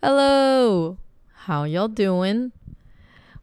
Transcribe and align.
Hello. 0.00 0.96
How 1.32 1.64
y'all 1.64 1.88
doing? 1.88 2.52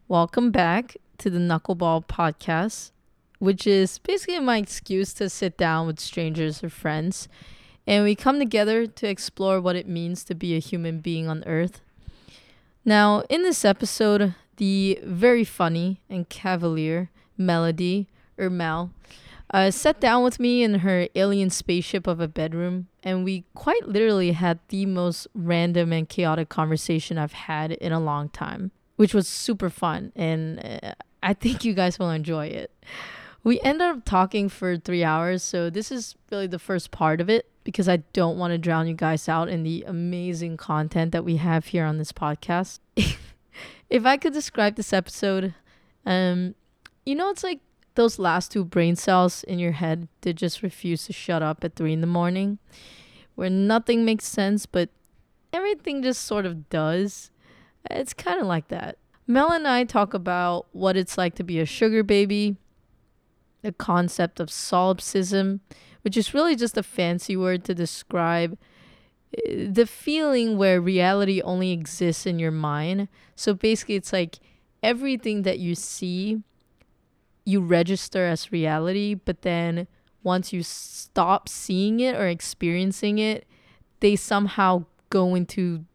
Welcome 0.08 0.52
back 0.52 0.96
to 1.18 1.30
the 1.30 1.38
Knuckleball 1.38 2.06
podcast, 2.06 2.92
which 3.40 3.68
is 3.68 3.98
basically 4.00 4.40
my 4.40 4.56
excuse 4.56 5.14
to 5.16 5.30
sit 5.30 5.58
down 5.58 5.86
with 5.86 6.00
strangers 6.00 6.64
or 6.64 6.70
friends 6.70 7.28
and 7.86 8.06
we 8.06 8.16
come 8.16 8.40
together 8.40 8.88
to 8.88 9.06
explore 9.06 9.60
what 9.60 9.76
it 9.76 9.86
means 9.86 10.24
to 10.24 10.34
be 10.34 10.56
a 10.56 10.60
human 10.60 11.00
being 11.00 11.28
on 11.28 11.44
earth. 11.46 11.82
Now, 12.86 13.24
in 13.30 13.44
this 13.44 13.66
episode, 13.66 14.34
the 14.56 14.98
very 15.04 15.44
funny 15.44 16.00
and 16.10 16.30
cavalier 16.30 17.10
Melody 17.38 18.08
or 18.38 18.50
uh, 19.52 19.72
sat 19.72 20.00
down 20.00 20.24
with 20.24 20.40
me 20.40 20.64
in 20.64 20.76
her 20.80 21.08
alien 21.16 21.50
spaceship 21.50 22.08
of 22.08 22.20
a 22.20 22.28
bedroom, 22.28 22.88
and 23.04 23.24
we 23.24 23.46
quite 23.54 23.88
literally 23.88 24.32
had 24.32 24.60
the 24.70 24.86
most 24.86 25.28
random 25.34 25.94
and 25.94 26.10
chaotic 26.10 26.50
conversation 26.50 27.18
I've 27.18 27.34
had 27.34 27.72
in 27.72 27.92
a 27.92 28.00
long 28.00 28.30
time, 28.30 28.72
which 28.96 29.14
was 29.14 29.28
super 29.28 29.70
fun, 29.70 30.12
and 30.16 30.60
uh, 30.84 30.94
I 31.22 31.34
think 31.34 31.64
you 31.64 31.74
guys 31.74 32.00
will 32.00 32.12
enjoy 32.12 32.48
it. 32.48 32.72
We 33.44 33.62
ended 33.62 33.88
up 33.88 34.06
talking 34.06 34.50
for 34.50 34.78
three 34.78 35.04
hours, 35.04 35.44
so 35.44 35.70
this 35.70 35.92
is 35.92 36.16
really 36.32 36.48
the 36.48 36.58
first 36.58 36.90
part 36.90 37.22
of 37.22 37.30
it 37.30 37.48
because 37.64 37.88
I 37.88 37.98
don't 38.14 38.38
want 38.38 38.52
to 38.52 38.58
drown 38.58 38.88
you 38.88 38.96
guys 38.96 39.30
out 39.30 39.50
in 39.50 39.64
the 39.64 39.84
amazing 39.88 40.58
content 40.58 41.12
that 41.12 41.24
we 41.24 41.38
have 41.38 41.68
here 41.68 41.86
on 41.86 41.98
this 41.98 42.12
podcast. 42.12 42.80
if 43.90 44.06
I 44.06 44.18
could 44.18 44.34
describe 44.34 44.76
this 44.76 44.94
episode, 44.94 45.54
um, 46.06 46.56
you 47.06 47.14
know, 47.16 47.30
it's 47.30 47.44
like 47.44 47.60
those 47.96 48.20
last 48.20 48.52
two 48.52 48.64
brain 48.64 48.96
cells 48.96 49.44
in 49.44 49.60
your 49.60 49.74
head 49.74 50.08
that 50.22 50.34
just 50.34 50.62
refuse 50.62 51.06
to 51.06 51.14
shut 51.14 51.42
up 51.42 51.64
at 51.64 51.76
three 51.76 51.94
in 51.94 52.02
the 52.02 52.08
morning, 52.08 52.60
where 53.36 53.50
nothing 53.50 54.06
makes 54.06 54.26
sense, 54.26 54.66
but 54.66 54.90
everything 55.52 56.04
just 56.04 56.24
sort 56.24 56.46
of 56.46 56.70
does. 56.70 57.32
It's 57.90 58.14
kind 58.14 58.40
of 58.40 58.48
like 58.48 58.68
that. 58.70 58.98
Mel 59.28 59.52
and 59.52 59.68
I 59.68 59.84
talk 59.84 60.14
about 60.14 60.68
what 60.72 60.96
it's 60.96 61.18
like 61.18 61.36
to 61.36 61.44
be 61.44 61.60
a 61.60 61.66
sugar 61.66 62.04
baby, 62.04 62.58
the 63.64 63.72
concept 63.72 64.40
of 64.40 64.52
solipsism, 64.52 65.62
which 66.04 66.16
is 66.16 66.34
really 66.34 66.56
just 66.56 66.78
a 66.78 66.84
fancy 66.84 67.36
word 67.36 67.64
to 67.64 67.74
describe 67.74 68.58
eh, 69.48 69.68
the 69.68 69.88
feeling 69.88 70.58
where 70.58 70.80
reality 70.80 71.42
only 71.42 71.72
exists 71.72 72.28
in 72.28 72.38
your 72.38 72.52
mind. 72.52 73.08
So 73.36 73.56
basically, 73.56 73.96
it's 73.96 74.14
like 74.14 74.40
everything 74.84 75.42
that 75.42 75.58
you 75.58 75.74
see 75.74 76.44
you 77.46 77.62
register 77.62 78.26
as 78.26 78.52
reality, 78.52 79.14
but 79.14 79.44
then 79.44 79.88
once 80.24 80.52
you 80.52 80.64
stop 80.64 81.48
seeing 81.48 82.00
it 82.00 82.16
or 82.16 82.28
experiencing 82.28 83.20
it, 83.20 83.46
they 84.00 84.16
somehow 84.16 84.84
go 85.10 85.36
into 85.36 85.86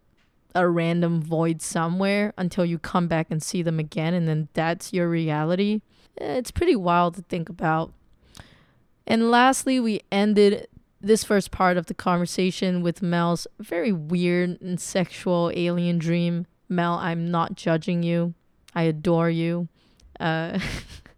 a 0.55 0.69
random 0.69 1.21
void 1.21 1.61
somewhere 1.61 2.33
until 2.39 2.65
you 2.65 2.79
come 2.79 3.09
back 3.09 3.27
and 3.31 3.43
see 3.43 3.63
them 3.63 3.79
again, 3.79 4.15
and 4.15 4.27
then 4.27 4.49
that's 4.55 4.93
your 4.93 5.09
reality. 5.09 5.83
Eh, 6.19 6.35
it's 6.35 6.51
pretty 6.51 6.77
wild 6.77 7.15
to 7.15 7.23
think 7.23 7.49
about. 7.49 7.93
And 9.07 9.31
lastly, 9.31 9.81
we 9.81 10.01
ended 10.13 10.69
this 11.01 11.25
first 11.25 11.51
part 11.51 11.77
of 11.77 11.87
the 11.87 11.95
conversation 11.95 12.83
with 12.83 13.03
Mel's 13.03 13.47
very 13.59 13.93
weird 13.93 14.61
and 14.61 14.81
sexual 14.81 15.51
alien 15.55 15.99
dream. 15.99 16.47
Mel, 16.69 16.95
I'm 16.95 17.31
not 17.31 17.55
judging 17.55 18.03
you. 18.03 18.35
I 18.75 18.83
adore 18.83 19.31
you. 19.31 19.69
Uh, 20.19 20.59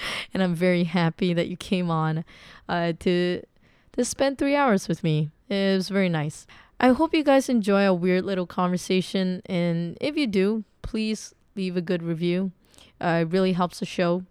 and 0.34 0.42
I'm 0.42 0.54
very 0.54 0.84
happy 0.84 1.32
that 1.34 1.48
you 1.48 1.56
came 1.56 1.90
on 1.90 2.24
uh, 2.68 2.92
to 3.00 3.42
to 3.92 4.04
spend 4.04 4.38
three 4.38 4.54
hours 4.54 4.86
with 4.86 5.02
me. 5.02 5.30
It 5.48 5.74
was 5.76 5.88
very 5.88 6.08
nice. 6.08 6.46
I 6.80 6.90
hope 6.90 7.12
you 7.12 7.24
guys 7.24 7.48
enjoy 7.48 7.84
a 7.84 7.92
weird 7.92 8.24
little 8.24 8.46
conversation, 8.46 9.42
and 9.46 9.98
if 10.00 10.16
you 10.16 10.26
do, 10.28 10.64
please 10.82 11.34
leave 11.56 11.76
a 11.76 11.80
good 11.80 12.02
review. 12.02 12.52
Uh, 13.00 13.24
it 13.26 13.32
really 13.32 13.52
helps 13.52 13.80
the 13.80 13.86
show. 13.86 14.24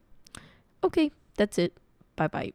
Okay, 0.84 1.12
that's 1.36 1.58
it. 1.58 1.74
Bye 2.16 2.28
bye. 2.28 2.54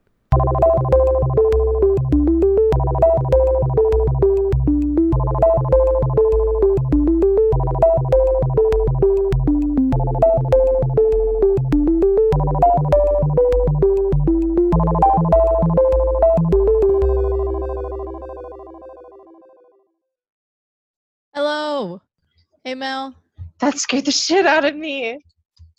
Hey, 22.65 22.77
Mel. 22.77 23.15
That 23.59 23.77
scared 23.77 24.05
the 24.05 24.13
shit 24.13 24.47
out 24.47 24.65
of 24.65 24.77
me. 24.77 25.19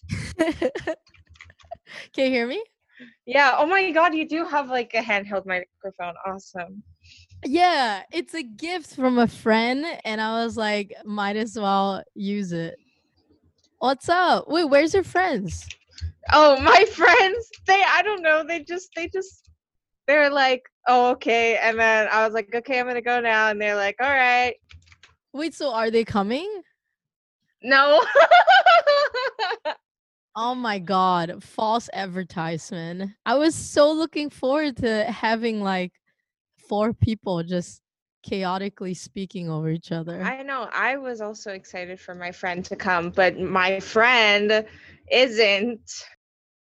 Can 0.37 0.51
you 2.17 2.25
hear 2.25 2.45
me? 2.45 2.61
Yeah. 3.25 3.55
Oh 3.57 3.65
my 3.65 3.89
god, 3.91 4.13
you 4.13 4.27
do 4.27 4.43
have 4.45 4.69
like 4.69 4.93
a 4.93 5.01
handheld 5.01 5.45
microphone. 5.45 6.13
Awesome. 6.25 6.83
Yeah, 7.45 8.03
it's 8.11 8.33
a 8.33 8.43
gift 8.43 8.95
from 8.95 9.17
a 9.17 9.27
friend, 9.27 9.85
and 10.03 10.19
I 10.19 10.43
was 10.43 10.57
like, 10.57 10.93
might 11.05 11.37
as 11.37 11.57
well 11.57 12.03
use 12.15 12.51
it. 12.51 12.75
What's 13.79 14.09
up? 14.09 14.49
Wait, 14.49 14.65
where's 14.65 14.93
your 14.93 15.03
friends? 15.03 15.65
Oh, 16.33 16.59
my 16.59 16.85
friends. 16.91 17.49
They 17.65 17.81
I 17.87 18.01
don't 18.01 18.21
know. 18.21 18.43
They 18.45 18.61
just 18.61 18.89
they 18.93 19.07
just 19.07 19.49
they're 20.05 20.29
like, 20.29 20.63
oh 20.89 21.11
okay. 21.11 21.57
And 21.57 21.79
then 21.79 22.09
I 22.11 22.25
was 22.25 22.33
like, 22.33 22.53
okay, 22.53 22.81
I'm 22.81 22.87
gonna 22.87 23.01
go 23.01 23.21
now. 23.21 23.49
And 23.49 23.61
they're 23.61 23.77
like, 23.77 23.95
all 24.01 24.09
right. 24.09 24.55
Wait, 25.33 25.53
so 25.53 25.73
are 25.73 25.89
they 25.89 26.03
coming? 26.03 26.61
No. 27.63 28.03
oh 30.35 30.53
my 30.53 30.79
god, 30.79 31.43
false 31.43 31.89
advertisement. 31.93 33.11
I 33.25 33.35
was 33.35 33.55
so 33.55 33.91
looking 33.91 34.29
forward 34.29 34.77
to 34.77 35.05
having 35.05 35.61
like 35.61 35.93
four 36.67 36.93
people 36.93 37.43
just 37.43 37.81
chaotically 38.23 38.93
speaking 38.93 39.49
over 39.49 39.69
each 39.69 39.91
other. 39.91 40.21
I 40.21 40.43
know. 40.43 40.69
I 40.73 40.97
was 40.97 41.21
also 41.21 41.51
excited 41.51 41.99
for 41.99 42.15
my 42.15 42.31
friend 42.31 42.63
to 42.65 42.75
come, 42.75 43.09
but 43.11 43.39
my 43.39 43.79
friend 43.79 44.65
isn't. 45.11 46.05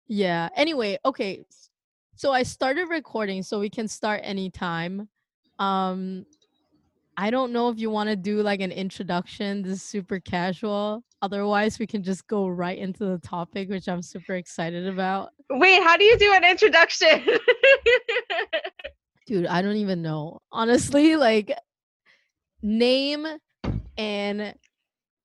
Yeah. 0.08 0.50
Anyway, 0.56 0.98
okay. 1.06 1.46
So 2.16 2.32
I 2.32 2.44
started 2.44 2.90
recording 2.90 3.42
so 3.44 3.60
we 3.60 3.70
can 3.70 3.88
start 3.88 4.22
anytime. 4.24 5.08
Um 5.58 6.26
I 7.18 7.30
don't 7.30 7.52
know 7.52 7.70
if 7.70 7.80
you 7.80 7.90
want 7.90 8.10
to 8.10 8.16
do 8.16 8.42
like 8.42 8.62
an 8.62 8.72
introduction. 8.72 9.62
This 9.62 9.74
is 9.74 9.84
super 9.84 10.20
casual. 10.20 11.04
Otherwise, 11.22 11.78
we 11.78 11.86
can 11.86 12.04
just 12.04 12.26
go 12.28 12.48
right 12.48 12.78
into 12.78 13.06
the 13.06 13.20
topic, 13.20 13.70
which 13.70 13.88
I'm 13.88 14.02
super 14.02 14.36
excited 14.36 14.88
about. 14.88 15.30
Wait, 15.50 15.84
how 15.84 15.98
do 15.98 16.04
you 16.04 16.18
do 16.18 16.34
an 16.34 16.44
introduction? 16.44 17.24
Dude, 19.28 19.46
I 19.46 19.62
don't 19.62 19.76
even 19.76 20.02
know. 20.02 20.40
Honestly, 20.52 21.16
like 21.16 21.54
name 22.64 23.28
and 23.98 24.56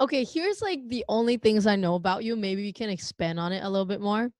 okay, 0.00 0.24
here's 0.24 0.60
like 0.60 0.80
the 0.88 1.04
only 1.08 1.36
things 1.36 1.66
I 1.66 1.76
know 1.76 1.94
about 1.94 2.24
you. 2.24 2.36
Maybe 2.36 2.62
we 2.62 2.72
can 2.72 2.90
expand 2.90 3.40
on 3.40 3.52
it 3.52 3.62
a 3.62 3.70
little 3.70 3.86
bit 3.86 4.00
more. 4.00 4.30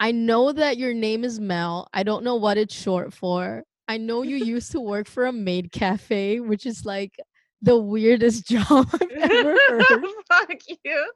I 0.00 0.10
know 0.10 0.52
that 0.52 0.78
your 0.78 0.92
name 0.92 1.24
is 1.24 1.38
Mel. 1.38 1.88
I 1.94 2.02
don't 2.02 2.24
know 2.24 2.34
what 2.34 2.58
it's 2.58 2.74
short 2.74 3.14
for. 3.14 3.62
I 3.86 3.98
know 3.98 4.22
you 4.22 4.36
used 4.36 4.72
to 4.72 4.80
work 4.80 5.06
for 5.06 5.26
a 5.26 5.32
maid 5.32 5.70
cafe, 5.72 6.40
which 6.40 6.64
is 6.66 6.84
like 6.84 7.14
the 7.62 7.76
weirdest 7.78 8.46
job 8.48 8.88
I've 8.92 9.10
ever 9.10 9.58
heard. 9.68 10.04
Fuck 10.28 10.60
you. 10.84 11.12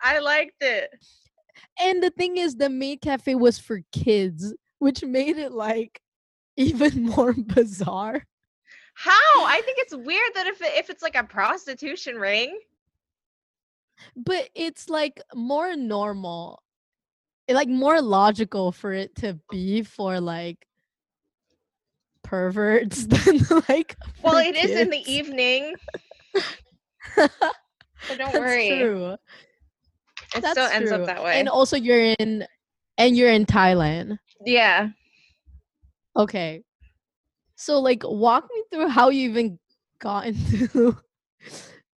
I 0.00 0.18
liked 0.18 0.62
it. 0.62 0.90
And 1.80 2.02
the 2.02 2.10
thing 2.10 2.36
is, 2.38 2.56
the 2.56 2.70
maid 2.70 3.00
cafe 3.00 3.34
was 3.34 3.58
for 3.58 3.80
kids, 3.92 4.54
which 4.78 5.04
made 5.04 5.38
it 5.38 5.52
like 5.52 6.00
even 6.56 7.04
more 7.04 7.32
bizarre. 7.32 8.24
How? 8.94 9.44
I 9.44 9.62
think 9.64 9.78
it's 9.78 9.94
weird 9.94 10.32
that 10.34 10.46
if 10.46 10.60
it, 10.60 10.72
if 10.74 10.90
it's 10.90 11.02
like 11.02 11.16
a 11.16 11.24
prostitution 11.24 12.16
ring. 12.16 12.58
But 14.16 14.50
it's 14.54 14.88
like 14.88 15.20
more 15.34 15.76
normal. 15.76 16.62
Like 17.48 17.68
more 17.68 18.00
logical 18.00 18.72
for 18.72 18.92
it 18.92 19.14
to 19.16 19.38
be 19.50 19.82
for 19.82 20.20
like 20.20 20.66
perverts 22.32 23.06
than 23.08 23.40
like. 23.68 23.94
Well, 24.22 24.38
it 24.38 24.54
kids. 24.54 24.70
is 24.70 24.80
in 24.80 24.88
the 24.88 25.12
evening. 25.12 25.74
so 27.14 27.28
don't 28.08 28.18
That's 28.18 28.38
worry. 28.38 28.68
True. 28.68 29.16
It 30.34 30.40
That's 30.40 30.52
still 30.52 30.66
ends 30.66 30.90
true. 30.90 31.00
up 31.02 31.06
that 31.06 31.22
way. 31.22 31.38
And 31.38 31.46
also, 31.46 31.76
you're 31.76 32.14
in, 32.18 32.46
and 32.96 33.16
you're 33.18 33.30
in 33.30 33.44
Thailand. 33.44 34.16
Yeah. 34.46 34.88
Okay. 36.16 36.62
So, 37.56 37.80
like, 37.80 38.02
walk 38.02 38.48
me 38.50 38.62
through 38.72 38.88
how 38.88 39.10
you 39.10 39.28
even 39.28 39.58
got 39.98 40.26
into 40.26 40.96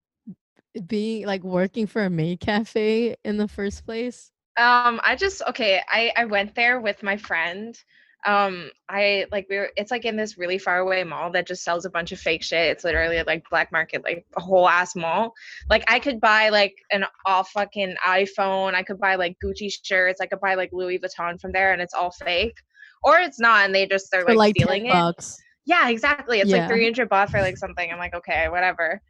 being 0.88 1.26
like 1.26 1.44
working 1.44 1.86
for 1.86 2.04
a 2.04 2.10
maid 2.10 2.40
cafe 2.40 3.14
in 3.24 3.36
the 3.36 3.46
first 3.46 3.86
place. 3.86 4.32
Um, 4.56 5.00
I 5.04 5.14
just 5.16 5.42
okay. 5.48 5.80
I 5.88 6.12
I 6.16 6.24
went 6.24 6.56
there 6.56 6.80
with 6.80 7.04
my 7.04 7.16
friend 7.16 7.80
um 8.26 8.70
i 8.88 9.26
like 9.30 9.46
we 9.50 9.56
were 9.56 9.68
it's 9.76 9.90
like 9.90 10.04
in 10.06 10.16
this 10.16 10.38
really 10.38 10.56
far 10.56 10.78
away 10.78 11.04
mall 11.04 11.30
that 11.30 11.46
just 11.46 11.62
sells 11.62 11.84
a 11.84 11.90
bunch 11.90 12.10
of 12.10 12.18
fake 12.18 12.42
shit. 12.42 12.70
It's 12.70 12.82
literally 12.84 13.22
like 13.24 13.42
black 13.50 13.70
market 13.70 14.02
like 14.02 14.24
a 14.36 14.40
whole 14.40 14.68
ass 14.68 14.96
mall. 14.96 15.32
Like 15.68 15.84
i 15.88 15.98
could 15.98 16.20
buy 16.20 16.48
like 16.48 16.74
an 16.90 17.04
all 17.26 17.44
fucking 17.44 17.96
iphone. 18.06 18.74
I 18.74 18.82
could 18.82 18.98
buy 18.98 19.16
like 19.16 19.36
gucci 19.44 19.70
shirts. 19.82 20.20
I 20.20 20.26
could 20.26 20.40
buy 20.40 20.54
like 20.54 20.70
louis 20.72 20.98
vuitton 20.98 21.38
from 21.40 21.52
there 21.52 21.72
and 21.72 21.82
it's 21.82 21.92
all 21.94 22.10
fake. 22.12 22.56
Or 23.02 23.18
it's 23.18 23.38
not 23.38 23.66
and 23.66 23.74
they 23.74 23.86
just 23.86 24.10
they're 24.10 24.24
like, 24.24 24.38
like 24.38 24.54
stealing 24.56 24.86
it. 24.86 24.92
bucks. 24.92 25.36
yeah 25.66 25.88
exactly. 25.90 26.40
It's 26.40 26.50
Yeah. 26.50 26.60
like 26.60 26.68
300 26.68 27.10
baht 27.10 27.28
for 27.30 27.40
like 27.42 27.58
something. 27.58 27.92
I'm 27.92 27.98
like 27.98 28.14
okay 28.14 28.48
whatever. 28.48 29.00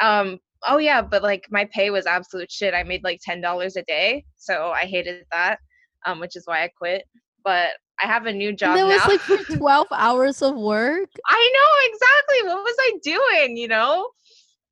Um 0.00 0.38
oh 0.66 0.78
yeah 0.78 1.00
but 1.02 1.22
like 1.22 1.46
my 1.50 1.64
pay 1.72 1.90
was 1.90 2.06
absolute 2.06 2.50
shit. 2.50 2.74
I 2.74 2.82
made 2.82 3.04
like 3.04 3.20
$10 3.28 3.76
a 3.76 3.82
day 3.84 4.24
so 4.36 4.70
i 4.70 4.80
hated 4.84 5.24
that 5.30 5.58
um 6.06 6.18
which 6.18 6.34
is 6.34 6.42
why 6.46 6.62
i 6.64 6.68
quit 6.76 7.04
but 7.44 7.70
i 8.02 8.06
have 8.06 8.26
a 8.26 8.32
new 8.32 8.52
job 8.52 8.78
And 8.78 8.90
that 8.90 8.96
now 8.98 9.12
was 9.12 9.20
like 9.20 9.20
for 9.20 9.56
12 9.56 9.86
hours 9.92 10.42
of 10.42 10.54
work. 10.56 11.08
i 11.26 11.52
know 11.54 11.70
exactly 11.90 12.48
what 12.48 12.62
was 12.64 12.76
i 12.80 12.92
doing 13.02 13.56
you 13.56 13.68
know 13.68 14.08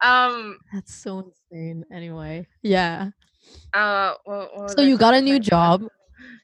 um 0.04 0.58
That's 0.74 0.94
so 0.94 1.20
insane. 1.50 1.84
Anyway, 1.92 2.46
yeah. 2.62 3.10
uh 3.74 4.14
what, 4.24 4.50
what 4.56 4.70
So 4.70 4.82
you 4.82 4.96
got 4.98 5.14
a 5.14 5.20
new 5.20 5.38
job. 5.38 5.82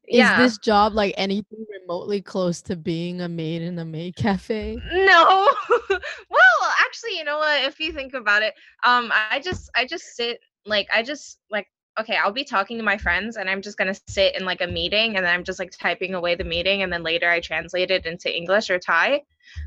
Is 0.09 0.19
yeah 0.19 0.37
this 0.37 0.59
job 0.59 0.95
like 0.95 1.15
anything 1.17 1.65
remotely 1.81 2.21
close 2.21 2.61
to 2.63 2.77
being 2.77 3.21
a 3.21 3.29
maid 3.29 3.63
in 3.63 3.79
a 3.79 3.85
maid 3.85 4.17
cafe? 4.17 4.79
no 4.93 5.49
well 6.31 6.61
actually 6.85 7.17
you 7.17 7.25
know 7.25 7.39
what 7.39 7.63
if 7.65 7.79
you 7.81 7.93
think 7.93 8.15
about 8.15 8.43
it 8.43 8.55
um 8.85 9.11
i 9.31 9.41
just 9.41 9.71
i 9.75 9.85
just 9.87 10.05
sit 10.17 10.41
like 10.67 10.87
i 10.95 11.03
just 11.03 11.39
like 11.51 11.67
okay 12.01 12.17
i'll 12.17 12.33
be 12.33 12.45
talking 12.45 12.77
to 12.79 12.83
my 12.85 12.97
friends 12.97 13.37
and 13.37 13.49
i'm 13.51 13.61
just 13.63 13.77
going 13.79 13.93
to 13.93 14.01
sit 14.09 14.35
in 14.37 14.45
like 14.45 14.61
a 14.61 14.67
meeting 14.67 15.17
and 15.17 15.25
then 15.27 15.35
i'm 15.35 15.45
just 15.45 15.59
like 15.59 15.71
typing 15.71 16.15
away 16.15 16.35
the 16.35 16.45
meeting 16.45 16.83
and 16.83 16.93
then 16.93 17.03
later 17.03 17.29
i 17.31 17.41
translate 17.41 17.91
it 17.91 18.07
into 18.07 18.35
english 18.35 18.71
or 18.71 18.79
thai 18.79 19.21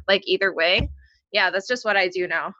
like 0.08 0.22
either 0.26 0.54
way 0.54 0.90
yeah 1.32 1.50
that's 1.52 1.68
just 1.68 1.86
what 1.86 1.98
i 1.98 2.08
do 2.08 2.28
now 2.28 2.54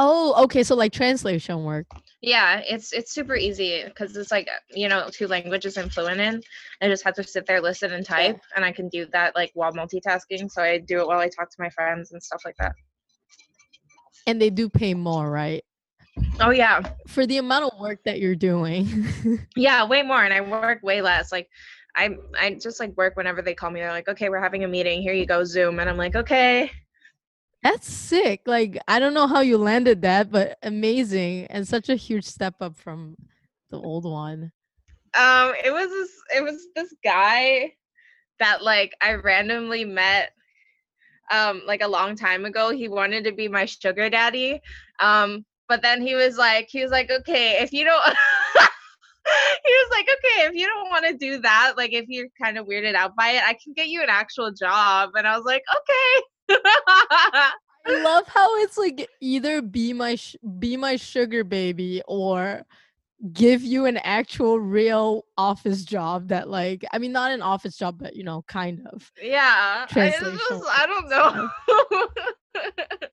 Oh, 0.00 0.44
okay. 0.44 0.62
So 0.62 0.76
like 0.76 0.92
translation 0.92 1.64
work. 1.64 1.86
yeah 2.22 2.62
it's 2.64 2.92
it's 2.92 3.10
super 3.12 3.34
easy 3.34 3.82
because 3.84 4.16
it's 4.16 4.30
like 4.30 4.48
you 4.70 4.88
know 4.88 5.08
two 5.12 5.26
languages 5.26 5.76
i'm 5.76 5.88
fluent 5.88 6.20
in 6.20 6.40
i 6.82 6.86
just 6.88 7.02
have 7.04 7.14
to 7.14 7.22
sit 7.24 7.46
there 7.46 7.60
listen 7.60 7.92
and 7.92 8.04
type 8.06 8.38
and 8.56 8.64
i 8.64 8.70
can 8.72 8.88
do 8.88 9.06
that 9.12 9.34
like 9.36 9.50
while 9.54 9.72
multitasking 9.72 10.50
so 10.50 10.62
i 10.62 10.78
do 10.78 11.00
it 11.00 11.06
while 11.06 11.18
i 11.20 11.28
talk 11.28 11.48
to 11.50 11.56
my 11.60 11.68
friends 11.70 12.10
and 12.12 12.22
stuff 12.22 12.42
like 12.44 12.56
that 12.58 12.72
And 14.26 14.40
they 14.42 14.50
do 14.50 14.68
pay 14.68 14.94
more, 14.94 15.30
right? 15.30 15.64
Oh 16.40 16.50
yeah 16.50 16.80
For 17.06 17.26
the 17.26 17.38
amount 17.38 17.64
of 17.72 17.80
work 17.80 18.00
that 18.04 18.20
you're 18.20 18.36
doing. 18.36 19.06
Yeah, 19.56 19.84
way 19.86 20.02
more, 20.02 20.22
and 20.22 20.32
I 20.32 20.40
work 20.40 20.82
way 20.82 21.02
less. 21.02 21.32
Like, 21.32 21.48
I 21.96 22.16
I 22.38 22.54
just 22.54 22.78
like 22.80 22.96
work 22.96 23.16
whenever 23.16 23.42
they 23.42 23.54
call 23.54 23.70
me. 23.70 23.80
They're 23.80 23.90
like, 23.90 24.08
"Okay, 24.08 24.28
we're 24.28 24.40
having 24.40 24.64
a 24.64 24.68
meeting. 24.68 25.02
Here 25.02 25.12
you 25.14 25.26
go, 25.26 25.42
Zoom," 25.44 25.80
and 25.80 25.90
I'm 25.90 25.96
like, 25.96 26.14
"Okay." 26.14 26.70
That's 27.62 27.92
sick. 27.92 28.42
Like 28.46 28.78
I 28.86 29.00
don't 29.00 29.14
know 29.14 29.26
how 29.26 29.40
you 29.40 29.58
landed 29.58 30.02
that, 30.02 30.30
but 30.30 30.58
amazing 30.62 31.46
and 31.46 31.66
such 31.66 31.88
a 31.88 31.96
huge 31.96 32.24
step 32.24 32.54
up 32.60 32.76
from 32.76 33.16
the 33.70 33.80
old 33.80 34.04
one. 34.04 34.52
Um, 35.18 35.54
it 35.64 35.72
was 35.72 35.88
this 35.88 36.10
it 36.36 36.42
was 36.42 36.66
this 36.76 36.94
guy 37.02 37.72
that 38.38 38.62
like 38.62 38.94
I 39.02 39.14
randomly 39.14 39.84
met 39.84 40.32
um 41.32 41.62
like 41.66 41.82
a 41.82 41.88
long 41.88 42.14
time 42.14 42.44
ago. 42.44 42.70
He 42.70 42.86
wanted 42.88 43.24
to 43.24 43.32
be 43.32 43.48
my 43.48 43.64
sugar 43.64 44.08
daddy. 44.08 44.60
Um, 45.00 45.44
but 45.68 45.82
then 45.82 46.00
he 46.00 46.14
was 46.14 46.36
like, 46.36 46.68
he 46.70 46.82
was 46.82 46.90
like, 46.90 47.10
"Okay, 47.10 47.58
if 47.60 47.72
you 47.72 47.84
don't." 47.84 48.02
he 49.64 49.72
was 49.72 49.90
like, 49.90 50.06
okay, 50.06 50.48
if 50.48 50.54
you 50.54 50.66
don't 50.66 50.90
want 50.90 51.06
to 51.06 51.14
do 51.14 51.40
that, 51.40 51.74
like 51.76 51.92
if 51.92 52.06
you're 52.08 52.28
kind 52.40 52.58
of 52.58 52.66
weirded 52.66 52.94
out 52.94 53.14
by 53.16 53.30
it, 53.30 53.42
I 53.46 53.54
can 53.54 53.72
get 53.72 53.88
you 53.88 54.02
an 54.02 54.08
actual 54.08 54.50
job. 54.50 55.10
And 55.16 55.26
I 55.26 55.36
was 55.36 55.44
like, 55.44 55.62
okay. 55.76 56.58
I 56.58 57.52
love 58.02 58.26
how 58.28 58.56
it's 58.62 58.78
like 58.78 59.08
either 59.20 59.62
be 59.62 59.92
my 59.92 60.14
sh- 60.14 60.36
be 60.58 60.76
my 60.76 60.96
sugar 60.96 61.44
baby 61.44 62.02
or 62.06 62.62
give 63.32 63.62
you 63.62 63.86
an 63.86 63.96
actual 63.98 64.60
real 64.60 65.24
office 65.36 65.82
job 65.84 66.28
that 66.28 66.48
like 66.48 66.84
I 66.92 66.98
mean 66.98 67.12
not 67.12 67.32
an 67.32 67.42
office 67.42 67.76
job 67.76 67.98
but 67.98 68.14
you 68.14 68.24
know 68.24 68.42
kind 68.46 68.86
of. 68.92 69.10
yeah. 69.20 69.86
I, 69.90 70.10
just, 70.10 70.24
I 70.24 70.86
don't 70.86 71.08
know. 71.08 71.50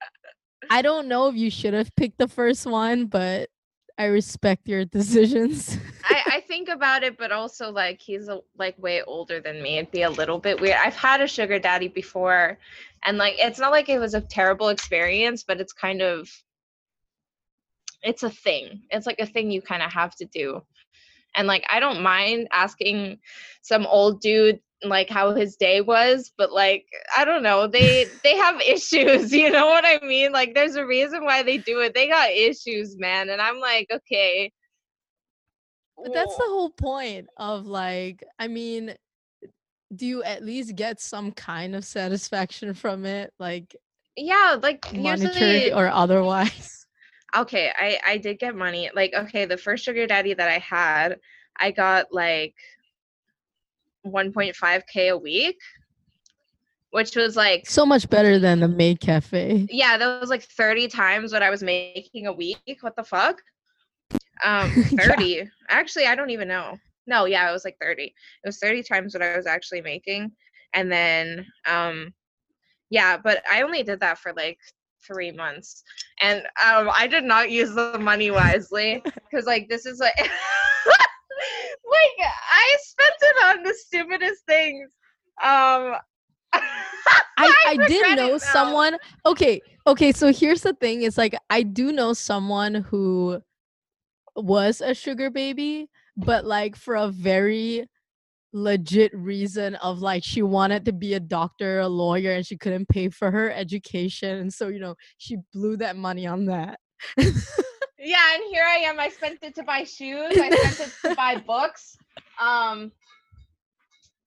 I 0.70 0.82
don't 0.82 1.08
know 1.08 1.28
if 1.28 1.36
you 1.36 1.50
should 1.50 1.74
have 1.74 1.96
picked 1.96 2.18
the 2.18 2.28
first 2.28 2.66
one 2.66 3.06
but 3.06 3.50
I 3.98 4.06
respect 4.06 4.68
your 4.68 4.86
decisions. 5.00 5.78
I, 6.04 6.22
I 6.36 6.42
think 6.42 6.70
about 6.70 7.04
it, 7.04 7.18
but 7.18 7.32
also 7.32 7.72
like 7.72 8.02
he's 8.02 8.28
a, 8.28 8.42
like 8.58 8.78
way 8.78 9.02
older 9.04 9.40
than 9.40 9.62
me. 9.62 9.78
It'd 9.78 9.92
be 9.92 10.04
a 10.04 10.10
little 10.10 10.40
bit 10.40 10.60
weird. 10.60 10.78
I've 10.84 10.96
had 10.96 11.22
a 11.22 11.28
sugar 11.28 11.60
daddy 11.60 11.88
before, 11.88 12.58
and 13.04 13.18
like 13.18 13.36
it's 13.38 13.60
not 13.60 13.72
like 13.72 13.90
it 13.90 14.00
was 14.00 14.14
a 14.14 14.22
terrible 14.22 14.70
experience, 14.70 15.44
but 15.44 15.60
it's 15.60 15.74
kind 15.74 16.02
of 16.02 16.30
it's 18.04 18.24
a 18.24 18.30
thing. 18.30 18.82
It's 18.92 19.08
like 19.08 19.20
a 19.20 19.26
thing 19.26 19.50
you 19.50 19.62
kind 19.62 19.82
of 19.82 19.92
have 19.92 20.16
to 20.18 20.26
do. 20.26 20.62
And 21.36 21.48
like 21.48 21.66
I 21.70 21.80
don't 21.80 22.02
mind 22.02 22.48
asking 22.52 23.20
some 23.62 23.86
old 23.86 24.22
dude 24.22 24.60
like 24.90 25.10
how 25.10 25.34
his 25.34 25.56
day 25.56 25.82
was, 25.82 26.32
but 26.38 26.52
like 26.52 26.86
I 27.18 27.26
don't 27.26 27.44
know, 27.44 27.68
they 27.68 28.08
they 28.24 28.36
have 28.38 28.62
issues, 28.68 29.32
you 29.32 29.50
know 29.52 29.68
what 29.68 29.86
I 29.86 30.00
mean? 30.06 30.32
Like 30.32 30.54
there's 30.56 30.76
a 30.76 30.86
reason 30.86 31.24
why 31.26 31.44
they 31.44 31.58
do 31.58 31.80
it. 31.82 31.94
They 31.94 32.08
got 32.08 32.32
issues, 32.32 32.98
man. 32.98 33.30
And 33.30 33.42
I'm 33.42 33.60
like, 33.60 33.88
okay. 33.92 34.52
But 36.04 36.14
that's 36.14 36.36
the 36.38 36.44
whole 36.46 36.70
point 36.70 37.28
of 37.38 37.66
like, 37.66 38.24
I 38.40 38.48
mean, 38.48 38.96
do 39.96 40.06
you 40.06 40.24
at 40.24 40.44
least 40.44 40.76
get 40.76 41.00
some 41.00 41.32
kind 41.32 41.76
of 41.76 41.86
satisfaction 41.86 42.74
from 42.74 43.06
it, 43.06 43.34
like 43.40 43.76
yeah, 44.18 44.58
like 44.62 44.92
monetary 44.94 45.72
usually 45.72 45.72
or 45.72 45.88
otherwise? 45.88 46.86
okay, 47.38 47.72
I 47.78 48.00
I 48.06 48.18
did 48.18 48.40
get 48.40 48.56
money. 48.56 48.90
Like 48.94 49.14
okay, 49.14 49.46
the 49.46 49.58
first 49.58 49.84
sugar 49.84 50.08
daddy 50.08 50.34
that 50.34 50.50
I 50.50 50.60
had, 50.60 51.20
I 51.60 51.72
got 51.72 52.08
like 52.12 52.56
1.5k 54.06 55.10
a 55.12 55.18
week, 55.18 55.58
which 56.92 57.16
was 57.16 57.36
like 57.36 57.68
So 57.68 57.86
much 57.86 58.10
better 58.10 58.40
than 58.40 58.60
the 58.60 58.68
maid 58.68 59.00
cafe. 59.00 59.68
yeah, 59.70 59.98
that 59.98 60.22
was 60.22 60.30
like 60.30 60.44
30 60.44 60.88
times 60.88 61.34
what 61.34 61.42
I 61.44 61.50
was 61.50 61.62
making 61.64 62.28
a 62.28 62.34
week. 62.34 62.78
What 62.82 62.96
the 62.96 63.04
fuck? 63.04 63.42
Um, 64.44 64.70
Yeah. 64.92 65.06
30. 65.06 65.50
Actually, 65.70 66.06
I 66.08 66.16
don't 66.16 66.30
even 66.30 66.48
know. 66.48 66.78
No, 67.08 67.26
yeah, 67.26 67.48
it 67.50 67.54
was 67.54 67.66
like 67.66 67.78
30. 67.82 68.04
It 68.04 68.14
was 68.46 68.58
30 68.60 68.84
times 68.84 69.14
what 69.14 69.22
I 69.22 69.36
was 69.36 69.46
actually 69.46 69.82
making. 69.82 70.32
And 70.74 70.92
then 70.92 71.46
um 71.68 72.14
yeah, 72.90 73.18
but 73.18 73.42
I 73.52 73.62
only 73.64 73.84
did 73.84 74.00
that 74.02 74.18
for 74.20 74.34
like 74.34 74.60
three 75.06 75.32
months. 75.32 75.84
And 76.22 76.40
um 76.66 76.90
I 76.94 77.08
did 77.08 77.24
not 77.24 77.52
use 77.52 77.74
the 77.74 77.98
money 78.00 78.32
wisely 78.32 79.02
because 79.30 79.46
like 79.46 79.70
this 79.70 79.86
is 79.86 80.00
like 80.00 80.16
like 81.92 82.30
I 82.52 82.78
spent 82.82 83.14
it 83.22 83.46
on 83.46 83.64
the 83.64 83.74
stupidest 83.74 84.46
things. 84.46 84.92
Um 85.44 85.96
I, 87.38 87.54
I 87.68 87.78
did 87.88 88.16
know 88.16 88.38
someone. 88.38 88.98
Okay, 89.26 89.62
okay. 89.88 90.12
So 90.12 90.32
here's 90.32 90.62
the 90.62 90.74
thing: 90.74 91.02
it's 91.04 91.18
like 91.18 91.36
I 91.50 91.64
do 91.64 91.92
know 91.92 92.14
someone 92.14 92.76
who 92.76 93.42
was 94.36 94.82
a 94.82 94.94
sugar 94.94 95.30
baby, 95.30 95.90
but 96.16 96.46
like 96.46 96.76
for 96.76 96.96
a 96.96 97.10
very 97.10 97.88
legit 98.54 99.14
reason 99.14 99.76
of 99.76 100.00
like 100.00 100.24
she 100.24 100.42
wanted 100.42 100.86
to 100.86 100.94
be 100.94 101.14
a 101.14 101.20
doctor, 101.20 101.82
a 101.82 101.88
lawyer, 101.88 102.32
and 102.32 102.46
she 102.46 102.58
couldn't 102.58 102.88
pay 102.88 103.10
for 103.10 103.32
her 103.32 103.52
education, 103.52 104.38
and 104.38 104.54
so 104.54 104.70
you 104.70 104.80
know 104.80 104.96
she 105.18 105.38
blew 105.54 105.78
that 105.78 105.98
money 105.98 106.26
on 106.26 106.46
that. 106.46 106.80
Yeah, 108.06 108.36
and 108.36 108.44
here 108.52 108.64
I 108.64 108.78
am. 108.88 109.00
I 109.00 109.10
spent 109.10 109.40
it 109.42 109.56
to 109.56 109.64
buy 109.64 109.84
shoes. 109.84 110.38
I 110.38 110.56
spent 110.56 110.80
it 110.80 111.10
to 111.10 111.16
buy 111.16 111.38
books. 111.48 111.98
Um, 112.40 112.92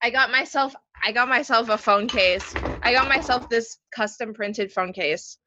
I 0.02 0.11
got 0.11 0.32
myself. 0.32 0.75
I 1.00 1.12
got 1.12 1.28
myself 1.28 1.68
a 1.68 1.78
phone 1.78 2.08
case. 2.08 2.54
I 2.82 2.92
got 2.92 3.08
myself 3.08 3.49
this 3.49 3.78
custom 3.94 4.35
printed 4.35 4.73
phone 4.73 4.92
case. 4.92 5.38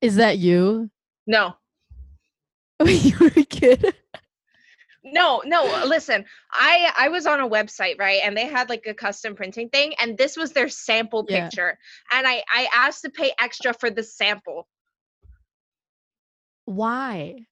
Is 0.00 0.16
that 0.16 0.38
you? 0.38 0.90
No, 1.26 1.56
you 2.86 3.16
were 3.20 3.32
a 3.36 3.44
kid? 3.44 3.94
no, 5.04 5.42
no. 5.44 5.82
Listen, 5.84 6.24
I 6.50 6.90
I 6.96 7.08
was 7.10 7.26
on 7.26 7.40
a 7.40 7.48
website 7.48 7.98
right, 7.98 8.22
and 8.24 8.34
they 8.34 8.46
had 8.46 8.70
like 8.70 8.84
a 8.86 8.94
custom 8.94 9.34
printing 9.34 9.68
thing, 9.68 9.92
and 10.00 10.16
this 10.16 10.38
was 10.38 10.52
their 10.52 10.70
sample 10.70 11.26
Yeah. 11.28 11.42
picture, 11.48 11.78
and 12.12 12.26
I 12.26 12.42
I 12.50 12.68
asked 12.74 13.02
to 13.02 13.10
pay 13.10 13.32
extra 13.38 13.74
for 13.74 13.90
the 13.90 14.02
sample 14.02 14.66
Why? 16.68 17.46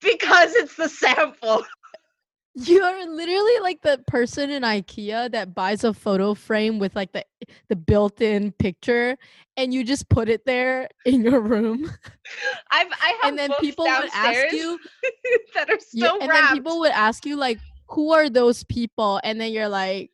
because 0.00 0.54
it's 0.54 0.76
the 0.76 0.88
sample. 0.88 1.64
You're 2.54 3.10
literally 3.10 3.58
like 3.62 3.82
the 3.82 3.98
person 4.06 4.48
in 4.50 4.62
IKEA 4.62 5.32
that 5.32 5.54
buys 5.54 5.82
a 5.82 5.92
photo 5.92 6.34
frame 6.34 6.78
with 6.78 6.94
like 6.94 7.12
the 7.12 7.24
the 7.68 7.74
built-in 7.74 8.52
picture 8.52 9.16
and 9.56 9.74
you 9.74 9.82
just 9.82 10.08
put 10.08 10.28
it 10.28 10.46
there 10.46 10.88
in 11.04 11.22
your 11.24 11.40
room. 11.40 11.90
I've 12.70 12.86
I 13.02 13.18
have 13.22 13.30
And 13.30 13.38
then 13.38 13.50
people 13.60 13.86
would 13.86 14.10
ask 14.14 14.52
you 14.52 14.78
that 15.54 15.68
are 15.68 15.78
yeah, 15.92 16.08
still 16.08 16.18
and 16.20 16.28
wrapped. 16.30 16.48
then 16.48 16.56
people 16.56 16.78
would 16.80 16.92
ask 16.92 17.26
you 17.26 17.36
like 17.36 17.58
who 17.88 18.12
are 18.12 18.30
those 18.30 18.62
people 18.64 19.20
and 19.24 19.40
then 19.40 19.50
you're 19.52 19.68
like 19.68 20.10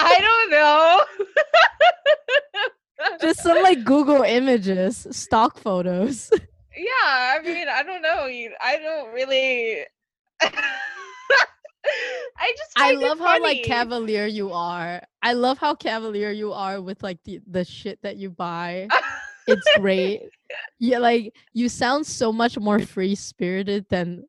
I 0.00 0.18
don't 0.20 0.50
know. 0.50 1.04
Just 3.20 3.42
some 3.42 3.62
like 3.62 3.84
Google 3.84 4.22
images, 4.22 5.06
stock 5.12 5.56
photos. 5.58 6.30
Yeah, 6.76 7.36
I 7.36 7.40
mean, 7.44 7.68
I 7.68 7.82
don't 7.82 8.02
know. 8.02 8.26
You, 8.26 8.52
I 8.60 8.76
don't 8.78 9.12
really. 9.12 9.84
I 12.38 12.52
just 12.56 12.72
I 12.76 12.92
love 12.92 13.18
how 13.18 13.40
like 13.40 13.64
cavalier 13.64 14.26
you 14.26 14.52
are. 14.52 15.02
I 15.22 15.32
love 15.32 15.58
how 15.58 15.74
cavalier 15.74 16.30
you 16.30 16.52
are 16.52 16.80
with 16.80 17.02
like 17.02 17.18
the, 17.24 17.40
the 17.46 17.64
shit 17.64 18.00
that 18.02 18.16
you 18.16 18.30
buy. 18.30 18.88
It's 19.46 19.66
great. 19.78 20.22
Yeah, 20.78 20.98
like 20.98 21.34
you 21.54 21.70
sound 21.70 22.06
so 22.06 22.30
much 22.30 22.58
more 22.58 22.78
free 22.78 23.14
spirited 23.14 23.86
than 23.88 24.24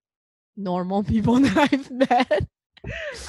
normal 0.55 1.03
people 1.03 1.37
that 1.41 1.57
I've 1.73 1.91
met. 1.91 2.47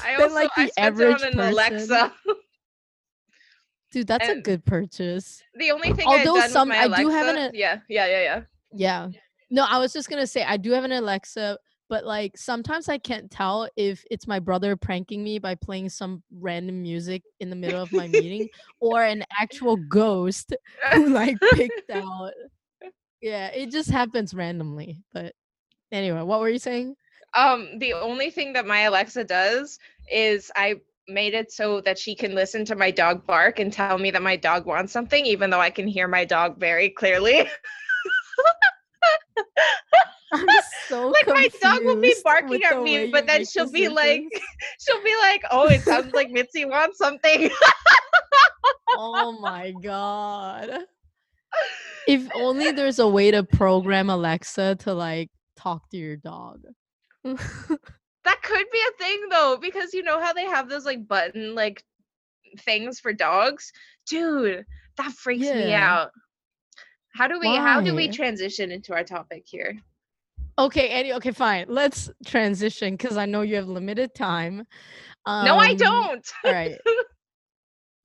I 0.01 0.15
than, 0.15 0.23
also 0.23 0.35
like, 0.35 0.51
I 0.55 0.65
the 0.67 0.71
it 0.71 0.73
average 0.77 1.21
on 1.23 1.33
an 1.33 1.39
Alexa. 1.51 2.13
Dude, 3.91 4.07
that's 4.07 4.29
a 4.29 4.39
good 4.39 4.63
purchase. 4.63 5.43
The 5.55 5.71
only 5.71 5.91
thing 5.91 6.07
Although 6.07 6.39
some- 6.47 6.71
I 6.71 6.85
Alexa, 6.85 7.03
do 7.03 7.09
have 7.09 7.35
an- 7.35 7.51
yeah, 7.53 7.79
yeah, 7.89 8.05
yeah, 8.05 8.21
yeah. 8.21 8.41
Yeah. 8.75 9.09
No, 9.49 9.65
I 9.69 9.79
was 9.79 9.93
just 9.93 10.09
gonna 10.09 10.27
say 10.27 10.43
I 10.43 10.57
do 10.57 10.71
have 10.71 10.83
an 10.83 10.91
Alexa, 10.91 11.57
but 11.89 12.05
like 12.05 12.37
sometimes 12.37 12.89
I 12.89 12.97
can't 12.97 13.29
tell 13.29 13.69
if 13.75 14.03
it's 14.09 14.27
my 14.27 14.39
brother 14.39 14.75
pranking 14.75 15.23
me 15.23 15.39
by 15.39 15.55
playing 15.55 15.89
some 15.89 16.23
random 16.39 16.81
music 16.81 17.23
in 17.39 17.49
the 17.49 17.55
middle 17.55 17.81
of 17.81 17.91
my 17.91 18.07
meeting 18.07 18.49
or 18.79 19.03
an 19.03 19.23
actual 19.39 19.77
ghost 19.77 20.55
who 20.93 21.09
like 21.09 21.37
picked 21.53 21.89
out. 21.91 22.33
Yeah, 23.21 23.47
it 23.47 23.71
just 23.71 23.89
happens 23.89 24.33
randomly. 24.33 25.01
But 25.13 25.33
anyway, 25.91 26.21
what 26.21 26.39
were 26.39 26.49
you 26.49 26.59
saying? 26.59 26.95
Um, 27.35 27.79
the 27.79 27.93
only 27.93 28.29
thing 28.29 28.53
that 28.53 28.65
my 28.65 28.81
Alexa 28.81 29.25
does 29.25 29.77
is 30.11 30.51
I 30.55 30.75
made 31.07 31.33
it 31.33 31.51
so 31.51 31.81
that 31.81 31.99
she 31.99 32.15
can 32.15 32.33
listen 32.33 32.65
to 32.65 32.75
my 32.75 32.89
dog 32.91 33.25
bark 33.27 33.59
and 33.59 33.71
tell 33.71 33.97
me 33.97 34.09
that 34.11 34.21
my 34.21 34.35
dog 34.35 34.65
wants 34.65 34.91
something, 34.91 35.25
even 35.25 35.49
though 35.49 35.59
I 35.59 35.69
can 35.69 35.87
hear 35.87 36.07
my 36.07 36.25
dog 36.25 36.59
very 36.59 36.89
clearly. 36.89 37.49
I'm 40.33 40.47
so 40.87 41.07
like 41.27 41.27
my 41.27 41.49
dog 41.61 41.83
will 41.83 41.99
be 41.99 42.15
barking 42.23 42.63
at 42.63 42.81
me, 42.81 43.09
but 43.11 43.27
then 43.27 43.45
she'll 43.45 43.71
be 43.71 43.87
like, 43.87 44.23
she'll 44.79 45.03
be 45.03 45.15
like, 45.21 45.43
"Oh, 45.51 45.67
it 45.67 45.81
sounds 45.81 46.13
like 46.13 46.31
Mitzi 46.31 46.65
wants 46.65 46.97
something." 46.97 47.49
oh 48.97 49.37
my 49.39 49.73
god. 49.81 50.69
If 52.07 52.27
only 52.35 52.71
there's 52.71 52.99
a 52.99 53.07
way 53.07 53.31
to 53.31 53.43
program 53.43 54.11
Alexa 54.11 54.75
to 54.81 54.93
like 54.93 55.31
talk 55.55 55.89
to 55.89 55.97
your 55.97 56.17
dog. 56.17 56.61
that 57.23 58.41
could 58.43 58.65
be 58.71 58.81
a 58.89 59.03
thing 59.03 59.21
though, 59.31 59.57
because 59.59 59.93
you 59.93 60.03
know 60.03 60.21
how 60.21 60.33
they 60.33 60.43
have 60.43 60.69
those 60.69 60.85
like 60.85 61.07
button 61.07 61.55
like 61.55 61.81
things 62.59 62.99
for 62.99 63.13
dogs, 63.13 63.71
dude. 64.07 64.65
That 64.97 65.11
freaks 65.13 65.45
me 65.45 65.73
out. 65.73 66.11
How 67.15 67.27
do 67.29 67.39
we 67.39 67.47
how 67.47 67.79
do 67.79 67.95
we 67.95 68.09
transition 68.09 68.71
into 68.71 68.93
our 68.93 69.03
topic 69.03 69.43
here? 69.45 69.77
okay, 70.59 70.89
Eddie, 70.89 71.13
okay, 71.13 71.31
fine. 71.31 71.65
Let's 71.69 72.09
transition 72.25 72.95
because 72.95 73.15
I 73.15 73.25
know 73.25 73.41
you 73.41 73.55
have 73.55 73.67
limited 73.69 74.13
time. 74.13 74.65
no, 75.27 75.57
I 75.57 75.71
Um, 75.71 75.77
don't. 75.77 76.31
All 76.45 76.51
right. 76.51 76.77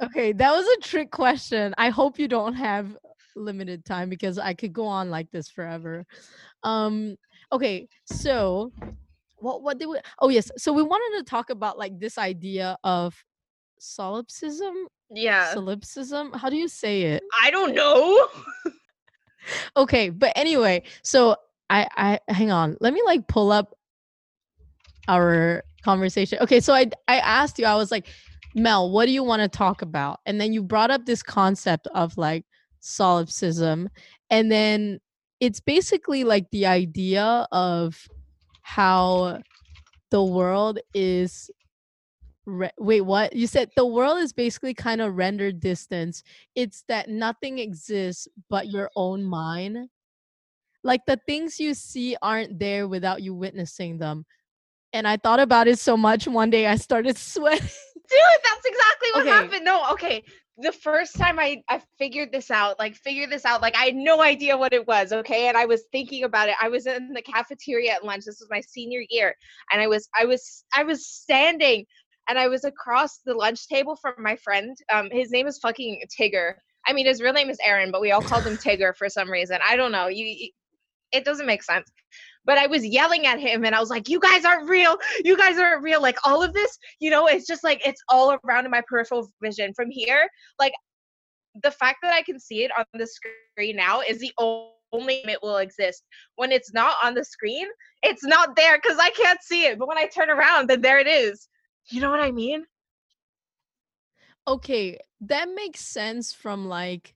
Okay, 0.02 0.32
that 0.32 0.50
was 0.52 0.66
a 0.66 0.80
trick 0.80 1.10
question. 1.10 1.74
I 1.76 1.90
hope 1.90 2.18
you 2.18 2.26
don't 2.28 2.54
have 2.54 2.96
limited 3.36 3.84
time 3.84 4.08
because 4.08 4.38
I 4.38 4.54
could 4.54 4.72
go 4.72 4.86
on 4.86 5.10
like 5.10 5.30
this 5.30 5.48
forever. 5.50 6.06
Um 6.62 7.16
okay, 7.52 7.88
so 8.04 8.72
what 9.36 9.62
what 9.62 9.78
did 9.78 9.86
we 9.88 9.98
Oh 10.20 10.28
yes, 10.28 10.50
so 10.56 10.72
we 10.72 10.82
wanted 10.82 11.18
to 11.18 11.24
talk 11.24 11.50
about 11.50 11.78
like 11.78 11.98
this 11.98 12.16
idea 12.16 12.76
of 12.84 13.14
solipsism, 13.78 14.86
Yeah. 15.10 15.52
solipsism. 15.52 16.32
How 16.32 16.48
do 16.48 16.56
you 16.56 16.68
say 16.68 17.02
it? 17.02 17.22
I 17.42 17.50
don't 17.50 17.74
know. 17.74 18.28
Okay, 19.76 20.10
but 20.10 20.32
anyway, 20.36 20.82
so 21.02 21.36
I 21.68 22.18
I 22.28 22.32
hang 22.32 22.50
on. 22.50 22.76
Let 22.80 22.92
me 22.92 23.02
like 23.04 23.26
pull 23.26 23.52
up 23.52 23.74
our 25.08 25.62
conversation. 25.82 26.38
Okay, 26.40 26.60
so 26.60 26.74
I 26.74 26.90
I 27.08 27.18
asked 27.18 27.58
you. 27.58 27.66
I 27.66 27.76
was 27.76 27.90
like, 27.90 28.06
Mel, 28.54 28.90
what 28.90 29.06
do 29.06 29.12
you 29.12 29.24
want 29.24 29.42
to 29.42 29.48
talk 29.48 29.82
about? 29.82 30.20
And 30.26 30.40
then 30.40 30.52
you 30.52 30.62
brought 30.62 30.90
up 30.90 31.06
this 31.06 31.22
concept 31.22 31.86
of 31.94 32.16
like 32.16 32.44
solipsism, 32.80 33.88
and 34.30 34.50
then 34.50 35.00
it's 35.40 35.60
basically 35.60 36.24
like 36.24 36.50
the 36.50 36.66
idea 36.66 37.46
of 37.52 38.06
how 38.62 39.40
the 40.10 40.22
world 40.22 40.78
is 40.92 41.50
re- 42.46 42.70
wait 42.78 43.02
what 43.02 43.34
you 43.34 43.46
said 43.46 43.70
the 43.76 43.86
world 43.86 44.18
is 44.18 44.32
basically 44.32 44.74
kind 44.74 45.00
of 45.00 45.16
rendered 45.16 45.60
distance 45.60 46.22
it's 46.54 46.84
that 46.88 47.08
nothing 47.08 47.58
exists 47.58 48.26
but 48.48 48.68
your 48.68 48.90
own 48.96 49.22
mind 49.22 49.88
like 50.82 51.00
the 51.06 51.18
things 51.26 51.60
you 51.60 51.74
see 51.74 52.16
aren't 52.22 52.58
there 52.58 52.88
without 52.88 53.22
you 53.22 53.34
witnessing 53.34 53.98
them 53.98 54.24
and 54.92 55.06
i 55.06 55.16
thought 55.16 55.40
about 55.40 55.68
it 55.68 55.78
so 55.78 55.96
much 55.96 56.26
one 56.26 56.50
day 56.50 56.66
i 56.66 56.76
started 56.76 57.16
sweating 57.18 57.68
Dude, 58.10 58.18
that's 58.42 58.66
exactly 58.66 59.08
what 59.12 59.20
Okay. 59.20 59.30
happened. 59.30 59.64
No, 59.64 59.88
okay. 59.92 60.24
The 60.58 60.72
first 60.72 61.16
time 61.16 61.38
I 61.38 61.62
I 61.68 61.80
figured 61.96 62.32
this 62.32 62.50
out, 62.50 62.76
like 62.78 62.96
figured 62.96 63.30
this 63.30 63.44
out, 63.44 63.62
like 63.62 63.76
I 63.76 63.84
had 63.84 63.94
no 63.94 64.20
idea 64.20 64.56
what 64.56 64.72
it 64.72 64.86
was, 64.86 65.12
okay? 65.12 65.46
And 65.46 65.56
I 65.56 65.64
was 65.64 65.84
thinking 65.92 66.24
about 66.24 66.48
it. 66.48 66.56
I 66.60 66.68
was 66.68 66.86
in 66.86 67.12
the 67.12 67.22
cafeteria 67.22 67.92
at 67.92 68.04
lunch. 68.04 68.24
This 68.24 68.40
was 68.40 68.48
my 68.50 68.60
senior 68.60 69.02
year, 69.10 69.34
and 69.72 69.80
I 69.80 69.86
was 69.86 70.08
I 70.20 70.24
was 70.24 70.64
I 70.74 70.82
was 70.82 71.06
standing 71.06 71.86
and 72.30 72.38
I 72.38 72.48
was 72.48 72.64
across 72.64 73.18
the 73.26 73.34
lunch 73.34 73.66
table 73.66 73.96
from 73.96 74.14
my 74.18 74.36
friend. 74.36 74.76
Um 74.92 75.10
his 75.10 75.30
name 75.30 75.46
is 75.46 75.58
fucking 75.58 76.02
Tigger. 76.18 76.54
I 76.86 76.94
mean, 76.94 77.06
his 77.06 77.20
real 77.20 77.34
name 77.34 77.50
is 77.50 77.58
Aaron, 77.62 77.90
but 77.90 78.00
we 78.00 78.12
all 78.12 78.22
called 78.22 78.46
him 78.46 78.56
Tigger 78.64 78.96
for 78.96 79.08
some 79.10 79.30
reason. 79.30 79.58
I 79.62 79.76
don't 79.76 79.92
know. 79.92 80.06
You, 80.06 80.24
you 80.24 80.50
it 81.12 81.24
doesn't 81.24 81.46
make 81.46 81.62
sense. 81.62 81.90
But 82.44 82.56
I 82.56 82.66
was 82.68 82.86
yelling 82.86 83.26
at 83.26 83.38
him 83.38 83.64
and 83.64 83.74
I 83.74 83.80
was 83.80 83.90
like, 83.90 84.08
You 84.08 84.20
guys 84.20 84.44
aren't 84.44 84.68
real. 84.68 84.96
You 85.24 85.36
guys 85.36 85.58
aren't 85.58 85.82
real. 85.82 86.00
Like 86.00 86.16
all 86.24 86.42
of 86.42 86.54
this, 86.54 86.78
you 87.00 87.10
know, 87.10 87.26
it's 87.26 87.46
just 87.46 87.64
like 87.64 87.86
it's 87.86 88.02
all 88.08 88.38
around 88.44 88.64
in 88.64 88.70
my 88.70 88.82
peripheral 88.88 89.30
vision. 89.42 89.74
From 89.74 89.90
here, 89.90 90.28
like 90.58 90.72
the 91.62 91.70
fact 91.70 91.98
that 92.02 92.14
I 92.14 92.22
can 92.22 92.38
see 92.38 92.64
it 92.64 92.70
on 92.78 92.84
the 92.94 93.06
screen 93.06 93.76
now 93.76 94.00
is 94.00 94.18
the 94.20 94.32
only 94.38 95.22
it 95.24 95.38
will 95.42 95.58
exist. 95.58 96.04
When 96.36 96.52
it's 96.52 96.72
not 96.72 96.96
on 97.02 97.14
the 97.14 97.24
screen, 97.24 97.66
it's 98.02 98.24
not 98.24 98.56
there 98.56 98.78
because 98.78 98.98
I 98.98 99.10
can't 99.10 99.42
see 99.42 99.66
it. 99.66 99.78
But 99.78 99.88
when 99.88 99.98
I 99.98 100.06
turn 100.06 100.30
around, 100.30 100.68
then 100.68 100.80
there 100.80 100.98
it 100.98 101.06
is. 101.06 101.48
You 101.90 102.00
know 102.00 102.10
what 102.10 102.20
I 102.20 102.30
mean? 102.30 102.66
okay 104.46 104.98
that 105.20 105.48
makes 105.54 105.80
sense 105.80 106.32
from 106.32 106.66
like 106.66 107.14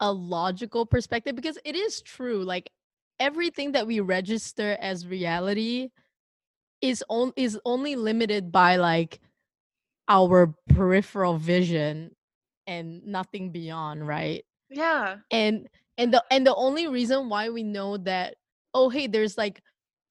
a 0.00 0.12
logical 0.12 0.84
perspective 0.86 1.34
because 1.34 1.58
it 1.64 1.74
is 1.74 2.02
true 2.02 2.44
like 2.44 2.70
everything 3.18 3.72
that 3.72 3.86
we 3.86 4.00
register 4.00 4.76
as 4.80 5.06
reality 5.06 5.90
is 6.82 7.04
on 7.08 7.32
is 7.36 7.58
only 7.64 7.96
limited 7.96 8.52
by 8.52 8.76
like 8.76 9.20
our 10.08 10.54
peripheral 10.68 11.38
vision 11.38 12.14
and 12.66 13.04
nothing 13.06 13.52
beyond 13.52 14.06
right 14.06 14.44
Yeah. 14.68 15.22
and 15.30 15.68
and 15.98 16.14
the 16.14 16.24
and 16.30 16.46
the 16.46 16.54
only 16.56 16.88
reason 16.88 17.28
why 17.28 17.50
we 17.50 17.62
know 17.64 17.98
that 17.98 18.36
oh 18.74 18.90
hey 18.90 19.06
there's 19.08 19.38
like 19.38 19.62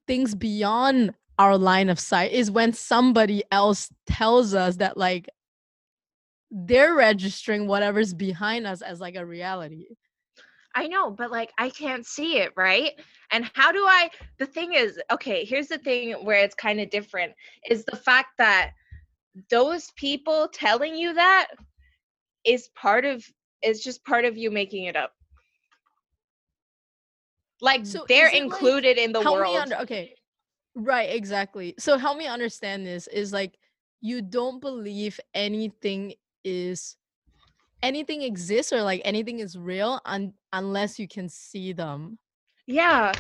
things 0.08 0.36
beyond 0.36 1.16
our 1.38 1.58
line 1.58 1.90
of 1.90 2.00
sight 2.00 2.32
is 2.32 2.50
when 2.50 2.74
somebody 2.74 3.44
else 3.52 3.90
tells 4.08 4.54
us 4.54 4.78
that 4.78 4.98
like 4.98 5.30
they're 6.52 6.96
registering 6.96 7.68
whatever's 7.68 8.14
behind 8.14 8.66
us 8.66 8.82
as 8.82 9.00
like 9.02 9.16
a 9.16 9.26
reality 9.26 9.88
I 10.78 10.88
know, 10.88 11.10
but 11.10 11.32
like 11.32 11.54
I 11.58 11.70
can't 11.70 12.06
see 12.06 12.38
it, 12.40 12.52
right? 12.58 12.92
And 13.32 13.50
how 13.54 13.72
do 13.72 13.80
I 13.86 14.10
the 14.40 14.46
thing 14.46 14.74
is, 14.74 15.00
okay, 15.10 15.46
here's 15.46 15.68
the 15.68 15.78
thing 15.78 16.12
where 16.26 16.44
it's 16.44 16.54
kind 16.56 16.82
of 16.82 16.90
different 16.90 17.32
is 17.70 17.86
the 17.86 17.96
fact 17.96 18.30
that 18.40 18.72
those 19.50 19.92
people 19.96 20.50
telling 20.54 20.96
you 20.96 21.14
that 21.14 21.48
is 22.46 22.68
part 22.76 23.06
of 23.06 23.26
is 23.62 23.82
just 23.82 24.04
part 24.04 24.26
of 24.26 24.38
you 24.38 24.52
making 24.52 24.84
it 24.86 24.98
up. 24.98 25.14
Like 27.62 27.86
So 27.86 28.06
they're 28.08 28.28
it, 28.28 28.34
like- 28.34 28.42
included 28.42 28.98
in 28.98 29.14
the 29.14 29.22
world. 29.22 29.56
under 29.56 29.78
okay 29.78 30.14
right 30.76 31.10
exactly 31.16 31.74
so 31.80 31.98
help 31.98 32.18
me 32.18 32.28
understand 32.28 32.86
this 32.86 33.08
is 33.08 33.32
like 33.32 33.58
you 34.02 34.22
don't 34.22 34.60
believe 34.60 35.20
anything 35.34 36.14
is 36.44 36.98
anything 37.84 38.24
exists 38.24 38.74
or 38.74 38.84
like 38.84 39.02
anything 39.06 39.40
is 39.40 39.58
real 39.58 40.02
un- 40.06 40.36
unless 40.54 41.00
you 41.00 41.08
can 41.08 41.30
see 41.30 41.74
them 41.74 42.20
Yeah. 42.68 43.14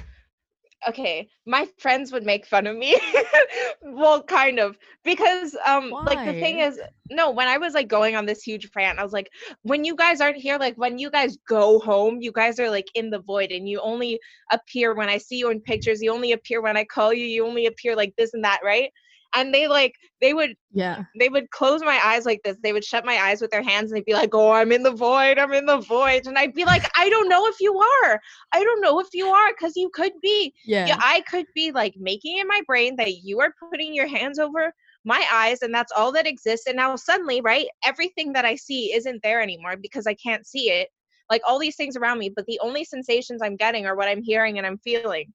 Okay, 0.87 1.29
my 1.45 1.67
friends 1.77 2.11
would 2.11 2.23
make 2.23 2.45
fun 2.45 2.67
of 2.67 2.75
me. 2.75 2.95
well, 3.81 4.21
kind 4.23 4.59
of 4.59 4.77
because 5.03 5.55
um 5.65 5.95
like 6.05 6.23
the 6.23 6.33
thing 6.33 6.59
is 6.59 6.79
no, 7.09 7.31
when 7.31 7.47
I 7.47 7.57
was 7.57 7.73
like 7.73 7.87
going 7.87 8.15
on 8.15 8.25
this 8.25 8.43
huge 8.43 8.69
rant, 8.75 8.99
I 8.99 9.03
was 9.03 9.13
like 9.13 9.29
when 9.63 9.83
you 9.83 9.95
guys 9.95 10.21
aren't 10.21 10.37
here 10.37 10.57
like 10.57 10.75
when 10.75 10.97
you 10.97 11.09
guys 11.09 11.37
go 11.47 11.79
home, 11.79 12.19
you 12.21 12.31
guys 12.31 12.59
are 12.59 12.69
like 12.69 12.87
in 12.95 13.09
the 13.09 13.19
void 13.19 13.51
and 13.51 13.67
you 13.67 13.79
only 13.81 14.19
appear 14.51 14.93
when 14.95 15.09
I 15.09 15.17
see 15.17 15.37
you 15.37 15.49
in 15.49 15.61
pictures, 15.61 16.01
you 16.01 16.11
only 16.13 16.31
appear 16.31 16.61
when 16.61 16.77
I 16.77 16.83
call 16.85 17.13
you, 17.13 17.25
you 17.25 17.45
only 17.45 17.65
appear 17.65 17.95
like 17.95 18.13
this 18.17 18.33
and 18.33 18.43
that, 18.43 18.59
right? 18.63 18.91
And 19.35 19.53
they 19.53 19.67
like 19.67 19.93
they 20.21 20.33
would 20.33 20.55
Yeah. 20.71 21.03
they 21.19 21.29
would 21.29 21.49
close 21.51 21.81
my 21.81 21.99
eyes 22.03 22.25
like 22.25 22.41
this. 22.43 22.57
They 22.61 22.73
would 22.73 22.83
shut 22.83 23.05
my 23.05 23.15
eyes 23.17 23.41
with 23.41 23.51
their 23.51 23.63
hands 23.63 23.91
and 23.91 23.97
they'd 23.97 24.05
be 24.05 24.13
like, 24.13 24.33
"Oh, 24.33 24.51
I'm 24.51 24.71
in 24.71 24.83
the 24.83 24.91
void. 24.91 25.37
I'm 25.39 25.53
in 25.53 25.65
the 25.65 25.77
void." 25.79 26.27
And 26.27 26.37
I'd 26.37 26.53
be 26.53 26.65
like, 26.65 26.83
"I 26.97 27.09
don't 27.09 27.29
know 27.29 27.47
if 27.47 27.55
you 27.61 27.77
are. 27.77 28.19
I 28.53 28.63
don't 28.63 28.81
know 28.81 28.99
if 28.99 29.07
you 29.13 29.27
are 29.27 29.53
cuz 29.55 29.73
you 29.75 29.89
could 29.93 30.13
be. 30.21 30.53
Yeah. 30.65 30.87
Yeah, 30.87 30.97
I 30.99 31.21
could 31.21 31.45
be 31.55 31.71
like 31.71 31.95
making 31.97 32.37
in 32.37 32.47
my 32.47 32.61
brain 32.67 32.95
that 32.97 33.13
you 33.23 33.39
are 33.41 33.53
putting 33.71 33.93
your 33.93 34.07
hands 34.07 34.39
over 34.39 34.73
my 35.05 35.25
eyes 35.31 35.61
and 35.61 35.73
that's 35.73 35.91
all 35.95 36.11
that 36.13 36.27
exists 36.27 36.67
and 36.67 36.75
now 36.77 36.95
suddenly, 36.95 37.41
right? 37.41 37.67
Everything 37.85 38.33
that 38.33 38.45
I 38.45 38.55
see 38.55 38.93
isn't 38.93 39.21
there 39.23 39.41
anymore 39.41 39.77
because 39.77 40.07
I 40.07 40.15
can't 40.15 40.45
see 40.47 40.69
it. 40.71 40.89
Like 41.29 41.41
all 41.47 41.59
these 41.59 41.75
things 41.75 41.95
around 41.95 42.19
me, 42.19 42.29
but 42.35 42.45
the 42.47 42.59
only 42.61 42.83
sensations 42.83 43.41
I'm 43.41 43.55
getting 43.55 43.85
are 43.85 43.95
what 43.95 44.07
I'm 44.09 44.21
hearing 44.23 44.57
and 44.57 44.67
I'm 44.67 44.79
feeling. 44.79 45.33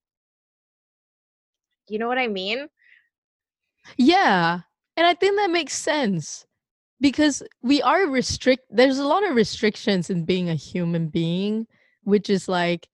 You 1.89 1.99
know 1.99 2.09
what 2.09 2.19
I 2.19 2.29
mean? 2.29 2.69
Yeah. 3.97 4.61
And 4.97 5.07
I 5.07 5.15
think 5.15 5.37
that 5.37 5.51
makes 5.51 5.75
sense 5.75 6.47
because 7.01 7.43
we 7.63 7.83
are 7.83 8.07
restrict 8.09 8.65
there's 8.71 8.99
a 8.99 9.07
lot 9.07 9.27
of 9.29 9.35
restrictions 9.35 10.11
in 10.11 10.25
being 10.25 10.51
a 10.51 10.55
human 10.55 11.09
being, 11.09 11.67
which 12.05 12.31
is 12.31 12.49
like 12.49 12.89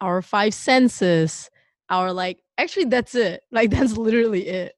our 0.00 0.22
five 0.22 0.54
senses, 0.54 1.50
our 1.90 2.12
like 2.12 2.42
actually 2.58 2.86
that's 2.86 3.14
it. 3.14 3.42
Like 3.52 3.70
that's 3.70 3.96
literally 3.96 4.48
it. 4.48 4.74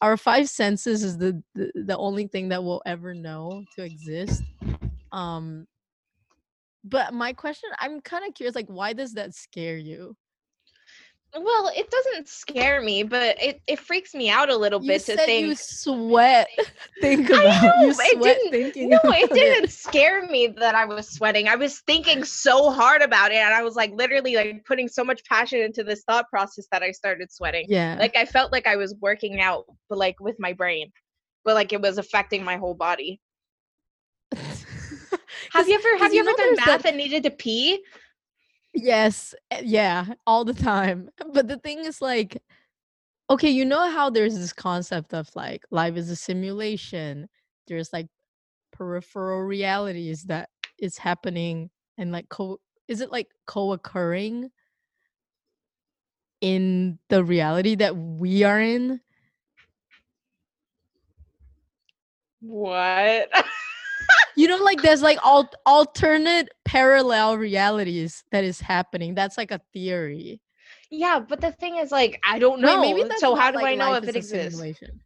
Our 0.00 0.16
five 0.16 0.48
senses 0.48 1.02
is 1.02 1.18
the 1.18 1.42
the, 1.54 1.72
the 1.74 1.96
only 1.96 2.26
thing 2.26 2.48
that 2.50 2.62
we'll 2.64 2.82
ever 2.86 3.14
know 3.14 3.64
to 3.76 3.84
exist. 3.84 4.42
Um 5.12 5.66
but 6.84 7.12
my 7.12 7.32
question 7.32 7.70
I'm 7.78 8.00
kind 8.00 8.26
of 8.26 8.34
curious 8.34 8.54
like 8.54 8.68
why 8.68 8.92
does 8.92 9.14
that 9.14 9.34
scare 9.34 9.76
you? 9.76 10.16
Well, 11.36 11.70
it 11.76 11.90
doesn't 11.90 12.26
scare 12.26 12.80
me, 12.80 13.02
but 13.02 13.36
it, 13.40 13.60
it 13.66 13.78
freaks 13.78 14.14
me 14.14 14.30
out 14.30 14.48
a 14.48 14.56
little 14.56 14.80
You 14.82 14.88
bit 14.88 14.98
to 15.00 15.04
said 15.16 15.18
think 15.26 15.46
you 15.46 15.54
sweat. 15.54 16.48
Think 17.02 17.30
I 17.30 17.42
about 17.44 17.62
know, 17.62 17.82
you 17.82 17.90
it 17.90 17.94
sweat 17.96 18.22
didn't- 18.22 18.50
thinking. 18.50 18.88
No, 18.88 18.98
it 19.04 19.30
didn't 19.32 19.70
scare 19.70 20.26
me 20.26 20.46
that 20.46 20.74
I 20.74 20.86
was 20.86 21.08
sweating. 21.10 21.46
I 21.46 21.54
was 21.56 21.80
thinking 21.80 22.24
so 22.24 22.70
hard 22.70 23.02
about 23.02 23.30
it, 23.30 23.36
and 23.36 23.52
I 23.54 23.62
was 23.62 23.76
like 23.76 23.92
literally 23.92 24.36
like 24.36 24.64
putting 24.64 24.88
so 24.88 25.04
much 25.04 25.22
passion 25.26 25.60
into 25.60 25.84
this 25.84 26.02
thought 26.04 26.30
process 26.30 26.66
that 26.72 26.82
I 26.82 26.92
started 26.92 27.30
sweating. 27.30 27.66
Yeah. 27.68 27.96
Like 27.98 28.16
I 28.16 28.24
felt 28.24 28.50
like 28.50 28.66
I 28.66 28.76
was 28.76 28.94
working 29.00 29.40
out, 29.40 29.66
but 29.90 29.98
like 29.98 30.18
with 30.20 30.36
my 30.40 30.54
brain, 30.54 30.90
but 31.44 31.54
like 31.54 31.72
it 31.74 31.82
was 31.82 31.98
affecting 31.98 32.42
my 32.42 32.56
whole 32.56 32.74
body. 32.74 33.20
Have 35.52 35.66
you 35.68 35.74
ever 35.74 35.98
have 36.02 36.12
you, 36.12 36.22
you 36.22 36.28
ever 36.28 36.36
done 36.36 36.54
math 36.56 36.82
that- 36.82 36.86
and 36.86 36.96
needed 36.96 37.22
to 37.24 37.30
pee? 37.30 37.82
Yes. 38.74 39.34
eh, 39.50 39.62
Yeah. 39.64 40.06
All 40.26 40.44
the 40.44 40.54
time. 40.54 41.10
But 41.32 41.48
the 41.48 41.58
thing 41.58 41.80
is 41.80 42.00
like, 42.02 42.42
okay, 43.30 43.50
you 43.50 43.64
know 43.64 43.90
how 43.90 44.10
there's 44.10 44.36
this 44.38 44.52
concept 44.52 45.14
of 45.14 45.28
like 45.36 45.64
life 45.70 45.96
is 45.96 46.10
a 46.10 46.16
simulation. 46.16 47.28
There's 47.68 47.92
like 47.92 48.08
peripheral 48.72 49.42
realities 49.42 50.24
that 50.24 50.50
is 50.78 50.98
happening 50.98 51.70
and 51.98 52.12
like 52.12 52.28
co 52.30 52.60
is 52.88 53.00
it 53.02 53.12
like 53.12 53.28
co-occurring 53.46 54.50
in 56.40 56.98
the 57.08 57.24
reality 57.24 57.74
that 57.76 57.96
we 57.96 58.44
are 58.44 58.60
in? 58.60 59.00
What? 62.40 63.28
You 64.48 64.56
know, 64.56 64.64
like 64.64 64.80
there's 64.80 65.02
like 65.02 65.18
al- 65.26 65.50
alternate 65.66 66.48
parallel 66.64 67.36
realities 67.36 68.24
that 68.32 68.44
is 68.44 68.62
happening. 68.62 69.14
That's 69.14 69.36
like 69.36 69.50
a 69.50 69.60
theory. 69.74 70.40
yeah, 70.90 71.20
but 71.20 71.42
the 71.42 71.52
thing 71.52 71.76
is, 71.76 71.92
like, 71.92 72.18
I 72.24 72.38
don't 72.38 72.62
know. 72.62 72.80
Wait, 72.80 72.94
maybe 72.94 73.06
that's 73.06 73.20
so 73.20 73.34
how 73.34 73.50
do 73.50 73.56
like 73.56 73.66
I 73.66 73.74
know 73.74 73.92
if 73.92 74.08
it 74.08 74.16
exists? 74.16 74.56
simulation. 74.56 75.02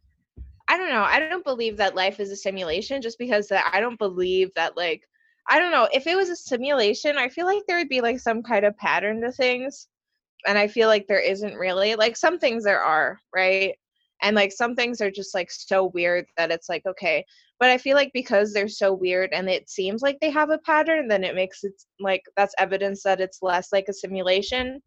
I 0.69 0.77
don't 0.77 0.89
know. 0.89 1.03
I 1.03 1.19
don't 1.19 1.43
believe 1.43 1.75
that 1.75 1.93
life 1.93 2.21
is 2.21 2.31
a 2.31 2.37
simulation 2.37 3.01
just 3.01 3.19
because 3.19 3.49
that 3.49 3.69
I 3.73 3.81
don't 3.81 3.99
believe 3.99 4.49
that 4.55 4.77
like 4.77 5.01
I 5.49 5.59
don't 5.59 5.71
know. 5.71 5.89
If 5.91 6.07
it 6.07 6.15
was 6.15 6.29
a 6.29 6.37
simulation, 6.37 7.17
I 7.17 7.27
feel 7.27 7.45
like 7.45 7.63
there 7.67 7.79
would 7.79 7.89
be 7.89 7.99
like 7.99 8.21
some 8.21 8.43
kind 8.43 8.63
of 8.63 8.77
pattern 8.77 9.19
to 9.23 9.31
things. 9.33 9.89
And 10.47 10.57
I 10.57 10.69
feel 10.69 10.87
like 10.87 11.05
there 11.07 11.19
isn't 11.19 11.55
really. 11.55 11.95
Like 11.95 12.15
some 12.15 12.39
things 12.39 12.63
there 12.63 12.81
are, 12.81 13.19
right? 13.35 13.73
And 14.21 14.37
like 14.37 14.53
some 14.53 14.73
things 14.73 15.01
are 15.01 15.11
just 15.11 15.33
like 15.33 15.51
so 15.51 15.87
weird 15.87 16.27
that 16.37 16.49
it's 16.49 16.69
like 16.69 16.85
okay. 16.85 17.25
But 17.63 17.69
I 17.69 17.77
feel 17.77 17.95
like 17.95 18.11
because 18.13 18.51
they're 18.51 18.67
so 18.67 18.93
weird 18.93 19.29
and 19.31 19.49
it 19.49 19.69
seems 19.69 20.01
like 20.01 20.19
they 20.19 20.29
have 20.31 20.49
a 20.49 20.57
pattern, 20.57 21.07
then 21.07 21.23
it 21.23 21.33
makes 21.33 21.63
it 21.63 21.71
like 21.97 22.21
that's 22.35 22.53
evidence 22.57 23.03
that 23.03 23.21
it's 23.21 23.39
less 23.41 23.71
like 23.71 23.85
a 23.87 23.93
simulation. 23.93 24.81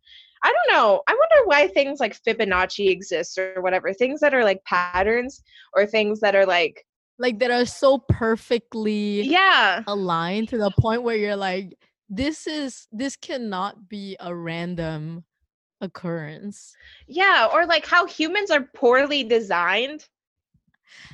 I 0.44 0.52
don't 0.52 0.76
know. 0.76 1.00
I 1.08 1.12
wonder 1.12 1.46
why 1.46 1.68
things 1.68 2.00
like 2.00 2.22
Fibonacci 2.22 2.90
exist 2.90 3.38
or 3.38 3.62
whatever. 3.62 3.94
Things 3.94 4.20
that 4.20 4.34
are 4.34 4.44
like 4.44 4.62
patterns 4.66 5.42
or 5.72 5.86
things 5.86 6.20
that 6.20 6.36
are 6.36 6.44
like 6.44 6.84
Like 7.18 7.38
that 7.38 7.50
are 7.50 7.64
so 7.64 7.96
perfectly 8.10 9.22
yeah 9.22 9.82
aligned 9.86 10.50
to 10.50 10.58
the 10.58 10.70
point 10.78 11.02
where 11.02 11.16
you're 11.16 11.34
like, 11.34 11.78
this 12.10 12.46
is 12.46 12.88
this 12.92 13.16
cannot 13.16 13.88
be 13.88 14.18
a 14.20 14.34
random 14.34 15.24
occurrence. 15.80 16.76
yeah 17.08 17.48
or 17.50 17.64
like 17.64 17.86
how 17.86 18.04
humans 18.06 18.50
are 18.50 18.68
poorly 18.74 19.24
designed 19.24 20.06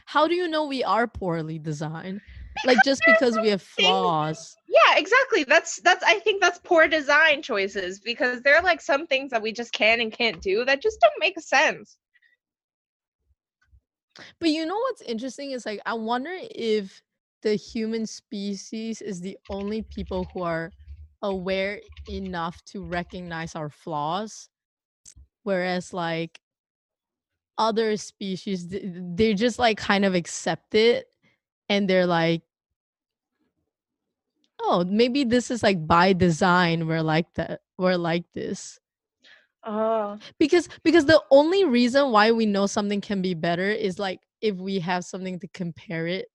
How 0.06 0.26
do 0.28 0.35
you 0.35 0.48
know 0.48 0.66
we 0.66 0.85
are 0.85 1.06
poorly 1.06 1.58
designed? 1.58 2.20
Like 2.66 2.78
just 2.85 3.02
because 3.06 3.38
we 3.38 3.48
have 3.48 3.62
things- 3.62 3.88
flaws. 3.88 4.56
yeah 4.68 4.96
exactly 4.96 5.44
that's 5.44 5.80
that's 5.82 6.04
i 6.04 6.18
think 6.20 6.40
that's 6.40 6.58
poor 6.64 6.87
design 6.88 7.42
choices 7.42 7.98
because 8.00 8.40
there 8.42 8.54
are 8.56 8.62
like 8.62 8.80
some 8.80 9.06
things 9.06 9.30
that 9.30 9.42
we 9.42 9.52
just 9.52 9.72
can 9.72 10.00
and 10.00 10.12
can't 10.12 10.40
do 10.42 10.64
that 10.64 10.82
just 10.82 11.00
don't 11.00 11.18
make 11.18 11.38
sense 11.40 11.98
But 14.40 14.50
you 14.50 14.66
know 14.66 14.76
what's 14.76 15.02
interesting 15.02 15.52
is 15.52 15.64
like 15.64 15.80
I 15.87 15.94
wonder 15.94 16.35
if 16.54 17.02
the 17.42 17.54
human 17.54 18.06
species 18.06 19.00
is 19.00 19.20
the 19.20 19.38
only 19.48 19.82
people 19.82 20.28
who 20.32 20.42
are 20.42 20.70
aware 21.22 21.80
enough 22.11 22.62
to 22.66 22.85
recognize 22.85 23.54
our 23.56 23.70
flaws 23.70 24.48
whereas 25.44 25.92
like 25.92 26.40
other 27.59 27.97
species 27.97 28.69
they 28.69 29.35
just 29.35 29.59
like 29.59 29.77
kind 29.77 30.05
of 30.05 30.15
accept 30.15 30.75
it 30.75 31.07
and 31.69 31.88
they're 31.88 32.07
like 32.07 32.43
oh 34.62 34.85
maybe 34.88 35.25
this 35.25 35.51
is 35.51 35.62
like 35.62 35.87
by 35.87 36.12
design 36.12 36.87
we're 36.87 37.03
like 37.03 37.33
that 37.35 37.61
we're 37.83 37.97
like 37.97 38.25
this. 38.33 38.79
Oh. 39.65 40.19
Because 40.38 40.69
because 40.83 41.05
the 41.05 41.23
only 41.31 41.65
reason 41.65 42.11
why 42.11 42.31
we 42.31 42.47
know 42.47 42.67
something 42.67 43.01
can 43.01 43.21
be 43.21 43.35
better 43.35 43.71
is 43.71 43.99
like 43.99 44.21
if 44.41 44.57
we 44.57 44.79
have 44.81 45.05
something 45.05 45.38
to 45.41 45.49
compare 45.49 46.07
it 46.07 46.29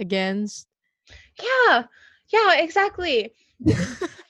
against. 0.00 0.66
Yeah. 1.40 1.84
Yeah 2.32 2.54
exactly 2.60 3.34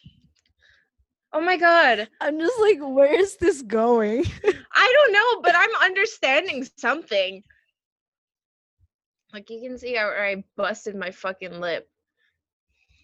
oh 1.35 1.41
my 1.41 1.57
god 1.57 2.09
i'm 2.21 2.39
just 2.39 2.59
like 2.61 2.79
where 2.81 3.13
is 3.13 3.37
this 3.37 3.61
going 3.63 4.25
i 4.75 4.95
don't 4.97 5.13
know 5.13 5.43
but 5.43 5.55
i'm 5.55 5.75
understanding 5.83 6.67
something 6.79 7.43
like 9.33 9.51
you 9.51 9.61
can 9.61 9.77
see 9.77 9.95
how 9.95 10.07
i 10.07 10.43
busted 10.57 10.95
my 10.95 11.11
fucking 11.11 11.61
lip 11.61 11.89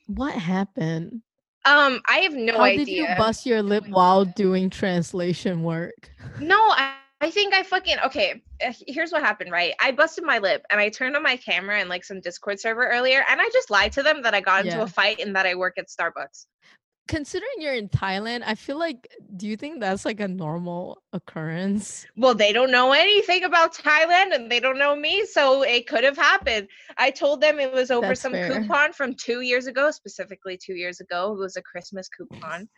what 0.07 0.33
happened 0.35 1.21
um 1.67 2.01
i 2.09 2.19
have 2.19 2.35
no 2.35 2.57
how 2.57 2.63
idea 2.63 2.85
did 2.85 2.93
you 2.93 3.07
bust 3.19 3.45
your 3.45 3.63
lip 3.63 3.87
while 3.89 4.25
doing 4.25 4.71
translation 4.71 5.63
work 5.63 6.11
No, 6.41 6.57
I, 6.57 6.95
I 7.21 7.31
think 7.31 7.53
I 7.53 7.63
fucking 7.63 7.97
okay. 8.07 8.43
uh, 8.67 8.73
Here's 8.87 9.13
what 9.13 9.23
happened, 9.23 9.53
right? 9.53 9.75
I 9.81 9.93
busted 9.93 10.25
my 10.25 10.39
lip 10.39 10.65
and 10.71 10.81
I 10.81 10.89
turned 10.89 11.17
on 11.17 11.23
my 11.23 11.37
camera 11.37 11.79
and 11.79 11.89
like 11.89 12.03
some 12.03 12.21
Discord 12.21 12.59
server 12.59 12.89
earlier, 12.89 13.23
and 13.29 13.41
I 13.41 13.49
just 13.53 13.71
lied 13.71 13.93
to 13.93 14.03
them 14.03 14.23
that 14.23 14.33
I 14.35 14.41
got 14.41 14.65
into 14.65 14.79
Yeah. 14.79 14.85
a 14.85 14.87
fight 14.87 15.21
and 15.21 15.37
that 15.37 15.45
I 15.45 15.55
work 15.55 15.77
at 15.77 15.89
Starbucks. 15.89 16.47
Considering 17.09 17.51
you're 17.59 17.75
in 17.75 17.89
thailand 17.89 18.43
i 18.47 18.55
feel 18.55 18.79
like 18.79 19.09
do 19.37 19.47
you 19.49 19.57
think 19.57 19.81
that's 19.81 20.05
like 20.05 20.21
a 20.21 20.29
normal 20.29 21.03
occurrence 21.13 22.07
Well, 22.17 22.35
they 22.35 22.53
don't 22.53 22.71
know 22.71 22.93
anything 22.93 23.43
about 23.45 23.75
Thailand 23.75 24.35
and 24.35 24.51
they 24.51 24.61
don't 24.61 24.79
know 24.79 24.95
me, 24.95 25.25
so 25.27 25.63
it 25.63 25.87
could 25.89 26.05
have 26.05 26.17
happened. 26.17 26.69
I 26.99 27.11
told 27.11 27.41
them 27.41 27.59
it 27.59 27.73
was 27.73 27.91
over 27.91 28.09
That's 28.09 28.21
some 28.21 28.33
fair. 28.33 28.61
coupon 28.61 28.93
from 28.93 29.15
two 29.15 29.41
years 29.41 29.67
ago, 29.67 29.91
specifically 29.91 30.57
two 30.57 30.75
years 30.75 31.01
ago. 31.01 31.33
It 31.33 31.39
was 31.39 31.57
a 31.57 31.63
Christmas 31.63 32.09
coupon. 32.09 32.69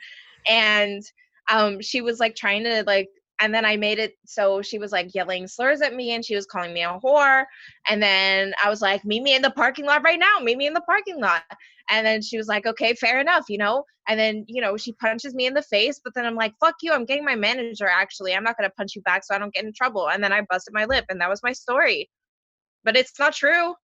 And 0.48 1.02
um 1.50 1.80
she 1.80 2.00
was 2.00 2.20
like 2.20 2.34
trying 2.36 2.64
to 2.64 2.84
like 2.86 3.08
and 3.40 3.54
then 3.54 3.64
I 3.64 3.76
made 3.76 3.98
it 3.98 4.14
so 4.24 4.62
she 4.62 4.78
was 4.78 4.92
like 4.92 5.14
yelling 5.14 5.46
slurs 5.46 5.80
at 5.80 5.94
me 5.94 6.12
and 6.12 6.24
she 6.24 6.34
was 6.34 6.46
calling 6.46 6.72
me 6.72 6.82
a 6.82 6.98
whore. 7.02 7.44
And 7.88 8.02
then 8.02 8.54
I 8.62 8.70
was 8.70 8.80
like, 8.80 9.04
meet 9.04 9.22
me 9.22 9.34
in 9.34 9.42
the 9.42 9.50
parking 9.50 9.84
lot 9.84 10.04
right 10.04 10.18
now, 10.18 10.38
meet 10.40 10.56
me 10.56 10.66
in 10.66 10.74
the 10.74 10.80
parking 10.82 11.20
lot. 11.20 11.42
And 11.90 12.06
then 12.06 12.22
she 12.22 12.36
was 12.38 12.46
like, 12.46 12.66
okay, 12.66 12.94
fair 12.94 13.20
enough, 13.20 13.46
you 13.48 13.58
know? 13.58 13.84
And 14.08 14.18
then, 14.18 14.44
you 14.46 14.60
know, 14.60 14.76
she 14.76 14.92
punches 14.92 15.34
me 15.34 15.46
in 15.46 15.54
the 15.54 15.62
face, 15.62 16.00
but 16.02 16.14
then 16.14 16.24
I'm 16.24 16.36
like, 16.36 16.54
fuck 16.60 16.76
you, 16.82 16.92
I'm 16.92 17.04
getting 17.04 17.24
my 17.24 17.34
manager 17.34 17.88
actually. 17.88 18.34
I'm 18.34 18.44
not 18.44 18.56
gonna 18.56 18.70
punch 18.70 18.94
you 18.94 19.02
back 19.02 19.24
so 19.24 19.34
I 19.34 19.38
don't 19.38 19.52
get 19.52 19.64
in 19.64 19.72
trouble. 19.72 20.08
And 20.08 20.22
then 20.22 20.32
I 20.32 20.42
busted 20.42 20.74
my 20.74 20.84
lip 20.84 21.06
and 21.08 21.20
that 21.20 21.30
was 21.30 21.42
my 21.42 21.52
story. 21.52 22.10
But 22.84 22.96
it's 22.96 23.18
not 23.18 23.34
true. 23.34 23.74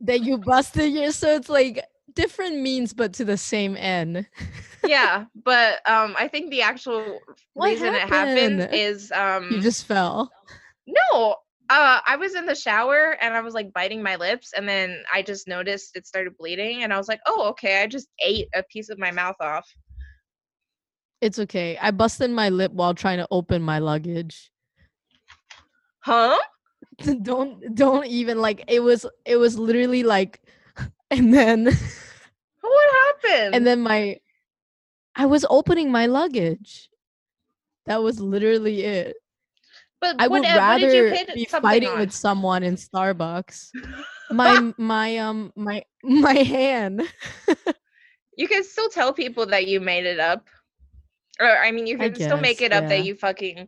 that 0.00 0.22
you 0.22 0.38
busted 0.38 0.92
your 0.92 1.12
so 1.12 1.34
it's 1.34 1.48
like 1.48 1.84
different 2.18 2.60
means 2.60 2.92
but 2.92 3.12
to 3.14 3.24
the 3.24 3.36
same 3.36 3.76
end 3.76 4.26
yeah. 4.86 5.24
But 5.44 5.80
um 5.88 6.14
I 6.18 6.28
think 6.28 6.50
the 6.50 6.62
actual 6.62 7.20
What 7.54 7.70
reason 7.70 7.94
it 7.94 8.00
happened 8.02 8.60
happened? 8.60 8.74
is 8.74 9.12
um 9.12 9.50
you 9.50 9.60
just 9.60 9.86
fell 9.86 10.30
No, 10.86 11.36
uh, 11.70 12.00
I 12.06 12.16
was 12.16 12.34
in 12.34 12.46
the 12.46 12.54
shower 12.54 13.16
and 13.20 13.34
I 13.34 13.40
was 13.40 13.54
like 13.54 13.72
biting 13.72 14.02
my 14.02 14.16
lips, 14.16 14.52
and 14.56 14.68
then 14.68 15.02
I 15.12 15.22
just 15.22 15.46
noticed 15.46 15.96
it 15.96 16.06
started 16.06 16.36
bleeding, 16.38 16.82
and 16.82 16.92
I 16.92 16.96
was 16.96 17.08
like, 17.08 17.20
"Oh, 17.26 17.48
okay." 17.50 17.82
I 17.82 17.86
just 17.86 18.08
ate 18.24 18.48
a 18.54 18.62
piece 18.62 18.88
of 18.88 18.98
my 18.98 19.10
mouth 19.10 19.36
off. 19.40 19.68
It's 21.20 21.38
okay. 21.38 21.76
I 21.80 21.90
busted 21.90 22.30
my 22.30 22.48
lip 22.48 22.72
while 22.72 22.94
trying 22.94 23.18
to 23.18 23.26
open 23.30 23.62
my 23.62 23.78
luggage. 23.80 24.50
Huh? 26.00 26.38
don't 27.22 27.74
don't 27.74 28.06
even 28.06 28.40
like 28.40 28.64
it 28.68 28.80
was 28.80 29.06
it 29.24 29.36
was 29.36 29.58
literally 29.58 30.02
like 30.02 30.40
and 31.10 31.34
then 31.34 31.68
What 32.68 33.22
happened? 33.22 33.54
and 33.54 33.66
then 33.66 33.80
my 33.80 34.18
I 35.14 35.26
was 35.26 35.44
opening 35.50 35.90
my 35.90 36.06
luggage. 36.06 36.88
That 37.86 38.02
was 38.02 38.20
literally 38.20 38.84
it. 38.84 39.16
but 40.00 40.16
I 40.18 40.28
what, 40.28 40.42
would 40.42 40.48
what 40.48 40.78
did 40.78 40.92
you 40.92 41.10
rather 41.10 41.34
be 41.34 41.44
fighting 41.46 41.88
on? 41.88 41.98
with 41.98 42.12
someone 42.12 42.62
in 42.62 42.76
Starbucks. 42.76 43.70
My 44.30 44.72
my 44.78 45.18
um 45.18 45.52
my 45.56 45.82
my 46.02 46.34
hand. 46.34 47.02
You 48.38 48.46
can 48.46 48.62
still 48.62 48.88
tell 48.88 49.12
people 49.12 49.46
that 49.46 49.66
you 49.66 49.80
made 49.80 50.06
it 50.06 50.20
up. 50.20 50.46
Or 51.40 51.58
I 51.58 51.72
mean, 51.72 51.88
you 51.88 51.98
can 51.98 52.14
still 52.14 52.36
make 52.36 52.62
it 52.62 52.72
up 52.72 52.84
yeah. 52.84 52.90
that 52.90 53.04
you 53.04 53.16
fucking 53.16 53.66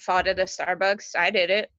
fought 0.00 0.26
at 0.26 0.40
a 0.40 0.42
Starbucks. 0.42 1.14
I 1.16 1.30
did 1.30 1.50
it. 1.50 1.70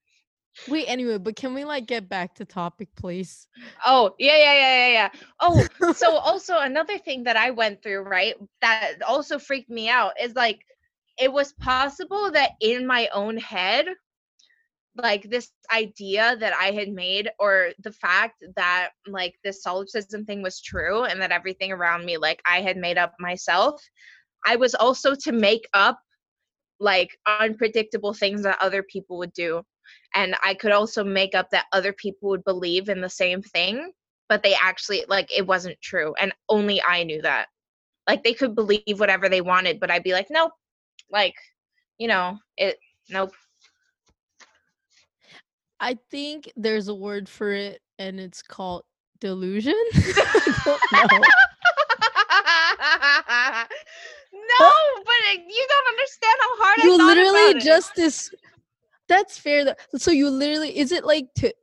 Wait, 0.68 0.86
anyway, 0.86 1.18
but 1.18 1.36
can 1.36 1.54
we 1.54 1.64
like 1.64 1.86
get 1.86 2.10
back 2.10 2.36
to 2.36 2.46
topic, 2.46 2.90
please? 2.96 3.48
Oh, 3.86 4.14
yeah, 4.20 4.38
yeah, 4.38 4.54
yeah, 4.54 4.88
yeah, 4.88 4.92
yeah. 4.94 5.10
Oh, 5.40 5.94
so 5.94 6.16
also 6.18 6.60
another 6.60 6.98
thing 6.98 7.24
that 7.24 7.38
I 7.38 7.52
went 7.52 7.82
through, 7.82 8.02
right? 8.02 8.36
That 8.62 9.02
also 9.08 9.40
freaked 9.40 9.70
me 9.70 9.90
out 9.90 10.14
is 10.22 10.36
like 10.36 10.60
it 11.18 11.32
was 11.32 11.54
possible 11.54 12.32
that 12.32 12.52
in 12.60 12.86
my 12.86 13.08
own 13.14 13.38
head 13.38 13.86
like 14.96 15.30
this 15.30 15.52
idea 15.74 16.36
that 16.38 16.54
I 16.54 16.72
had 16.72 16.90
made 16.90 17.30
or 17.40 17.72
the 17.80 17.94
fact 17.94 18.44
that 18.56 18.90
like 19.08 19.36
this 19.44 19.64
solipsism 19.64 20.26
thing 20.26 20.42
was 20.42 20.62
true 20.62 21.04
and 21.04 21.22
that 21.22 21.32
everything 21.32 21.72
around 21.72 22.06
me 22.06 22.18
like 22.18 22.42
I 22.46 22.62
had 22.62 22.78
made 22.78 22.98
up 22.98 23.14
myself. 23.20 23.82
I 24.46 24.58
was 24.58 24.76
also 24.76 25.16
to 25.16 25.32
make 25.32 25.68
up 25.74 26.00
like 26.80 27.18
unpredictable 27.26 28.14
things 28.14 28.44
that 28.44 28.58
other 28.62 28.84
people 28.84 29.18
would 29.20 29.34
do. 29.34 29.64
And 30.14 30.36
I 30.44 30.54
could 30.54 30.72
also 30.72 31.04
make 31.04 31.36
up 31.36 31.50
that 31.52 31.66
other 31.72 31.94
people 31.94 32.30
would 32.30 32.44
believe 32.44 32.90
in 32.90 33.02
the 33.02 33.10
same 33.10 33.42
thing, 33.42 33.92
but 34.28 34.44
they 34.44 34.56
actually 34.62 35.06
like 35.08 35.30
it 35.36 35.48
wasn't 35.48 35.80
true. 35.82 36.14
And 36.20 36.34
only 36.50 36.82
I 36.82 37.04
knew 37.04 37.22
that. 37.22 37.48
Like 38.08 38.24
they 38.24 38.34
could 38.34 38.56
believe 38.56 39.00
whatever 39.00 39.30
they 39.30 39.42
wanted, 39.42 39.80
but 39.80 39.92
I'd 39.92 40.04
be 40.04 40.14
like, 40.14 40.28
nope. 40.30 40.52
Like, 41.10 41.36
you 41.98 42.08
know, 42.08 42.38
it 42.58 42.78
nope. 43.10 43.32
I 45.80 45.98
think 46.12 46.52
there's 46.56 46.90
a 46.90 46.94
word 46.94 47.28
for 47.28 47.52
it 47.52 47.82
and 47.98 48.20
it's 48.20 48.42
called 48.42 48.84
delusion. 49.20 49.76
I 49.94 51.10
no, 54.34 54.40
but 55.06 55.22
uh, 55.30 55.38
you 55.48 55.66
don't 55.70 55.88
understand 55.88 56.38
how 56.40 56.64
hard 56.64 56.80
I 56.80 56.86
you 56.86 56.98
thought 56.98 57.08
literally 57.08 57.54
just 57.62 57.96
this 57.96 58.32
that's 59.12 59.38
fair 59.38 59.66
though. 59.66 59.76
so 59.96 60.12
you 60.12 60.30
literally 60.30 60.78
is 60.78 60.92
it 60.92 61.06
like 61.06 61.28
to 61.36 61.54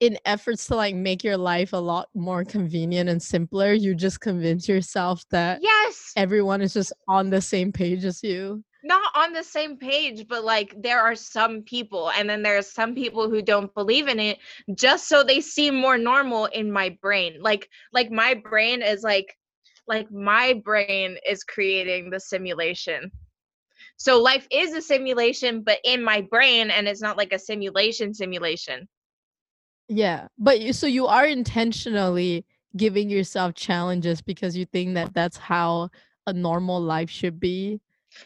in 0.00 0.16
efforts 0.24 0.66
to 0.66 0.74
like 0.74 0.94
make 0.94 1.22
your 1.22 1.36
life 1.36 1.72
a 1.72 1.76
lot 1.76 2.08
more 2.14 2.44
convenient 2.44 3.10
and 3.10 3.22
simpler 3.22 3.72
you 3.72 3.94
just 3.94 4.20
convince 4.20 4.68
yourself 4.68 5.24
that 5.30 5.58
yes, 5.62 6.12
everyone 6.16 6.62
is 6.62 6.72
just 6.72 6.92
on 7.08 7.30
the 7.30 7.40
same 7.40 7.72
page 7.72 8.04
as 8.04 8.22
you 8.22 8.62
not 8.82 9.12
on 9.14 9.32
the 9.32 9.42
same 9.42 9.76
page, 9.76 10.26
but 10.28 10.44
like 10.44 10.74
there 10.80 11.00
are 11.00 11.14
some 11.14 11.62
people, 11.62 12.10
and 12.10 12.28
then 12.28 12.42
there's 12.42 12.72
some 12.72 12.94
people 12.94 13.28
who 13.28 13.42
don't 13.42 13.74
believe 13.74 14.08
in 14.08 14.18
it 14.18 14.38
just 14.74 15.08
so 15.08 15.22
they 15.22 15.40
seem 15.40 15.74
more 15.74 15.98
normal 15.98 16.46
in 16.46 16.72
my 16.72 16.96
brain. 17.02 17.38
Like, 17.40 17.68
like 17.92 18.10
my 18.10 18.34
brain 18.34 18.82
is 18.82 19.02
like, 19.02 19.36
like 19.86 20.10
my 20.10 20.54
brain 20.64 21.18
is 21.28 21.44
creating 21.44 22.10
the 22.10 22.20
simulation. 22.20 23.10
So 24.00 24.18
life 24.22 24.48
is 24.50 24.72
a 24.72 24.80
simulation, 24.80 25.62
but 25.62 25.78
in 25.84 26.02
my 26.02 26.22
brain, 26.22 26.70
and 26.70 26.88
it's 26.88 27.02
not 27.02 27.18
like 27.18 27.34
a 27.34 27.38
simulation 27.38 28.14
simulation. 28.14 28.88
yeah 29.88 30.28
but 30.38 30.60
you 30.60 30.72
so 30.72 30.86
you 30.86 31.06
are 31.06 31.26
intentionally 31.26 32.44
giving 32.76 33.10
yourself 33.10 33.54
challenges 33.54 34.22
because 34.22 34.56
you 34.56 34.64
think 34.66 34.94
that 34.94 35.12
that's 35.14 35.36
how 35.36 35.88
a 36.26 36.32
normal 36.32 36.80
life 36.80 37.10
should 37.10 37.40
be 37.40 37.80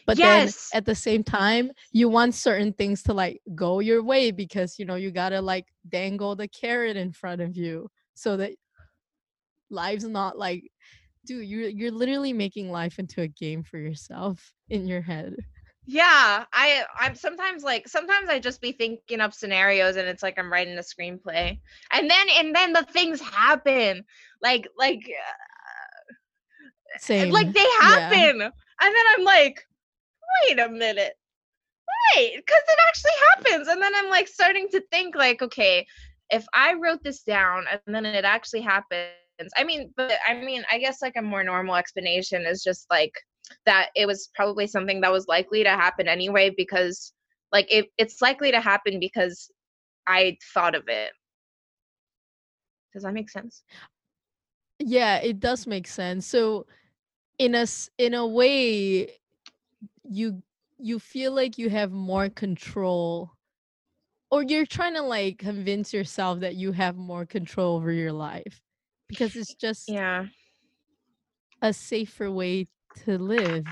but 0.05 0.21
Yes. 0.21 0.21
then 0.21 0.53
at 0.73 0.85
the 0.85 0.95
same 0.95 1.23
time 1.23 1.71
you 1.91 2.07
want 2.09 2.33
certain 2.35 2.73
things 2.73 3.01
to 3.03 3.13
like 3.13 3.41
go 3.55 3.79
your 3.79 4.03
way 4.03 4.31
because 4.31 4.77
you 4.77 4.85
know 4.85 4.95
you 4.95 5.11
gotta 5.11 5.41
like 5.41 5.65
dangle 5.89 6.35
the 6.35 6.47
carrot 6.47 6.97
in 6.97 7.11
front 7.11 7.41
of 7.41 7.55
you 7.57 7.89
so 8.13 8.37
that 8.37 8.51
life's 9.69 10.03
not 10.05 10.37
like 10.37 10.63
dude 11.25 11.47
you're 11.47 11.69
you're 11.69 11.91
literally 11.91 12.33
making 12.33 12.69
life 12.71 12.99
into 12.99 13.21
a 13.21 13.27
game 13.27 13.63
for 13.63 13.77
yourself 13.77 14.53
in 14.69 14.87
your 14.87 15.01
head 15.01 15.35
Yeah, 15.87 16.45
I 16.51 16.83
I'm 16.99 17.15
sometimes 17.15 17.63
like 17.63 17.87
sometimes 17.87 18.29
I 18.29 18.39
just 18.39 18.59
be 18.59 18.71
thinking 18.71 19.21
up 19.21 19.33
scenarios 19.33 19.97
and 19.97 20.07
it's 20.07 20.23
like 20.23 20.39
I'm 20.39 20.51
writing 20.51 20.77
a 20.77 20.81
screenplay. 20.81 21.59
And 21.91 22.09
then 22.09 22.27
and 22.37 22.55
then 22.55 22.73
the 22.73 22.83
things 22.83 23.21
happen. 23.21 24.03
Like 24.41 24.67
like 24.77 25.01
uh, 25.07 26.13
uh, 26.95 26.99
same 26.99 27.31
like 27.31 27.53
they 27.53 27.61
yeah. 27.79 27.85
happen. 27.85 28.41
And 28.41 28.95
then 28.95 29.05
I'm 29.15 29.23
like, 29.23 29.63
"Wait 30.47 30.59
a 30.59 30.69
minute. 30.69 31.13
Wait, 32.15 32.45
cuz 32.45 32.61
it 32.67 32.79
actually 32.87 33.11
happens." 33.35 33.67
And 33.67 33.81
then 33.81 33.93
I'm 33.95 34.09
like 34.09 34.27
starting 34.27 34.67
to 34.69 34.81
think 34.91 35.15
like, 35.15 35.41
"Okay, 35.43 35.85
if 36.31 36.45
I 36.53 36.73
wrote 36.73 37.03
this 37.03 37.21
down 37.21 37.65
and 37.71 37.95
then 37.95 38.05
it 38.05 38.25
actually 38.25 38.61
happens." 38.61 39.11
I 39.55 39.63
mean, 39.63 39.93
but 39.95 40.13
I 40.27 40.33
mean, 40.33 40.63
I 40.71 40.79
guess 40.79 41.01
like 41.01 41.15
a 41.15 41.21
more 41.21 41.43
normal 41.43 41.75
explanation 41.75 42.45
is 42.45 42.63
just 42.63 42.87
like 42.89 43.13
that 43.65 43.89
it 43.95 44.05
was 44.05 44.29
probably 44.35 44.67
something 44.67 45.01
that 45.01 45.11
was 45.11 45.27
likely 45.27 45.63
to 45.63 45.69
happen 45.69 46.07
anyway 46.07 46.51
because 46.55 47.13
like 47.51 47.71
it, 47.71 47.87
it's 47.97 48.21
likely 48.21 48.51
to 48.51 48.61
happen 48.61 48.99
because 48.99 49.51
I 50.07 50.37
thought 50.53 50.75
of 50.75 50.83
it. 50.87 51.11
Does 52.93 53.03
that 53.03 53.13
make 53.13 53.29
sense? 53.29 53.63
Yeah, 54.79 55.17
it 55.17 55.39
does 55.39 55.67
make 55.67 55.87
sense. 55.87 56.25
So 56.25 56.65
in 57.39 57.55
a 57.55 57.65
in 57.97 58.13
a 58.13 58.27
way 58.27 59.19
you 60.03 60.43
you 60.79 60.99
feel 60.99 61.33
like 61.33 61.57
you 61.57 61.69
have 61.69 61.91
more 61.91 62.29
control 62.29 63.31
or 64.31 64.43
you're 64.43 64.65
trying 64.65 64.95
to 64.95 65.01
like 65.01 65.37
convince 65.39 65.93
yourself 65.93 66.39
that 66.41 66.55
you 66.55 66.71
have 66.73 66.97
more 66.97 67.25
control 67.25 67.77
over 67.77 67.91
your 67.91 68.13
life 68.13 68.61
because 69.07 69.35
it's 69.35 69.55
just 69.55 69.89
Yeah. 69.89 70.25
a 71.61 71.73
safer 71.73 72.31
way 72.31 72.67
to 73.05 73.17
live. 73.17 73.65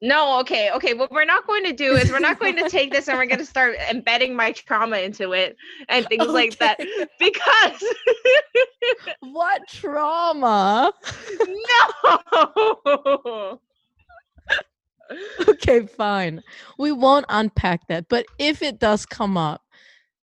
No, 0.00 0.38
okay, 0.40 0.70
okay. 0.70 0.94
What 0.94 1.10
we're 1.10 1.24
not 1.24 1.46
going 1.46 1.64
to 1.64 1.72
do 1.72 1.94
is 1.94 2.12
we're 2.12 2.20
not 2.20 2.38
going 2.38 2.54
to 2.56 2.68
take 2.68 2.92
this 2.92 3.08
and 3.08 3.18
we're 3.18 3.26
going 3.26 3.38
to 3.44 3.44
start 3.44 3.76
embedding 3.90 4.36
my 4.36 4.52
trauma 4.52 4.98
into 4.98 5.32
it 5.32 5.56
and 5.88 6.06
things 6.08 6.26
like 6.26 6.58
that 6.58 6.78
because 7.18 7.84
what 9.20 9.62
trauma? 9.68 10.92
no. 11.80 13.60
okay, 15.48 15.86
fine. 15.86 16.42
We 16.78 16.92
won't 16.92 17.26
unpack 17.28 17.88
that, 17.88 18.08
but 18.08 18.26
if 18.38 18.62
it 18.62 18.78
does 18.78 19.04
come 19.04 19.36
up, 19.36 19.62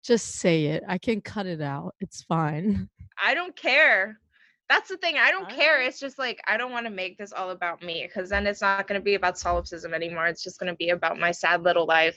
just 0.04 0.36
say 0.36 0.66
it. 0.66 0.84
I 0.86 0.98
can 0.98 1.20
cut 1.20 1.46
it 1.46 1.60
out. 1.60 1.96
It's 1.98 2.22
fine. 2.22 2.88
I 3.20 3.34
don't 3.34 3.56
care. 3.56 4.20
That's 4.68 4.88
the 4.88 4.96
thing. 4.96 5.16
I 5.16 5.30
don't 5.30 5.48
care. 5.48 5.74
Alright. 5.74 5.88
It's 5.88 6.00
just 6.00 6.18
like 6.18 6.40
I 6.46 6.56
don't 6.56 6.72
want 6.72 6.86
to 6.86 6.90
make 6.90 7.18
this 7.18 7.32
all 7.32 7.50
about 7.50 7.82
me 7.82 8.06
because 8.06 8.30
then 8.30 8.46
it's 8.46 8.60
not 8.60 8.88
going 8.88 9.00
to 9.00 9.04
be 9.04 9.14
about 9.14 9.38
solipsism 9.38 9.94
anymore. 9.94 10.26
It's 10.26 10.42
just 10.42 10.58
going 10.58 10.72
to 10.72 10.76
be 10.76 10.90
about 10.90 11.18
my 11.18 11.30
sad 11.30 11.62
little 11.62 11.86
life. 11.86 12.16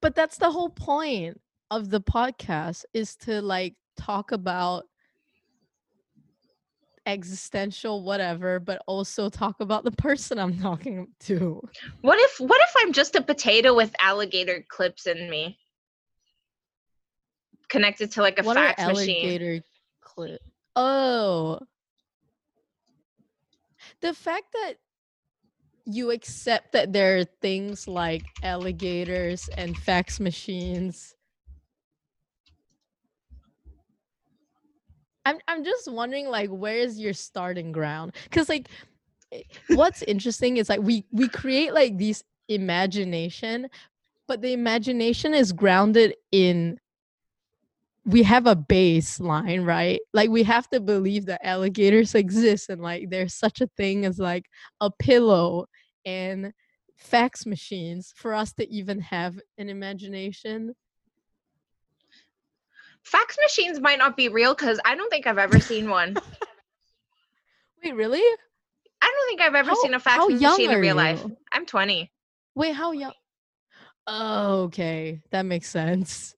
But 0.00 0.16
that's 0.16 0.36
the 0.38 0.50
whole 0.50 0.70
point 0.70 1.40
of 1.70 1.90
the 1.90 2.00
podcast 2.00 2.84
is 2.92 3.14
to 3.16 3.40
like 3.40 3.76
talk 3.96 4.32
about 4.32 4.84
existential 7.06 8.02
whatever, 8.02 8.60
but 8.60 8.82
also 8.86 9.28
talk 9.28 9.56
about 9.60 9.84
the 9.84 9.92
person 9.92 10.38
I'm 10.38 10.58
talking 10.58 11.08
to. 11.20 11.62
What 12.00 12.18
if 12.18 12.40
what 12.40 12.60
if 12.60 12.74
I'm 12.78 12.92
just 12.92 13.14
a 13.14 13.22
potato 13.22 13.74
with 13.74 13.94
alligator 14.00 14.64
clips 14.68 15.06
in 15.06 15.30
me? 15.30 15.58
Connected 17.68 18.10
to 18.12 18.22
like 18.22 18.38
a 18.38 18.42
what 18.42 18.56
fax 18.56 18.84
machine. 18.84 19.24
alligator 19.24 19.64
clip? 20.00 20.40
Oh. 20.76 21.58
The 24.00 24.14
fact 24.14 24.52
that 24.52 24.74
you 25.84 26.10
accept 26.10 26.72
that 26.72 26.92
there 26.92 27.18
are 27.18 27.24
things 27.24 27.88
like 27.88 28.22
alligators 28.42 29.48
and 29.56 29.76
fax 29.76 30.20
machines. 30.20 31.14
I'm 35.24 35.38
I'm 35.48 35.64
just 35.64 35.90
wondering 35.90 36.28
like 36.28 36.50
where 36.50 36.76
is 36.76 36.98
your 36.98 37.12
starting 37.12 37.72
ground? 37.72 38.14
Cuz 38.30 38.48
like 38.48 38.68
eh, 39.32 39.42
what's 39.70 40.02
interesting 40.02 40.56
is 40.56 40.68
like 40.68 40.80
we 40.80 41.04
we 41.12 41.28
create 41.28 41.74
like 41.74 41.98
these 41.98 42.24
imagination 42.48 43.68
but 44.28 44.42
the 44.42 44.52
imagination 44.52 45.34
is 45.34 45.52
grounded 45.52 46.14
in 46.32 46.78
we 48.04 48.22
have 48.24 48.46
a 48.46 48.56
baseline, 48.56 49.64
right? 49.64 50.00
Like 50.12 50.30
we 50.30 50.42
have 50.42 50.68
to 50.70 50.80
believe 50.80 51.26
that 51.26 51.46
alligators 51.46 52.14
exist 52.14 52.68
and 52.68 52.82
like 52.82 53.10
there's 53.10 53.34
such 53.34 53.60
a 53.60 53.68
thing 53.76 54.04
as 54.04 54.18
like 54.18 54.46
a 54.80 54.90
pillow 54.90 55.66
and 56.04 56.52
fax 56.96 57.46
machines 57.46 58.12
for 58.16 58.34
us 58.34 58.52
to 58.54 58.68
even 58.68 59.00
have 59.00 59.38
an 59.58 59.68
imagination. 59.68 60.74
Fax 63.04 63.36
machines 63.42 63.80
might 63.80 63.98
not 63.98 64.16
be 64.16 64.28
real 64.28 64.54
because 64.54 64.80
I 64.84 64.94
don't 64.94 65.10
think 65.10 65.26
I've 65.26 65.38
ever 65.38 65.60
seen 65.60 65.88
one. 65.88 66.16
Wait, 67.84 67.94
really? 67.94 68.20
I 68.20 69.12
don't 69.12 69.28
think 69.28 69.40
I've 69.40 69.54
ever 69.56 69.70
How- 69.70 69.82
seen 69.82 69.94
a 69.94 70.00
fax 70.00 70.28
machine 70.28 70.70
in 70.70 70.80
real 70.80 70.96
life. 70.96 71.24
I'm 71.52 71.66
20. 71.66 72.10
Wait, 72.54 72.72
how 72.74 72.92
young? 72.92 73.12
Oh, 74.06 74.62
okay. 74.64 75.20
That 75.30 75.42
makes 75.46 75.68
sense. 75.68 76.34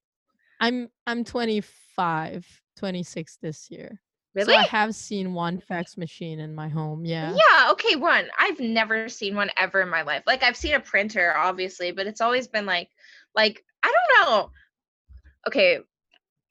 I'm 0.65 0.89
I'm 1.07 1.25
25, 1.25 2.63
26 2.77 3.39
this 3.43 3.71
year. 3.71 4.01
Really? 4.35 4.55
So 4.55 4.59
I 4.59 4.63
have 4.63 4.95
seen 4.95 5.35
one 5.35 5.59
mm-hmm. 5.59 5.67
fax 5.67 5.99
machine 5.99 6.41
in 6.41 6.55
my 6.55 6.69
home. 6.69 7.05
Yeah. 7.05 7.33
Yeah, 7.35 7.71
okay, 7.73 7.97
one. 7.97 8.29
I've 8.39 8.59
never 8.59 9.09
seen 9.11 9.37
one 9.37 9.51
ever 9.59 9.83
in 9.83 9.91
my 9.91 10.03
life. 10.03 10.23
Like 10.27 10.43
I've 10.43 10.57
seen 10.57 10.75
a 10.75 10.81
printer 10.81 11.37
obviously, 11.37 11.93
but 11.93 12.07
it's 12.07 12.23
always 12.23 12.49
been 12.49 12.65
like 12.65 12.89
like 13.35 13.63
I 13.83 13.93
don't 13.93 14.31
know. 14.31 14.51
Okay, 15.47 15.81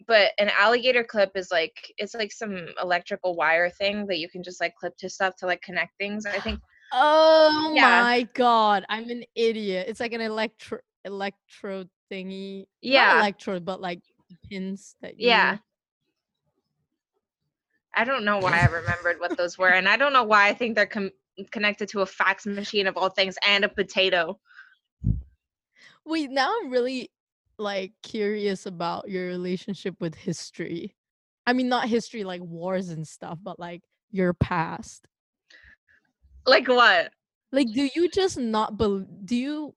but 0.05 0.31
an 0.37 0.51
alligator 0.59 1.03
clip 1.03 1.31
is 1.35 1.49
like 1.51 1.91
it's 1.97 2.13
like 2.13 2.31
some 2.31 2.67
electrical 2.81 3.35
wire 3.35 3.71
thing 3.71 4.05
that 4.07 4.19
you 4.19 4.29
can 4.29 4.43
just 4.43 4.61
like 4.61 4.75
clip 4.75 4.95
to 4.97 5.09
stuff 5.09 5.35
to 5.37 5.47
like 5.47 5.61
connect 5.63 5.97
things. 5.97 6.27
I 6.27 6.39
think 6.39 6.59
Oh 6.93 7.73
Yeah. 7.75 8.03
my 8.03 8.29
god, 8.35 8.85
I'm 8.89 9.09
an 9.09 9.23
idiot. 9.33 9.87
It's 9.89 9.99
like 9.99 10.13
an 10.13 10.21
electro 10.21 10.79
electro 11.03 11.85
thingy. 12.13 12.59
Not 12.59 12.67
yeah. 12.81 13.19
electrode, 13.19 13.65
but 13.65 13.81
like 13.81 14.01
pins 14.49 14.95
that 15.01 15.19
you 15.19 15.27
Yeah. 15.27 15.57
I 17.95 18.05
don't 18.05 18.25
know 18.25 18.39
why 18.39 18.59
I 18.59 18.65
remembered 18.65 19.19
what 19.19 19.37
those 19.37 19.57
were 19.57 19.69
and 19.69 19.87
I 19.87 19.97
don't 19.97 20.13
know 20.13 20.23
why 20.23 20.47
I 20.47 20.53
think 20.53 20.75
they're 20.75 20.85
com- 20.87 21.11
connected 21.51 21.89
to 21.89 22.01
a 22.01 22.05
fax 22.05 22.45
machine 22.45 22.87
of 22.87 22.97
all 22.97 23.09
things 23.09 23.35
and 23.47 23.63
a 23.63 23.69
potato. 23.69 24.39
Wait, 26.05 26.31
now 26.31 26.53
I'm 26.61 26.71
really 26.71 27.11
like 27.57 27.93
curious 28.01 28.65
about 28.65 29.09
your 29.09 29.27
relationship 29.27 29.95
with 29.99 30.15
history. 30.15 30.95
I 31.45 31.53
mean, 31.53 31.69
not 31.69 31.87
history 31.87 32.23
like 32.23 32.41
wars 32.41 32.89
and 32.89 33.07
stuff, 33.07 33.37
but 33.41 33.59
like 33.59 33.83
your 34.11 34.33
past. 34.33 35.07
Like 36.45 36.67
what? 36.67 37.11
Like, 37.51 37.67
do 37.71 37.87
you 37.95 38.09
just 38.09 38.37
not 38.37 38.77
believe? 38.77 39.05
Do 39.25 39.35
you 39.35 39.75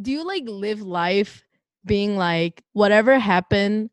do 0.00 0.10
you 0.10 0.26
like 0.26 0.44
live 0.46 0.82
life 0.82 1.44
being 1.84 2.16
like 2.16 2.62
whatever 2.72 3.18
happened 3.18 3.90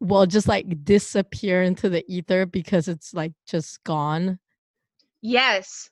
will 0.00 0.26
just 0.26 0.48
like 0.48 0.84
disappear 0.84 1.62
into 1.62 1.88
the 1.88 2.04
ether 2.12 2.44
because 2.46 2.88
it's 2.88 3.14
like 3.14 3.32
just 3.46 3.82
gone? 3.84 4.38
Yes. 5.20 5.90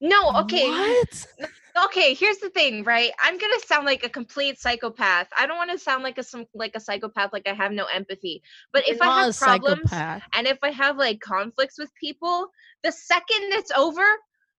No, 0.00 0.30
okay. 0.36 0.68
What? 0.68 1.26
okay 1.86 2.14
here's 2.14 2.38
the 2.38 2.50
thing 2.50 2.82
right 2.84 3.12
i'm 3.22 3.38
gonna 3.38 3.60
sound 3.64 3.86
like 3.86 4.04
a 4.04 4.08
complete 4.08 4.58
psychopath 4.58 5.28
i 5.38 5.46
don't 5.46 5.56
want 5.56 5.70
to 5.70 5.78
sound 5.78 6.02
like 6.02 6.18
a 6.18 6.22
some 6.22 6.44
like 6.54 6.72
a 6.74 6.80
psychopath 6.80 7.32
like 7.32 7.46
i 7.48 7.52
have 7.52 7.72
no 7.72 7.84
empathy 7.86 8.42
but 8.72 8.86
You're 8.86 8.96
if 8.96 9.02
i 9.02 9.06
have 9.06 9.36
problems 9.36 9.88
psychopath. 9.90 10.22
and 10.34 10.46
if 10.46 10.58
i 10.62 10.70
have 10.70 10.96
like 10.96 11.20
conflicts 11.20 11.78
with 11.78 11.90
people 11.94 12.48
the 12.82 12.92
second 12.92 13.52
it's 13.52 13.70
over 13.72 14.02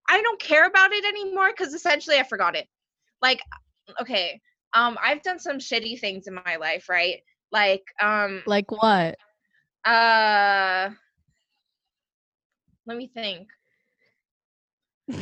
i 0.09 0.21
don't 0.21 0.39
care 0.39 0.65
about 0.65 0.91
it 0.91 1.05
anymore 1.05 1.49
because 1.55 1.73
essentially 1.73 2.17
i 2.17 2.23
forgot 2.23 2.55
it. 2.55 2.67
Like 3.21 3.41
okay 3.99 4.39
um 4.73 4.97
i've 5.03 5.21
done 5.23 5.39
some 5.39 5.57
shitty 5.57 5.99
things 5.99 6.27
in 6.27 6.33
my 6.33 6.55
life 6.57 6.87
right? 6.89 7.21
Like 7.51 7.83
um 8.01 8.43
Like 8.45 8.71
what? 8.71 9.15
uh 9.85 10.89
let 12.85 12.97
me 12.97 13.07
think. 13.13 13.47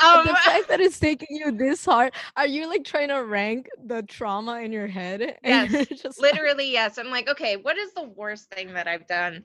Um 0.00 0.26
the 0.26 0.34
fact 0.34 0.68
that 0.68 0.80
it's 0.80 0.98
taking 1.08 1.26
you 1.30 1.50
this 1.50 1.84
hard, 1.84 2.12
are 2.36 2.46
you 2.46 2.68
like 2.68 2.84
trying 2.84 3.08
to 3.08 3.16
rank 3.24 3.68
the 3.84 4.02
trauma 4.04 4.60
in 4.60 4.70
your 4.72 4.86
head? 4.86 5.36
And 5.42 5.72
Yes, 5.72 5.88
just 5.88 6.20
like- 6.22 6.34
literally 6.34 6.70
yes. 6.70 6.98
I'm 6.98 7.10
like 7.10 7.28
okay 7.28 7.56
what 7.56 7.76
is 7.76 7.92
the 7.94 8.04
worst 8.04 8.48
thing 8.50 8.74
that 8.74 8.86
i've 8.86 9.06
done 9.08 9.42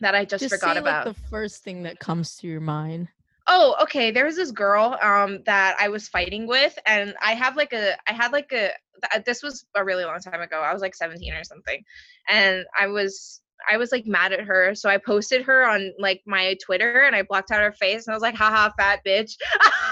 that 0.00 0.14
i 0.14 0.24
just, 0.24 0.42
just 0.42 0.54
forgot 0.54 0.74
say, 0.74 0.80
about 0.80 1.06
Like, 1.06 1.14
the 1.16 1.22
first 1.28 1.62
thing 1.62 1.82
that 1.84 1.98
comes 1.98 2.36
to 2.38 2.46
your 2.48 2.60
mind. 2.60 3.08
oh 3.48 3.76
okay 3.82 4.10
there 4.10 4.24
was 4.24 4.36
this 4.36 4.50
girl 4.50 4.96
um 5.02 5.40
that 5.46 5.76
i 5.80 5.88
was 5.88 6.08
fighting 6.08 6.46
with 6.46 6.78
and 6.86 7.14
i 7.22 7.32
have 7.34 7.56
like 7.56 7.72
a 7.72 7.94
i 8.08 8.12
had 8.12 8.32
like 8.32 8.50
a 8.52 8.70
th- 9.12 9.24
this 9.24 9.42
was 9.42 9.64
a 9.74 9.84
really 9.84 10.04
long 10.04 10.18
time 10.20 10.40
ago 10.40 10.60
i 10.60 10.72
was 10.72 10.82
like 10.82 10.94
17 10.94 11.32
or 11.32 11.44
something 11.44 11.82
and 12.28 12.64
i 12.78 12.86
was 12.86 13.40
i 13.70 13.76
was 13.76 13.92
like 13.92 14.06
mad 14.06 14.32
at 14.32 14.40
her 14.40 14.74
so 14.74 14.88
i 14.88 14.96
posted 14.98 15.42
her 15.42 15.64
on 15.66 15.92
like 15.98 16.22
my 16.26 16.56
twitter 16.64 17.02
and 17.02 17.14
i 17.16 17.22
blocked 17.22 17.50
out 17.50 17.60
her 17.60 17.72
face 17.72 18.06
and 18.06 18.12
i 18.12 18.16
was 18.16 18.22
like 18.22 18.34
haha 18.34 18.70
fat 18.78 19.00
bitch 19.06 19.36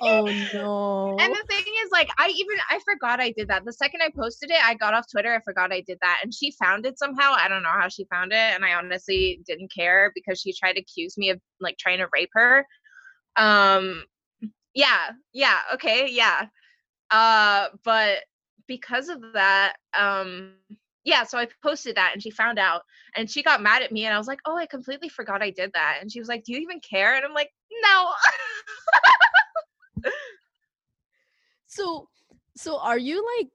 Oh 0.00 0.24
no. 0.52 1.16
And 1.18 1.32
the 1.34 1.44
thing 1.48 1.64
is, 1.84 1.90
like, 1.90 2.08
I 2.18 2.28
even 2.28 2.56
I 2.70 2.78
forgot 2.84 3.20
I 3.20 3.32
did 3.32 3.48
that. 3.48 3.64
The 3.64 3.72
second 3.72 4.02
I 4.02 4.10
posted 4.14 4.50
it, 4.50 4.58
I 4.62 4.74
got 4.74 4.94
off 4.94 5.06
Twitter. 5.10 5.34
I 5.34 5.40
forgot 5.40 5.72
I 5.72 5.80
did 5.80 5.98
that, 6.02 6.20
and 6.22 6.32
she 6.32 6.52
found 6.52 6.86
it 6.86 6.98
somehow. 6.98 7.32
I 7.36 7.48
don't 7.48 7.62
know 7.62 7.68
how 7.70 7.88
she 7.88 8.06
found 8.10 8.32
it, 8.32 8.36
and 8.36 8.64
I 8.64 8.74
honestly 8.74 9.40
didn't 9.46 9.72
care 9.72 10.12
because 10.14 10.40
she 10.40 10.52
tried 10.52 10.74
to 10.74 10.80
accuse 10.80 11.16
me 11.16 11.30
of 11.30 11.40
like 11.60 11.76
trying 11.78 11.98
to 11.98 12.08
rape 12.12 12.30
her. 12.34 12.66
Um, 13.36 14.04
yeah, 14.74 15.10
yeah, 15.32 15.58
okay, 15.74 16.08
yeah. 16.10 16.46
Uh, 17.10 17.68
but 17.84 18.18
because 18.66 19.08
of 19.08 19.20
that, 19.34 19.76
um, 19.98 20.52
yeah. 21.04 21.24
So 21.24 21.38
I 21.38 21.48
posted 21.62 21.96
that, 21.96 22.10
and 22.12 22.22
she 22.22 22.30
found 22.30 22.58
out, 22.58 22.82
and 23.16 23.30
she 23.30 23.42
got 23.42 23.62
mad 23.62 23.82
at 23.82 23.92
me, 23.92 24.04
and 24.04 24.14
I 24.14 24.18
was 24.18 24.28
like, 24.28 24.40
oh, 24.46 24.56
I 24.56 24.66
completely 24.66 25.08
forgot 25.08 25.42
I 25.42 25.50
did 25.50 25.70
that, 25.74 25.98
and 26.00 26.10
she 26.10 26.18
was 26.18 26.28
like, 26.28 26.44
do 26.44 26.52
you 26.52 26.58
even 26.58 26.80
care? 26.80 27.14
And 27.14 27.24
I'm 27.24 27.34
like, 27.34 27.50
no. 27.82 28.08
so 31.66 32.08
so 32.56 32.78
are 32.78 32.98
you 32.98 33.24
like 33.38 33.48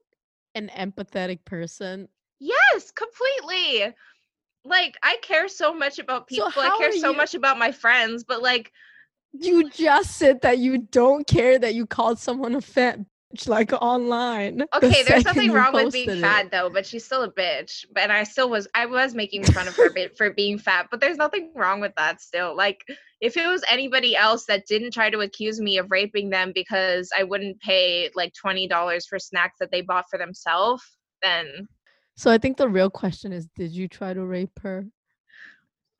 an 0.54 0.70
empathetic 0.76 1.44
person? 1.44 2.08
Yes, 2.38 2.90
completely. 2.90 3.94
Like 4.64 4.96
I 5.02 5.16
care 5.22 5.48
so 5.48 5.74
much 5.74 5.98
about 5.98 6.28
So 6.30 6.46
people. 6.46 6.62
I 6.62 6.76
care 6.78 6.92
so 6.92 7.10
you- 7.10 7.16
much 7.16 7.34
about 7.34 7.58
my 7.58 7.72
friends, 7.72 8.24
but 8.24 8.42
like 8.42 8.72
You 9.32 9.70
just 9.70 10.16
said 10.18 10.42
that 10.42 10.58
you 10.58 10.78
don't 10.78 11.26
care 11.26 11.58
that 11.58 11.74
you 11.74 11.86
called 11.86 12.18
someone 12.18 12.54
a 12.54 12.60
fat 12.60 12.98
like 13.46 13.72
online. 13.72 14.58
the 14.58 14.68
okay, 14.76 15.02
there's 15.02 15.24
nothing 15.24 15.52
wrong 15.52 15.72
with 15.72 15.92
being 15.92 16.06
posted 16.06 16.18
it. 16.18 16.22
fat 16.22 16.50
though, 16.50 16.70
but 16.70 16.86
she's 16.86 17.04
still 17.04 17.22
a 17.22 17.32
bitch. 17.32 17.84
But 17.92 18.04
and 18.04 18.12
I 18.12 18.24
still 18.24 18.50
was 18.50 18.68
I 18.74 18.86
was 18.86 19.14
making 19.14 19.44
fun 19.44 19.68
of 19.68 19.76
her 19.76 19.90
bit 19.94 20.16
for 20.16 20.30
being 20.30 20.58
fat, 20.58 20.88
but 20.90 21.00
there's 21.00 21.16
nothing 21.16 21.52
wrong 21.54 21.80
with 21.80 21.92
that 21.96 22.20
still. 22.20 22.56
Like 22.56 22.84
if 23.20 23.36
it 23.36 23.46
was 23.46 23.64
anybody 23.70 24.16
else 24.16 24.44
that 24.46 24.66
didn't 24.66 24.92
try 24.92 25.10
to 25.10 25.20
accuse 25.20 25.60
me 25.60 25.78
of 25.78 25.90
raping 25.90 26.30
them 26.30 26.52
because 26.54 27.10
I 27.16 27.22
wouldn't 27.22 27.60
pay 27.60 28.10
like 28.14 28.32
$20 28.34 29.02
for 29.08 29.18
snacks 29.18 29.58
that 29.60 29.70
they 29.70 29.80
bought 29.80 30.06
for 30.10 30.18
themselves, 30.18 30.82
then 31.22 31.68
So 32.16 32.30
I 32.30 32.38
think 32.38 32.56
the 32.56 32.68
real 32.68 32.90
question 32.90 33.32
is 33.32 33.48
did 33.56 33.72
you 33.72 33.88
try 33.88 34.12
to 34.12 34.24
rape 34.24 34.58
her? 34.62 34.86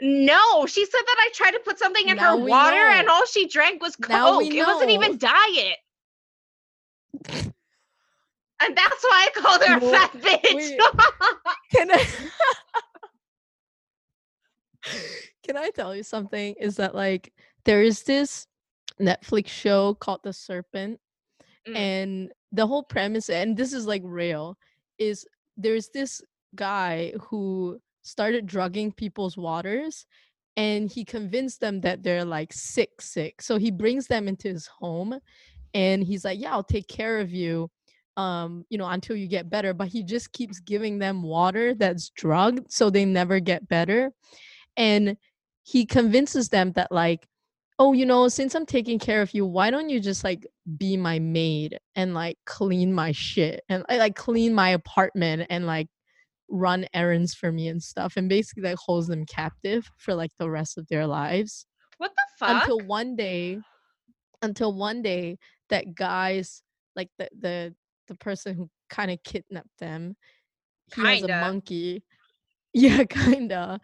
No, 0.05 0.67
she 0.67 0.85
said 0.85 1.01
that 1.07 1.17
I 1.21 1.31
tried 1.33 1.53
to 1.53 1.61
put 1.61 1.79
something 1.79 2.09
in 2.09 2.17
Now 2.17 2.37
her 2.37 2.45
water 2.45 2.77
and 2.77 3.09
all 3.09 3.25
she 3.25 3.47
drank 3.47 3.81
was 3.81 3.95
Coke. 3.95 4.43
It 4.45 4.67
wasn't 4.67 4.91
even 4.91 5.17
diet. 5.17 5.77
And 8.65 8.77
that's 8.77 9.03
why 9.03 9.29
I 9.29 9.41
called 9.41 9.63
her 9.65 9.77
a 9.77 9.81
fat 9.81 10.13
bitch. 10.13 10.79
Can 11.73 11.91
I 11.91 12.07
Can 15.45 15.57
I 15.57 15.71
tell 15.71 15.97
you 15.97 16.03
something? 16.03 16.55
Is 16.61 16.77
that 16.77 16.95
like 16.95 17.33
there 17.65 17.83
is 17.83 18.05
this 18.05 18.47
Netflix 19.01 19.49
show 19.49 19.95
called 19.95 20.21
The 20.23 20.33
Serpent 20.33 21.01
Mm. 21.69 21.77
and 21.77 22.33
the 22.51 22.67
whole 22.67 22.83
premise 22.83 23.31
and 23.31 23.57
this 23.57 23.73
is 23.73 23.87
like 23.87 24.03
real 24.05 24.57
is 24.99 25.25
there's 25.57 25.91
this 25.91 26.21
guy 26.57 27.13
who 27.21 27.79
started 28.03 28.47
drugging 28.47 28.91
people's 28.91 29.37
waters 29.37 30.07
and 30.57 30.91
he 30.91 31.05
convinced 31.05 31.61
them 31.61 31.81
that 31.83 32.03
they're 32.03 32.25
like 32.25 32.53
sick 32.53 33.01
sick 33.01 33.41
so 33.41 33.59
he 33.59 33.71
brings 33.71 34.09
them 34.09 34.27
into 34.27 34.49
his 34.49 34.67
home 34.67 35.21
and 35.75 36.03
he's 36.03 36.25
like 36.25 36.39
yeah 36.39 36.53
i'll 36.53 36.65
take 36.65 36.89
care 36.89 37.19
of 37.19 37.31
you 37.33 37.71
um 38.17 38.65
you 38.69 38.77
know 38.77 38.87
until 38.87 39.17
you 39.17 39.27
get 39.27 39.49
better 39.49 39.73
but 39.73 39.89
he 39.89 40.03
just 40.03 40.33
keeps 40.33 40.61
giving 40.61 40.99
them 40.99 41.23
water 41.23 41.75
that's 41.75 42.11
drugged 42.11 42.71
so 42.71 42.91
they 42.91 43.05
never 43.05 43.41
get 43.41 43.67
better 43.69 44.13
and 44.77 45.17
he 45.63 45.87
convinces 45.87 46.49
them 46.49 46.73
that 46.73 46.93
like 46.93 47.27
oh 47.79 47.93
you 47.93 48.05
know 48.05 48.29
since 48.29 48.55
i'm 48.55 48.67
taking 48.67 48.99
care 48.99 49.23
of 49.23 49.33
you 49.33 49.47
why 49.47 49.71
don't 49.71 49.89
you 49.89 49.99
just 49.99 50.25
like 50.25 50.47
be 50.77 50.97
my 50.97 51.19
maid 51.19 51.79
and 51.97 52.13
like 52.13 52.37
clean 52.45 52.93
my 52.93 53.13
shit 53.13 53.63
and 53.69 53.85
like 53.89 54.15
clean 54.15 54.53
my 54.53 54.71
apartment 54.71 55.47
and 55.49 55.67
like 55.67 55.89
run 56.51 56.87
errands 56.93 57.33
for 57.35 57.51
me 57.51 57.69
and 57.69 57.83
stuff 57.83 58.15
and 58.17 58.29
basically 58.29 58.63
like 58.63 58.77
holds 58.77 59.07
them 59.07 59.25
captive 59.25 59.91
for 59.97 60.15
like 60.15 60.31
the 60.39 60.49
rest 60.49 60.77
of 60.77 60.87
their 60.89 61.07
lives 61.07 61.67
what 61.97 62.11
the 62.15 62.23
fuck? 62.39 62.63
until 62.63 62.79
one 62.81 63.17
day 63.17 63.59
until 64.43 64.75
one 64.75 65.01
day 65.01 65.39
that 65.73 65.97
guys 65.97 66.63
like 66.97 67.11
the 67.19 67.29
the 67.41 67.75
the 68.09 68.15
person 68.17 68.55
who 68.55 68.71
kind 68.91 69.11
of 69.11 69.19
kidnapped 69.25 69.79
them 69.81 70.17
he 70.95 71.03
has 71.03 71.23
a 71.25 71.29
Kinda. 71.29 71.41
monkey. 71.41 72.05
Yeah 72.75 73.05
kinda. 73.05 73.81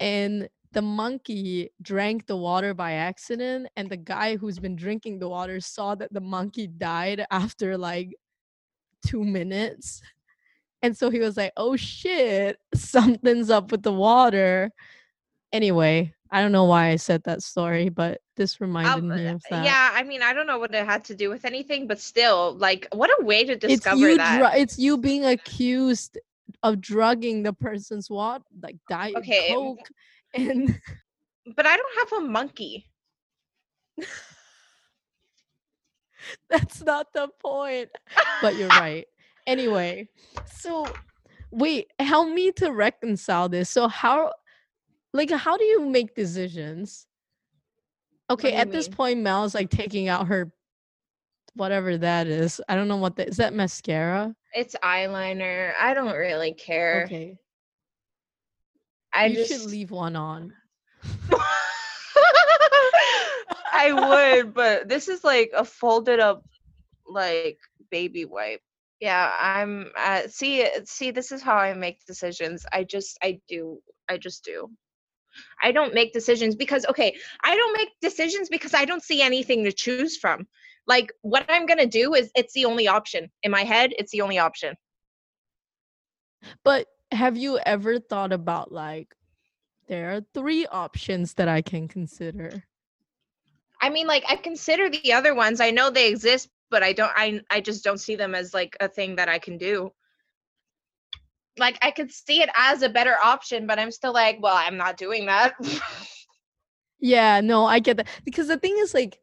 And 0.00 0.48
the 0.72 0.82
monkey 0.82 1.70
drank 1.82 2.26
the 2.26 2.36
water 2.36 2.74
by 2.74 2.92
accident 2.92 3.68
and 3.76 3.88
the 3.90 3.96
guy 3.96 4.36
who's 4.36 4.58
been 4.58 4.76
drinking 4.76 5.18
the 5.20 5.28
water 5.30 5.60
saw 5.60 5.94
that 5.96 6.12
the 6.12 6.20
monkey 6.20 6.66
died 6.66 7.24
after 7.30 7.78
like 7.78 8.14
two 9.06 9.24
minutes. 9.24 10.02
And 10.82 10.96
so 10.96 11.10
he 11.10 11.20
was 11.20 11.36
like 11.38 11.52
oh 11.56 11.76
shit 11.76 12.58
something's 12.74 13.50
up 13.50 13.72
with 13.72 13.82
the 13.82 13.92
water. 13.94 14.70
Anyway 15.52 16.14
i 16.30 16.40
don't 16.40 16.52
know 16.52 16.64
why 16.64 16.88
i 16.88 16.96
said 16.96 17.22
that 17.24 17.42
story 17.42 17.88
but 17.88 18.20
this 18.36 18.60
reminded 18.60 19.04
Um, 19.04 19.12
me 19.12 19.26
of 19.26 19.42
that 19.50 19.76
Yeah, 19.76 19.90
I 19.94 20.02
mean, 20.04 20.22
I 20.22 20.32
don't 20.32 20.46
know 20.46 20.58
what 20.58 20.74
it 20.74 20.84
had 20.84 21.04
to 21.06 21.14
do 21.14 21.30
with 21.30 21.44
anything, 21.44 21.86
but 21.86 21.98
still, 22.00 22.54
like, 22.54 22.88
what 22.92 23.10
a 23.20 23.24
way 23.24 23.44
to 23.44 23.56
it's 23.66 23.90
discover 23.90 23.92
you 23.92 24.16
that. 24.16 24.44
dru- 24.44 24.52
it's 24.54 24.78
you 24.78 24.96
being 24.98 25.24
accused 25.24 26.18
of 26.62 26.80
drugging 26.80 27.42
the 27.42 27.52
person's 27.52 28.10
what 28.10 28.42
like 28.62 28.76
diet 28.88 29.18
Okay, 29.18 29.48
coke 29.48 29.88
and 30.34 30.80
but 31.56 31.66
I 31.66 31.76
don't 31.76 32.10
have 32.10 32.22
a 32.24 32.26
monkey. 32.28 32.86
that's 36.50 36.82
not 36.82 37.12
the 37.12 37.28
point 37.40 37.88
but 38.40 38.56
you're 38.56 38.70
right 38.72 39.06
anyway 39.46 40.08
so 40.44 40.98
wait 41.50 41.88
help 41.98 42.28
me 42.32 42.50
to 42.52 42.70
reconcile 42.70 43.48
this 43.48 43.70
so 43.70 43.88
how 43.88 44.32
like 45.18 45.30
how 45.30 45.56
do 45.56 45.64
you 45.64 45.84
make 45.84 46.14
decisions 46.14 47.06
okay 48.30 48.54
at 48.54 48.70
this 48.70 48.88
mean? 48.88 48.96
point 48.96 49.20
mel's 49.20 49.54
like 49.54 49.68
taking 49.68 50.08
out 50.08 50.28
her 50.28 50.50
whatever 51.54 51.98
that 51.98 52.26
is 52.26 52.60
i 52.68 52.74
don't 52.74 52.88
know 52.88 52.96
what 52.96 53.16
that 53.16 53.28
is 53.28 53.36
that 53.36 53.52
mascara 53.52 54.34
It's 54.54 54.76
eyeliner. 54.82 55.72
I 55.78 55.92
don't 55.92 56.14
really 56.16 56.54
care. 56.54 57.02
okay 57.04 57.36
I 59.12 59.26
you 59.26 59.34
just 59.36 59.50
should 59.50 59.70
leave 59.70 59.90
one 59.90 60.16
on 60.16 60.52
I 63.72 63.92
would, 63.92 64.54
but 64.54 64.88
this 64.88 65.08
is 65.08 65.22
like 65.22 65.50
a 65.56 65.64
folded 65.64 66.20
up 66.20 66.44
like 67.06 67.58
baby 67.90 68.24
wipe. 68.24 68.60
Yeah, 69.00 69.30
I'm 69.38 69.90
uh, 69.96 70.22
see 70.28 70.66
see 70.84 71.10
this 71.12 71.30
is 71.30 71.42
how 71.42 71.56
I 71.56 71.74
make 71.74 72.04
decisions. 72.06 72.66
I 72.72 72.84
just 72.84 73.18
I 73.22 73.40
do 73.48 73.78
I 74.08 74.18
just 74.18 74.44
do. 74.44 74.70
I 75.62 75.72
don't 75.72 75.94
make 75.94 76.12
decisions 76.12 76.54
because 76.54 76.86
okay, 76.86 77.16
I 77.44 77.56
don't 77.56 77.76
make 77.76 77.90
decisions 78.00 78.48
because 78.48 78.74
I 78.74 78.84
don't 78.84 79.02
see 79.02 79.22
anything 79.22 79.64
to 79.64 79.72
choose 79.72 80.16
from. 80.16 80.46
Like 80.86 81.12
what 81.22 81.44
I'm 81.48 81.66
going 81.66 81.78
to 81.78 81.86
do 81.86 82.14
is 82.14 82.30
it's 82.34 82.54
the 82.54 82.64
only 82.64 82.88
option. 82.88 83.30
In 83.42 83.50
my 83.50 83.62
head, 83.62 83.92
it's 83.98 84.12
the 84.12 84.22
only 84.22 84.38
option. 84.38 84.74
But 86.64 86.86
have 87.12 87.36
you 87.36 87.58
ever 87.58 87.98
thought 87.98 88.32
about 88.32 88.72
like 88.72 89.14
there 89.86 90.14
are 90.14 90.22
three 90.34 90.66
options 90.66 91.34
that 91.34 91.48
I 91.48 91.62
can 91.62 91.88
consider? 91.88 92.64
I 93.80 93.90
mean, 93.90 94.06
like 94.06 94.24
I 94.28 94.36
consider 94.36 94.90
the 94.90 95.12
other 95.12 95.34
ones. 95.34 95.60
I 95.60 95.70
know 95.70 95.90
they 95.90 96.08
exist, 96.08 96.48
but 96.70 96.82
I 96.82 96.92
don't. 96.92 97.12
I 97.14 97.40
I 97.50 97.60
just 97.60 97.84
don't 97.84 97.98
see 98.00 98.16
them 98.16 98.34
as 98.34 98.52
like 98.52 98.76
a 98.80 98.88
thing 98.88 99.16
that 99.16 99.28
I 99.28 99.38
can 99.38 99.56
do. 99.58 99.92
Like 101.58 101.78
I 101.82 101.90
could 101.90 102.10
see 102.12 102.42
it 102.42 102.50
as 102.56 102.82
a 102.82 102.88
better 102.88 103.16
option, 103.22 103.66
but 103.66 103.78
I'm 103.78 103.90
still 103.90 104.12
like, 104.12 104.38
well, 104.40 104.56
I'm 104.56 104.76
not 104.76 104.96
doing 104.96 105.26
that. 105.26 105.54
Yeah, 107.00 107.40
no, 107.40 107.64
I 107.64 107.78
get 107.78 107.96
that. 107.98 108.08
Because 108.24 108.48
the 108.48 108.58
thing 108.58 108.76
is 108.78 108.92
like 108.92 109.20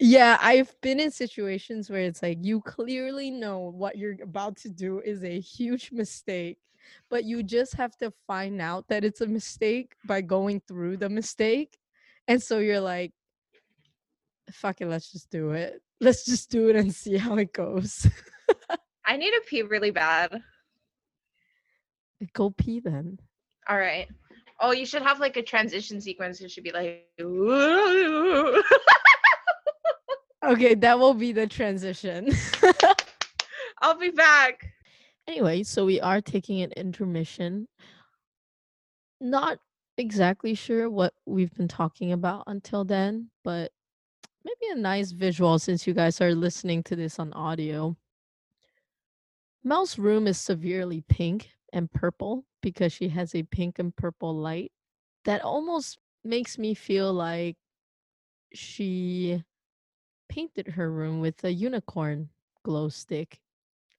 yeah, 0.00 0.38
I've 0.40 0.74
been 0.80 1.00
in 1.00 1.10
situations 1.10 1.90
where 1.90 2.00
it's 2.00 2.22
like 2.22 2.38
you 2.40 2.60
clearly 2.60 3.30
know 3.30 3.58
what 3.58 3.98
you're 3.98 4.16
about 4.22 4.56
to 4.58 4.68
do 4.68 5.00
is 5.00 5.24
a 5.24 5.40
huge 5.40 5.90
mistake, 5.92 6.58
but 7.10 7.24
you 7.24 7.42
just 7.42 7.74
have 7.74 7.96
to 7.98 8.12
find 8.26 8.62
out 8.62 8.86
that 8.88 9.04
it's 9.04 9.20
a 9.20 9.26
mistake 9.26 9.94
by 10.06 10.20
going 10.20 10.62
through 10.68 10.98
the 10.98 11.08
mistake. 11.08 11.76
And 12.28 12.42
so 12.42 12.60
you're 12.60 12.80
like 12.80 13.12
fuck 14.52 14.80
it, 14.80 14.86
let's 14.86 15.12
just 15.12 15.30
do 15.30 15.50
it. 15.50 15.82
Let's 16.00 16.24
just 16.24 16.50
do 16.50 16.68
it 16.68 16.76
and 16.76 16.94
see 16.94 17.16
how 17.16 17.36
it 17.36 17.52
goes. 17.52 18.06
I 19.04 19.16
need 19.16 19.30
to 19.30 19.42
pee 19.46 19.62
really 19.62 19.90
bad. 19.90 20.42
Go 22.32 22.50
pee 22.50 22.80
then. 22.80 23.18
All 23.68 23.78
right. 23.78 24.08
Oh, 24.60 24.72
you 24.72 24.86
should 24.86 25.02
have 25.02 25.20
like 25.20 25.36
a 25.36 25.42
transition 25.42 26.00
sequence. 26.00 26.40
It 26.40 26.50
should 26.50 26.64
be 26.64 26.72
like. 26.72 27.06
Okay, 30.44 30.74
that 30.76 30.98
will 30.98 31.14
be 31.14 31.32
the 31.32 31.46
transition. 31.48 32.30
I'll 33.82 33.98
be 33.98 34.10
back. 34.10 34.72
anyway, 35.26 35.62
so 35.64 35.84
we 35.84 36.00
are 36.00 36.20
taking 36.20 36.62
an 36.62 36.72
intermission. 36.72 37.66
Not 39.20 39.58
exactly 39.98 40.54
sure 40.54 40.88
what 40.88 41.12
we've 41.26 41.52
been 41.54 41.68
talking 41.68 42.12
about 42.12 42.44
until 42.46 42.84
then, 42.84 43.30
but 43.42 43.72
maybe 44.44 44.72
a 44.72 44.80
nice 44.80 45.10
visual 45.10 45.58
since 45.58 45.86
you 45.86 45.92
guys 45.92 46.20
are 46.20 46.34
listening 46.34 46.82
to 46.84 46.96
this 46.96 47.18
on 47.18 47.32
audio. 47.32 47.96
Mel's 49.64 49.98
room 49.98 50.28
is 50.28 50.38
severely 50.38 51.02
pink 51.08 51.50
and 51.72 51.90
purple 51.90 52.44
because 52.62 52.92
she 52.92 53.08
has 53.08 53.34
a 53.34 53.42
pink 53.42 53.78
and 53.78 53.94
purple 53.94 54.34
light 54.34 54.72
that 55.24 55.42
almost 55.42 55.98
makes 56.24 56.58
me 56.58 56.74
feel 56.74 57.12
like 57.12 57.56
she 58.52 59.42
painted 60.28 60.68
her 60.68 60.90
room 60.90 61.20
with 61.20 61.42
a 61.44 61.52
unicorn 61.52 62.28
glow 62.62 62.88
stick. 62.88 63.40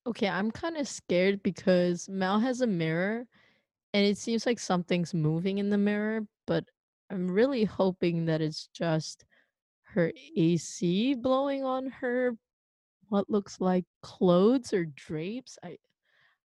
Okay, 0.08 0.28
I'm 0.28 0.52
kind 0.52 0.78
of 0.78 0.88
scared 0.88 1.44
because 1.44 2.08
Mel 2.10 2.40
has 2.40 2.62
a 2.62 2.68
mirror 2.68 3.26
and 3.94 4.06
it 4.06 4.18
seems 4.18 4.46
like 4.46 4.60
something's 4.60 5.14
moving 5.14 5.58
in 5.58 5.70
the 5.70 5.78
mirror, 5.78 6.22
but 6.46 6.64
I'm 7.10 7.30
really 7.30 7.64
hoping 7.64 8.26
that 8.26 8.42
it's 8.42 8.68
just 8.68 9.26
her 9.84 10.12
AC 10.36 11.16
blowing 11.16 11.64
on 11.64 11.88
her 11.88 12.36
what 13.10 13.30
looks 13.30 13.60
like 13.60 13.86
clothes 14.04 14.74
or 14.74 14.86
drapes. 14.86 15.58
I 15.64 15.78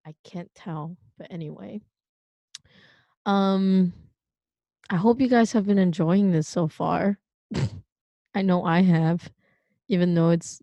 I 0.07 0.15
can't 0.25 0.55
tell, 0.55 0.97
but 1.19 1.29
anyway. 1.31 1.81
Um 3.27 3.93
I 4.91 4.97
hope 4.97 5.21
you 5.21 5.29
guys 5.29 5.53
have 5.53 5.67
been 5.67 5.79
enjoying 5.79 6.33
this 6.33 6.47
so 6.47 6.69
far. 6.69 7.19
I 8.35 8.43
know 8.43 8.65
I 8.65 8.83
have, 8.83 9.31
even 9.89 10.15
though 10.15 10.31
it's 10.31 10.61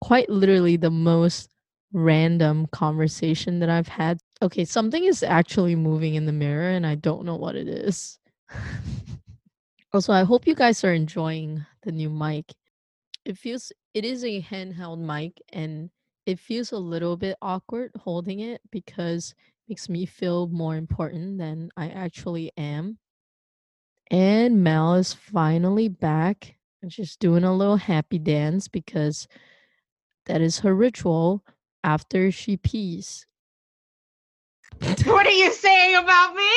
quite 0.00 0.28
literally 0.30 0.76
the 0.76 0.90
most 0.90 1.50
random 1.92 2.66
conversation 2.68 3.58
that 3.60 3.70
I've 3.70 3.88
had. 3.88 4.18
Okay, 4.42 4.64
something 4.64 5.04
is 5.04 5.22
actually 5.22 5.74
moving 5.74 6.14
in 6.14 6.26
the 6.26 6.32
mirror 6.32 6.70
and 6.70 6.86
I 6.86 6.94
don't 6.94 7.24
know 7.24 7.36
what 7.36 7.56
it 7.56 7.68
is. 7.68 8.18
also, 9.92 10.12
I 10.12 10.24
hope 10.24 10.46
you 10.46 10.54
guys 10.54 10.84
are 10.84 10.92
enjoying 10.92 11.64
the 11.82 11.92
new 11.92 12.10
mic. 12.10 12.54
It 13.24 13.36
feels 13.38 13.72
it 13.94 14.04
is 14.04 14.24
a 14.24 14.42
handheld 14.42 14.98
mic 14.98 15.40
and 15.52 15.90
it 16.28 16.38
feels 16.38 16.72
a 16.72 16.78
little 16.78 17.16
bit 17.16 17.38
awkward 17.40 17.90
holding 18.00 18.40
it 18.40 18.60
because 18.70 19.34
it 19.38 19.70
makes 19.70 19.88
me 19.88 20.04
feel 20.04 20.46
more 20.48 20.76
important 20.76 21.38
than 21.38 21.70
I 21.74 21.88
actually 21.88 22.52
am. 22.58 22.98
And 24.10 24.62
Mel 24.62 24.96
is 24.96 25.14
finally 25.14 25.88
back 25.88 26.56
and 26.82 26.92
she's 26.92 27.16
doing 27.16 27.44
a 27.44 27.56
little 27.56 27.78
happy 27.78 28.18
dance 28.18 28.68
because 28.68 29.26
that 30.26 30.42
is 30.42 30.58
her 30.58 30.74
ritual 30.74 31.42
after 31.82 32.30
she 32.30 32.58
pees. 32.58 33.26
What 35.06 35.26
are 35.26 35.30
you 35.30 35.50
saying 35.50 35.96
about 35.96 36.34
me? 36.34 36.50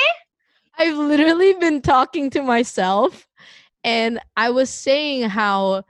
I've 0.78 0.98
literally 0.98 1.54
been 1.54 1.82
talking 1.82 2.30
to 2.32 2.42
myself 2.42 3.26
and 3.86 4.20
I 4.36 4.50
was 4.50 4.70
saying 4.70 5.30
how 5.30 5.86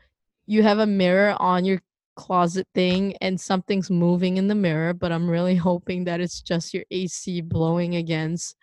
you 0.45 0.61
have 0.61 0.77
a 0.77 0.85
mirror 0.85 1.35
on 1.39 1.65
your 1.65 1.81
closet 2.15 2.67
thing 2.73 3.15
and 3.21 3.39
something's 3.39 3.89
moving 3.89 4.37
in 4.37 4.47
the 4.47 4.55
mirror, 4.55 4.93
but 4.93 5.11
I'm 5.11 5.29
really 5.29 5.55
hoping 5.69 6.05
that 6.05 6.21
it's 6.21 6.41
just 6.41 6.73
your 6.73 6.83
AC 6.91 7.41
blowing 7.41 7.95
against 7.95 8.55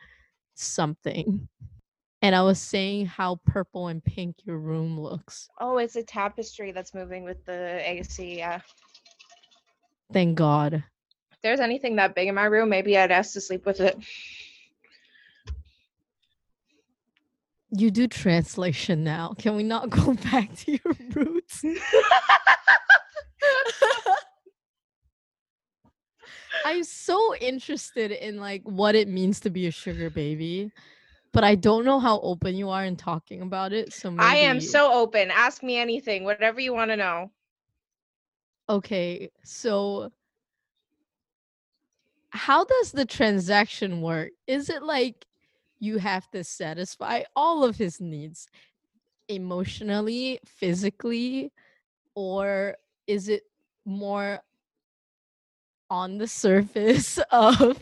something. 0.55 1.49
And 2.21 2.35
I 2.35 2.43
was 2.43 2.59
saying 2.59 3.07
how 3.07 3.41
purple 3.45 3.89
and 3.89 4.03
pink 4.03 4.37
your 4.45 4.59
room 4.59 4.99
looks. 4.99 5.49
Oh, 5.61 5.79
it's 5.79 5.95
a 5.95 6.03
tapestry 6.03 6.73
that's 6.73 6.93
moving 6.93 7.23
with 7.23 7.45
the 7.45 7.81
AC. 7.89 8.39
Yeah. 8.39 8.61
Thank 10.13 10.37
God. 10.37 10.75
If 10.75 11.43
there's 11.43 11.61
anything 11.61 11.97
that 11.97 12.17
big 12.17 12.27
in 12.27 12.35
my 12.35 12.47
room, 12.47 12.69
maybe 12.71 12.99
I'd 12.99 13.13
ask 13.13 13.35
to 13.35 13.41
sleep 13.41 13.65
with 13.67 13.81
it. 13.81 13.97
You 17.71 17.91
do 17.91 18.09
translation 18.09 19.05
now. 19.05 19.35
Can 19.39 19.55
we 19.55 19.63
not 19.63 19.91
go 19.91 20.15
back 20.15 20.55
to 20.57 20.73
your 20.73 20.97
roots? 21.15 21.63
I'm 26.65 26.85
so 26.85 27.35
interested 27.37 28.11
in 28.11 28.39
like 28.39 28.63
what 28.65 28.95
it 28.95 29.09
means 29.09 29.41
to 29.41 29.51
be 29.51 29.67
a 29.67 29.71
sugar 29.71 30.11
baby, 30.11 30.71
but 31.33 31.45
I 31.45 31.55
don't 31.55 31.85
know 31.85 31.99
how 31.99 32.21
open 32.21 32.57
you 32.57 32.69
are 32.71 32.85
in 32.85 32.97
talking 32.97 33.43
about 33.43 33.73
it. 33.73 33.93
So 33.93 34.11
maybe 34.11 34.23
I 34.23 34.35
am 34.37 34.61
so 34.61 34.93
open. 34.93 35.31
Ask 35.31 35.63
me 35.63 35.79
anything, 35.79 36.25
whatever 36.25 36.61
you 36.61 36.75
want 36.75 36.91
to 36.91 36.97
know. 36.97 37.31
Okay, 38.69 39.31
so 39.45 40.13
how 42.31 42.65
does 42.65 42.93
the 42.93 43.07
transaction 43.07 44.03
work? 44.03 44.31
Is 44.47 44.69
it 44.69 44.83
like 44.83 45.27
you 45.81 45.99
have 45.99 46.31
to 46.33 46.45
satisfy 46.45 47.23
all 47.35 47.65
of 47.65 47.77
his 47.77 48.01
needs 48.01 48.47
emotionally, 49.29 50.39
physically, 50.45 51.51
or 52.15 52.77
is 53.07 53.29
it 53.29 53.43
more 53.89 54.41
on 55.91 56.19
the 56.19 56.29
surface 56.29 57.19
of 57.33 57.79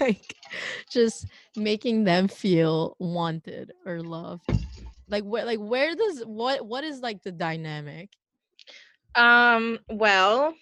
like 0.00 0.34
just 0.90 1.26
making 1.56 2.04
them 2.04 2.28
feel 2.28 2.96
wanted 2.98 3.72
or 3.86 4.02
loved? 4.02 4.48
Like 5.08 5.24
where 5.24 5.44
like 5.44 5.58
where 5.58 5.96
does 5.96 6.22
what 6.22 6.66
what 6.66 6.84
is 6.84 7.00
like 7.00 7.22
the 7.22 7.32
dynamic? 7.32 8.10
Um, 9.14 9.78
well, 9.88 10.54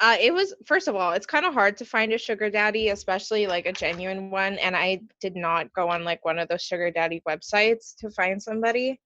uh, 0.00 0.16
it 0.20 0.32
was 0.32 0.54
first 0.64 0.88
of 0.88 0.94
all, 0.96 1.12
it's 1.12 1.26
kind 1.26 1.44
of 1.44 1.54
hard 1.54 1.76
to 1.76 1.84
find 1.84 2.12
a 2.12 2.18
sugar 2.18 2.48
daddy, 2.50 2.88
especially 2.88 3.46
like 3.46 3.66
a 3.66 3.72
genuine 3.72 4.30
one. 4.30 4.54
And 4.58 4.76
I 4.76 5.00
did 5.20 5.36
not 5.36 5.72
go 5.72 5.90
on 5.90 6.04
like 6.04 6.24
one 6.24 6.38
of 6.38 6.48
those 6.48 6.62
sugar 6.62 6.90
daddy 6.90 7.22
websites 7.28 7.94
to 7.98 8.10
find 8.10 8.42
somebody. 8.42 9.00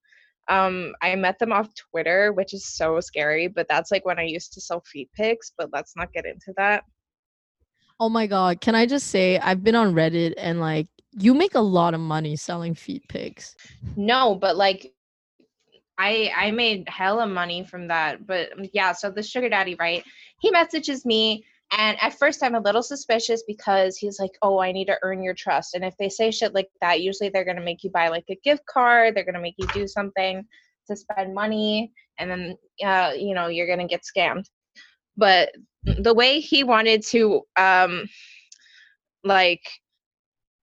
Um, 0.49 0.95
I 1.03 1.15
met 1.15 1.39
them 1.39 1.53
off 1.53 1.75
Twitter, 1.75 2.33
which 2.33 2.53
is 2.53 2.67
so 2.67 3.01
scary, 3.01 3.47
but 3.47 3.67
that's 3.69 3.91
like 3.93 4.05
when 4.05 4.19
I 4.19 4.25
used 4.25 4.53
to 4.55 4.61
sell 4.61 4.81
feet 4.81 5.09
pics, 5.15 5.53
but 5.57 5.71
let's 5.73 5.95
not 5.97 6.13
get 6.13 6.27
into 6.27 6.53
that. 6.57 6.85
Oh 8.01 8.09
my 8.09 8.27
god, 8.27 8.61
can 8.61 8.75
I 8.75 8.87
just 8.87 9.09
say 9.09 9.39
I've 9.39 9.63
been 9.63 9.77
on 9.77 9.95
Reddit 9.95 10.35
and 10.37 10.59
like 10.61 10.89
you 11.13 11.35
make 11.35 11.55
a 11.55 11.61
lot 11.61 11.95
of 11.95 12.01
money 12.01 12.37
selling 12.37 12.75
feet 12.75 13.07
pics. 13.09 13.55
No, 13.97 14.35
but 14.35 14.57
like 14.57 14.93
I 15.99 16.33
I 16.35 16.51
made 16.51 16.89
hella 16.89 17.27
money 17.27 17.65
from 17.65 17.89
that. 17.89 18.27
But 18.27 18.53
um, 18.59 18.65
yeah, 18.73 18.93
so 18.93 19.11
the 19.11 19.23
sugar 19.23 19.49
daddy, 19.49 19.77
right? 19.79 20.03
He 20.41 20.51
messages 20.51 21.05
me 21.05 21.45
and 21.77 21.97
at 22.01 22.19
first 22.19 22.43
I'm 22.43 22.55
a 22.55 22.61
little 22.61 22.83
suspicious 22.83 23.43
because 23.47 23.97
he's 23.97 24.21
like, 24.21 24.33
"Oh, 24.43 24.61
I 24.61 24.73
need 24.73 24.87
to 24.87 24.99
earn 25.03 25.23
your 25.23 25.35
trust." 25.35 25.75
And 25.75 25.85
if 25.85 25.97
they 25.99 26.09
say 26.09 26.31
shit 26.31 26.55
like 26.55 26.69
that, 26.81 27.01
usually 27.01 27.31
they're 27.31 27.45
going 27.45 27.57
to 27.57 27.63
make 27.63 27.83
you 27.83 27.91
buy 27.91 28.09
like 28.09 28.25
a 28.31 28.39
gift 28.45 28.67
card, 28.67 29.15
they're 29.15 29.25
going 29.25 29.35
to 29.35 29.41
make 29.41 29.57
you 29.59 29.67
do 29.69 29.89
something 29.89 30.45
to 30.89 30.97
spend 30.97 31.35
money 31.35 31.93
and 32.19 32.31
then 32.31 32.57
uh, 32.85 33.13
you 33.17 33.35
know, 33.35 33.47
you're 33.49 33.67
going 33.67 33.79
to 33.79 33.87
get 33.87 34.03
scammed. 34.03 34.45
But 35.17 35.53
the 35.85 36.15
way 36.15 36.41
he 36.41 36.65
wanted 36.65 37.03
to 37.05 37.43
um 37.57 38.09
like 39.25 39.63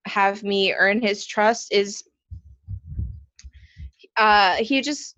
have 0.05 0.43
me 0.43 0.73
earn 0.73 1.01
his 1.01 1.25
trust 1.25 1.71
is 1.71 2.03
uh 4.17 4.55
he 4.55 4.81
just 4.81 5.15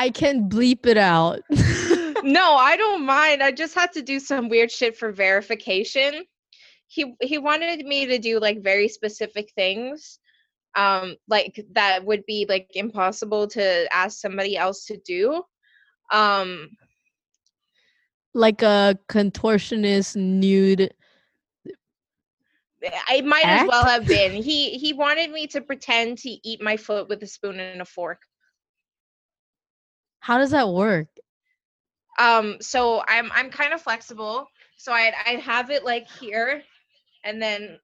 I 0.00 0.08
can 0.08 0.48
bleep 0.48 0.86
it 0.86 0.96
out. 0.96 1.40
no, 1.50 2.54
I 2.54 2.74
don't 2.78 3.04
mind. 3.04 3.42
I 3.42 3.52
just 3.52 3.74
had 3.74 3.92
to 3.92 4.02
do 4.02 4.18
some 4.18 4.48
weird 4.48 4.70
shit 4.70 4.96
for 4.96 5.12
verification. 5.12 6.24
He 6.86 7.14
he 7.20 7.36
wanted 7.36 7.84
me 7.84 8.06
to 8.06 8.18
do 8.18 8.40
like 8.40 8.62
very 8.62 8.88
specific 8.88 9.52
things 9.54 10.18
um 10.74 11.16
like 11.28 11.62
that 11.72 12.06
would 12.06 12.24
be 12.24 12.46
like 12.48 12.68
impossible 12.74 13.46
to 13.48 13.94
ask 13.94 14.18
somebody 14.18 14.56
else 14.56 14.86
to 14.86 14.96
do. 15.04 15.42
Um 16.10 16.70
like 18.32 18.62
a 18.62 18.98
contortionist 19.10 20.16
nude 20.16 20.94
I 23.06 23.20
might 23.20 23.44
Act? 23.44 23.64
as 23.64 23.68
well 23.68 23.84
have 23.84 24.06
been. 24.06 24.32
He 24.32 24.78
he 24.78 24.94
wanted 24.94 25.30
me 25.30 25.46
to 25.48 25.60
pretend 25.60 26.16
to 26.18 26.30
eat 26.30 26.62
my 26.62 26.78
foot 26.78 27.10
with 27.10 27.22
a 27.22 27.26
spoon 27.26 27.60
and 27.60 27.82
a 27.82 27.84
fork. 27.84 28.22
How 30.20 30.38
does 30.38 30.50
that 30.50 30.68
work? 30.68 31.08
Um, 32.18 32.58
so 32.60 33.02
I'm 33.08 33.30
I'm 33.32 33.50
kind 33.50 33.72
of 33.72 33.80
flexible. 33.80 34.46
So 34.76 34.92
I'd 34.92 35.14
I'd 35.26 35.40
have 35.40 35.70
it 35.70 35.84
like 35.84 36.06
here, 36.08 36.62
and 37.24 37.40
then. 37.40 37.78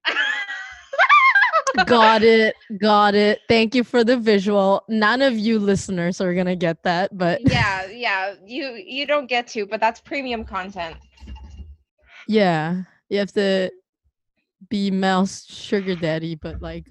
got 1.86 2.22
it, 2.22 2.54
got 2.78 3.14
it. 3.14 3.40
Thank 3.48 3.74
you 3.74 3.82
for 3.82 4.04
the 4.04 4.18
visual. 4.18 4.84
None 4.88 5.22
of 5.22 5.38
you 5.38 5.58
listeners 5.58 6.20
are 6.20 6.34
gonna 6.34 6.56
get 6.56 6.82
that, 6.82 7.16
but 7.16 7.40
yeah, 7.40 7.86
yeah, 7.86 8.34
you 8.44 8.82
you 8.86 9.06
don't 9.06 9.26
get 9.26 9.46
to, 9.48 9.66
but 9.66 9.80
that's 9.80 10.00
premium 10.00 10.44
content. 10.44 10.96
Yeah, 12.28 12.82
you 13.08 13.18
have 13.18 13.32
to 13.32 13.70
be 14.68 14.90
Mel's 14.90 15.46
sugar 15.46 15.96
daddy, 15.96 16.34
but 16.34 16.60
like 16.60 16.84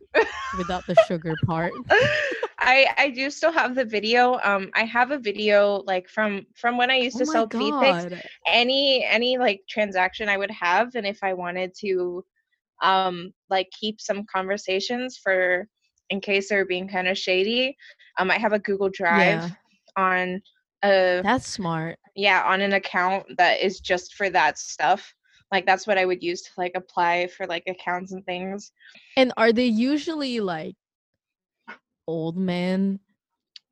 without 0.57 0.87
the 0.87 0.95
sugar 1.07 1.35
part. 1.45 1.73
I 2.65 2.87
I 2.97 3.09
do 3.11 3.29
still 3.29 3.51
have 3.51 3.75
the 3.75 3.85
video. 3.85 4.39
Um, 4.43 4.71
I 4.73 4.83
have 4.85 5.11
a 5.11 5.19
video 5.19 5.83
like 5.85 6.09
from 6.09 6.47
from 6.55 6.77
when 6.77 6.89
I 6.89 6.95
used 6.95 7.17
to 7.17 7.25
oh 7.27 7.31
sell 7.31 7.47
feed 7.47 7.73
pics. 7.79 8.23
Any 8.47 9.05
any 9.05 9.37
like 9.37 9.61
transaction 9.69 10.27
I 10.27 10.37
would 10.37 10.51
have, 10.51 10.95
and 10.95 11.05
if 11.05 11.19
I 11.21 11.33
wanted 11.33 11.73
to, 11.81 12.25
um, 12.81 13.31
like 13.49 13.69
keep 13.79 14.01
some 14.01 14.25
conversations 14.33 15.19
for 15.23 15.67
in 16.09 16.19
case 16.19 16.49
they're 16.49 16.65
being 16.65 16.87
kind 16.87 17.07
of 17.07 17.17
shady, 17.17 17.77
um, 18.19 18.31
I 18.31 18.37
have 18.37 18.53
a 18.53 18.59
Google 18.59 18.89
Drive 18.89 19.43
yeah. 19.43 19.49
on. 19.95 20.41
A, 20.83 21.21
That's 21.23 21.47
smart. 21.47 21.97
Yeah, 22.15 22.43
on 22.45 22.61
an 22.61 22.73
account 22.73 23.25
that 23.37 23.61
is 23.61 23.79
just 23.79 24.15
for 24.15 24.29
that 24.29 24.57
stuff 24.57 25.13
like 25.51 25.65
that's 25.65 25.85
what 25.85 25.97
i 25.97 26.05
would 26.05 26.23
use 26.23 26.41
to 26.41 26.49
like 26.57 26.71
apply 26.75 27.27
for 27.27 27.45
like 27.45 27.63
accounts 27.67 28.11
and 28.11 28.25
things 28.25 28.71
and 29.15 29.31
are 29.37 29.53
they 29.53 29.65
usually 29.65 30.39
like 30.39 30.75
old 32.07 32.37
man? 32.37 32.99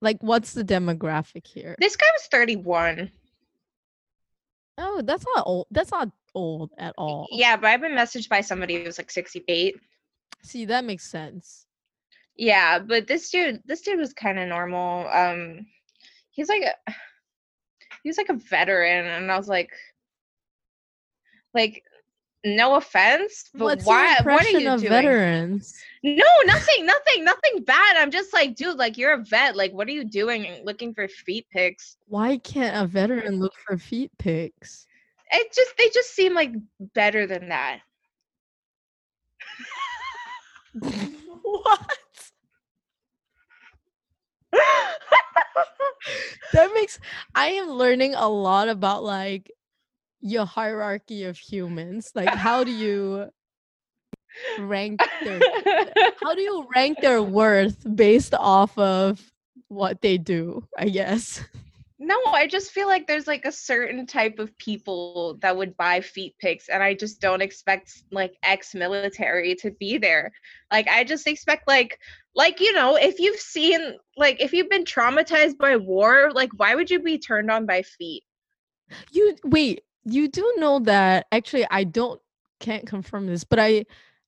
like 0.03 0.17
what's 0.21 0.53
the 0.53 0.65
demographic 0.65 1.47
here? 1.47 1.75
This 1.79 1.95
guy 1.95 2.05
was 2.13 2.27
31 2.27 3.09
oh 4.79 5.01
that's 5.03 5.23
not 5.35 5.43
old 5.45 5.67
that's 5.71 5.91
not 5.91 6.09
old 6.35 6.71
at 6.77 6.93
all. 6.97 7.27
Yeah 7.31 7.55
but 7.55 7.67
i've 7.67 7.81
been 7.81 7.93
messaged 7.93 8.27
by 8.29 8.41
somebody 8.41 8.75
who 8.75 8.83
was 8.83 8.97
like 8.97 9.11
68 9.11 9.75
see 10.43 10.65
that 10.65 10.83
makes 10.83 11.09
sense. 11.09 11.65
Yeah 12.35 12.79
but 12.79 13.07
this 13.07 13.29
dude 13.29 13.61
this 13.65 13.81
dude 13.81 13.99
was 13.99 14.13
kind 14.13 14.37
of 14.37 14.49
normal 14.49 15.07
um 15.07 15.65
he's 16.31 16.49
like 16.49 16.63
a 16.63 16.91
he's 18.03 18.17
like 18.17 18.29
a 18.29 18.33
veteran 18.33 19.05
and 19.05 19.31
i 19.31 19.37
was 19.37 19.47
like 19.47 19.71
like 21.53 21.83
no 22.43 22.75
offense, 22.75 23.49
but 23.53 23.65
What's 23.65 23.85
why? 23.85 24.17
what 24.23 24.45
are 24.45 24.49
you 24.49 24.59
doing? 24.59 24.79
Veterans? 24.79 25.73
No, 26.03 26.25
nothing, 26.45 26.85
nothing, 26.85 27.23
nothing 27.23 27.63
bad. 27.63 27.95
I'm 27.97 28.11
just 28.11 28.33
like, 28.33 28.55
dude, 28.55 28.77
like 28.77 28.97
you're 28.97 29.13
a 29.13 29.23
vet. 29.23 29.55
Like, 29.55 29.71
what 29.71 29.87
are 29.87 29.91
you 29.91 30.03
doing 30.03 30.61
looking 30.65 30.93
for 30.93 31.07
feet 31.07 31.47
pics? 31.51 31.97
Why 32.07 32.37
can't 32.37 32.83
a 32.83 32.87
veteran 32.87 33.39
look 33.39 33.53
for 33.65 33.77
feet 33.77 34.11
pics? 34.17 34.85
It 35.31 35.53
just 35.53 35.77
they 35.77 35.89
just 35.93 36.13
seem 36.13 36.33
like 36.33 36.51
better 36.93 37.25
than 37.25 37.49
that. 37.49 37.79
what? 41.41 41.97
that 46.53 46.71
makes 46.75 46.99
I 47.33 47.47
am 47.47 47.69
learning 47.69 48.15
a 48.15 48.27
lot 48.27 48.67
about 48.67 49.03
like 49.03 49.49
your 50.23 50.45
hierarchy 50.45 51.25
of 51.25 51.37
humans 51.37 52.11
like 52.15 52.29
how 52.29 52.63
do 52.63 52.71
you 52.71 53.27
rank 54.59 55.01
their 55.23 55.39
how 56.21 56.33
do 56.33 56.41
you 56.41 56.65
rank 56.73 56.97
their 57.01 57.21
worth 57.21 57.85
based 57.95 58.33
off 58.33 58.75
of 58.77 59.21
what 59.67 60.01
they 60.01 60.17
do 60.17 60.65
i 60.77 60.87
guess? 60.87 61.43
No 61.99 62.17
i 62.27 62.47
just 62.47 62.71
feel 62.71 62.87
like 62.87 63.05
there's 63.05 63.27
like 63.27 63.45
a 63.45 63.51
certain 63.51 64.05
type 64.05 64.39
of 64.39 64.57
people 64.57 65.37
that 65.41 65.55
would 65.55 65.75
buy 65.77 66.01
feet 66.01 66.35
pics 66.39 66.69
and 66.69 66.81
i 66.81 66.93
just 66.93 67.21
don't 67.21 67.41
expect 67.41 68.03
like 68.11 68.35
ex-military 68.43 69.55
to 69.55 69.71
be 69.71 69.97
there. 69.97 70.31
Like 70.71 70.87
i 70.87 71.03
just 71.03 71.27
expect 71.27 71.67
like 71.67 71.99
like 72.35 72.59
you 72.59 72.73
know 72.73 72.95
if 72.95 73.19
you've 73.19 73.39
seen 73.39 73.97
like 74.17 74.41
if 74.41 74.53
you've 74.53 74.69
been 74.69 74.85
traumatized 74.85 75.57
by 75.57 75.75
war 75.75 76.31
like 76.33 76.49
why 76.57 76.75
would 76.75 76.89
you 76.89 76.99
be 76.99 77.17
turned 77.17 77.51
on 77.51 77.65
by 77.65 77.81
feet? 77.81 78.23
You 79.11 79.35
wait 79.43 79.83
you 80.05 80.27
do 80.27 80.53
know 80.57 80.79
that 80.79 81.27
actually 81.31 81.65
I 81.69 81.83
don't 81.83 82.21
can't 82.59 82.85
confirm 82.87 83.27
this, 83.27 83.43
but 83.43 83.59
I 83.59 83.85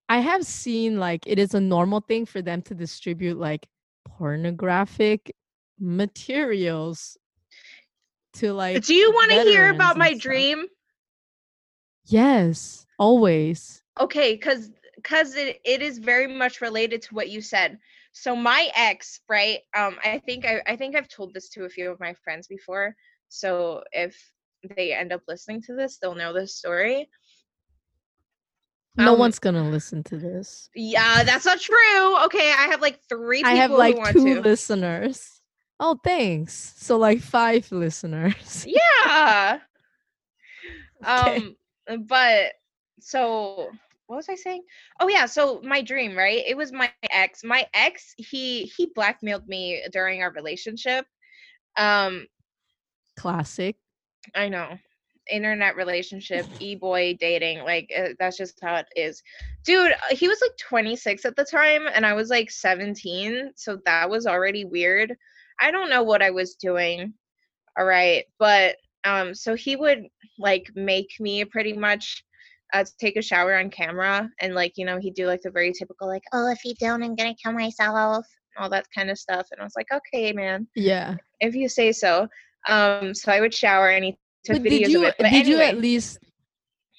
I 0.09 0.19
have 0.19 0.45
seen 0.45 0.99
like 0.99 1.25
it 1.27 1.39
is 1.39 1.53
a 1.53 1.61
normal 1.61 2.01
thing 2.01 2.25
for 2.25 2.41
them 2.41 2.61
to 2.63 2.75
distribute 2.75 3.37
like 3.37 3.67
pornographic 4.05 5.35
materials 5.79 7.17
to 8.33 8.53
like 8.53 8.83
Do 8.83 8.93
you 8.93 9.11
want 9.11 9.31
to 9.31 9.37
hear 9.51 9.69
about 9.69 9.97
my 9.97 10.13
stuff. 10.13 10.21
dream? 10.21 10.65
Yes, 12.05 12.85
always. 12.99 13.83
Okay, 13.99 14.37
cuz 14.37 14.71
cuz 15.03 15.35
it, 15.35 15.61
it 15.65 15.81
is 15.81 15.97
very 15.99 16.27
much 16.27 16.61
related 16.61 17.01
to 17.03 17.15
what 17.15 17.29
you 17.29 17.41
said. 17.41 17.79
So 18.13 18.35
my 18.35 18.69
ex, 18.75 19.21
right? 19.29 19.61
Um 19.75 19.99
I 20.03 20.19
think 20.19 20.45
I 20.45 20.61
I 20.65 20.75
think 20.75 20.95
I've 20.95 21.07
told 21.09 21.33
this 21.33 21.49
to 21.49 21.65
a 21.65 21.69
few 21.69 21.89
of 21.91 21.99
my 21.99 22.13
friends 22.13 22.47
before. 22.47 22.95
So 23.29 23.83
if 23.91 24.34
they 24.75 24.93
end 24.93 25.11
up 25.13 25.21
listening 25.27 25.61
to 25.63 25.75
this, 25.75 25.97
they'll 25.97 26.15
know 26.15 26.33
this 26.33 26.55
story. 26.55 27.09
No 28.97 29.13
um, 29.13 29.19
one's 29.19 29.39
gonna 29.39 29.69
listen 29.69 30.03
to 30.05 30.17
this. 30.17 30.69
Yeah, 30.73 31.23
that's 31.23 31.45
not 31.45 31.59
true. 31.59 32.23
Okay, 32.25 32.53
I 32.57 32.67
have 32.71 32.81
like 32.81 32.99
three. 33.09 33.43
I 33.43 33.55
have 33.55 33.71
like 33.71 33.97
two 34.13 34.35
to. 34.35 34.41
listeners. 34.41 35.41
Oh, 35.79 35.99
thanks. 36.03 36.73
So 36.77 36.97
like 36.97 37.21
five 37.21 37.71
listeners. 37.71 38.65
Yeah. 39.05 39.59
Okay. 41.05 41.53
Um, 41.89 42.05
but 42.07 42.53
so 42.99 43.69
what 44.07 44.15
was 44.15 44.29
I 44.29 44.35
saying? 44.35 44.63
Oh 44.99 45.07
yeah, 45.07 45.25
so 45.25 45.61
my 45.63 45.81
dream, 45.81 46.15
right? 46.15 46.43
It 46.47 46.55
was 46.55 46.71
my 46.71 46.91
ex. 47.11 47.43
My 47.43 47.67
ex, 47.73 48.13
he 48.17 48.71
he 48.77 48.91
blackmailed 48.95 49.47
me 49.47 49.83
during 49.91 50.23
our 50.23 50.31
relationship. 50.31 51.05
Um, 51.77 52.27
Classic. 53.17 53.75
I 54.33 54.49
know. 54.49 54.77
Internet 55.29 55.75
relationship, 55.75 56.45
e-boy 56.59 57.17
dating, 57.19 57.59
like 57.63 57.91
uh, 57.97 58.09
that's 58.19 58.37
just 58.37 58.59
how 58.61 58.75
it 58.75 58.87
is. 58.95 59.21
Dude, 59.63 59.91
uh, 59.91 60.15
he 60.15 60.27
was 60.27 60.39
like 60.41 60.57
26 60.57 61.25
at 61.25 61.35
the 61.35 61.45
time 61.45 61.87
and 61.93 62.05
I 62.05 62.13
was 62.13 62.29
like 62.29 62.51
17, 62.51 63.51
so 63.55 63.79
that 63.85 64.09
was 64.09 64.27
already 64.27 64.65
weird. 64.65 65.15
I 65.59 65.71
don't 65.71 65.89
know 65.89 66.03
what 66.03 66.21
I 66.21 66.31
was 66.31 66.55
doing. 66.55 67.13
All 67.77 67.85
right, 67.85 68.25
but 68.39 68.77
um 69.05 69.33
so 69.35 69.55
he 69.55 69.75
would 69.75 70.03
like 70.39 70.71
make 70.75 71.09
me 71.19 71.45
pretty 71.45 71.73
much 71.73 72.23
uh, 72.73 72.83
take 72.99 73.15
a 73.15 73.21
shower 73.21 73.55
on 73.57 73.69
camera 73.69 74.29
and 74.41 74.55
like 74.55 74.73
you 74.75 74.85
know 74.85 74.97
he'd 74.99 75.13
do 75.13 75.27
like 75.27 75.41
the 75.41 75.51
very 75.51 75.71
typical 75.71 76.07
like 76.07 76.23
oh 76.33 76.49
if 76.51 76.65
you 76.65 76.73
don't 76.79 77.03
i'm 77.03 77.15
gonna 77.15 77.35
kill 77.41 77.53
myself 77.53 78.25
all 78.57 78.69
that 78.69 78.85
kind 78.93 79.09
of 79.09 79.17
stuff 79.17 79.47
and 79.51 79.61
i 79.61 79.63
was 79.63 79.75
like 79.75 79.87
okay 79.93 80.33
man 80.33 80.67
Yeah. 80.75 81.15
if 81.39 81.55
you 81.55 81.69
say 81.69 81.91
so 81.91 82.27
um 82.67 83.13
so 83.13 83.31
i 83.31 83.39
would 83.39 83.53
shower 83.53 83.89
and 83.89 84.05
he 84.05 84.17
took 84.43 84.61
But 84.61 84.71
videos 84.71 84.79
did 84.79 84.89
you 84.89 85.01
of 85.01 85.07
it 85.09 85.15
but 85.19 85.31
did 85.31 85.47
you 85.47 85.59
at 85.59 85.77
least 85.77 86.19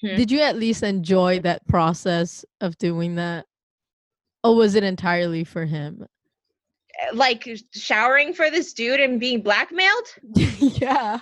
Hmm? 0.01 0.15
did 0.15 0.31
you 0.31 0.41
at 0.41 0.57
least 0.57 0.83
enjoy 0.83 1.39
that 1.39 1.65
process 1.67 2.45
of 2.61 2.77
doing 2.77 3.15
that? 3.15 3.45
Or 4.43 4.55
was 4.55 4.75
it 4.75 4.83
entirely 4.83 5.43
for 5.43 5.65
him? 5.65 6.05
like 7.13 7.47
showering 7.75 8.33
for 8.33 8.49
this 8.49 8.73
dude 8.73 8.99
and 8.99 9.19
being 9.19 9.39
blackmailed 9.39 10.07
yeah. 10.57 11.19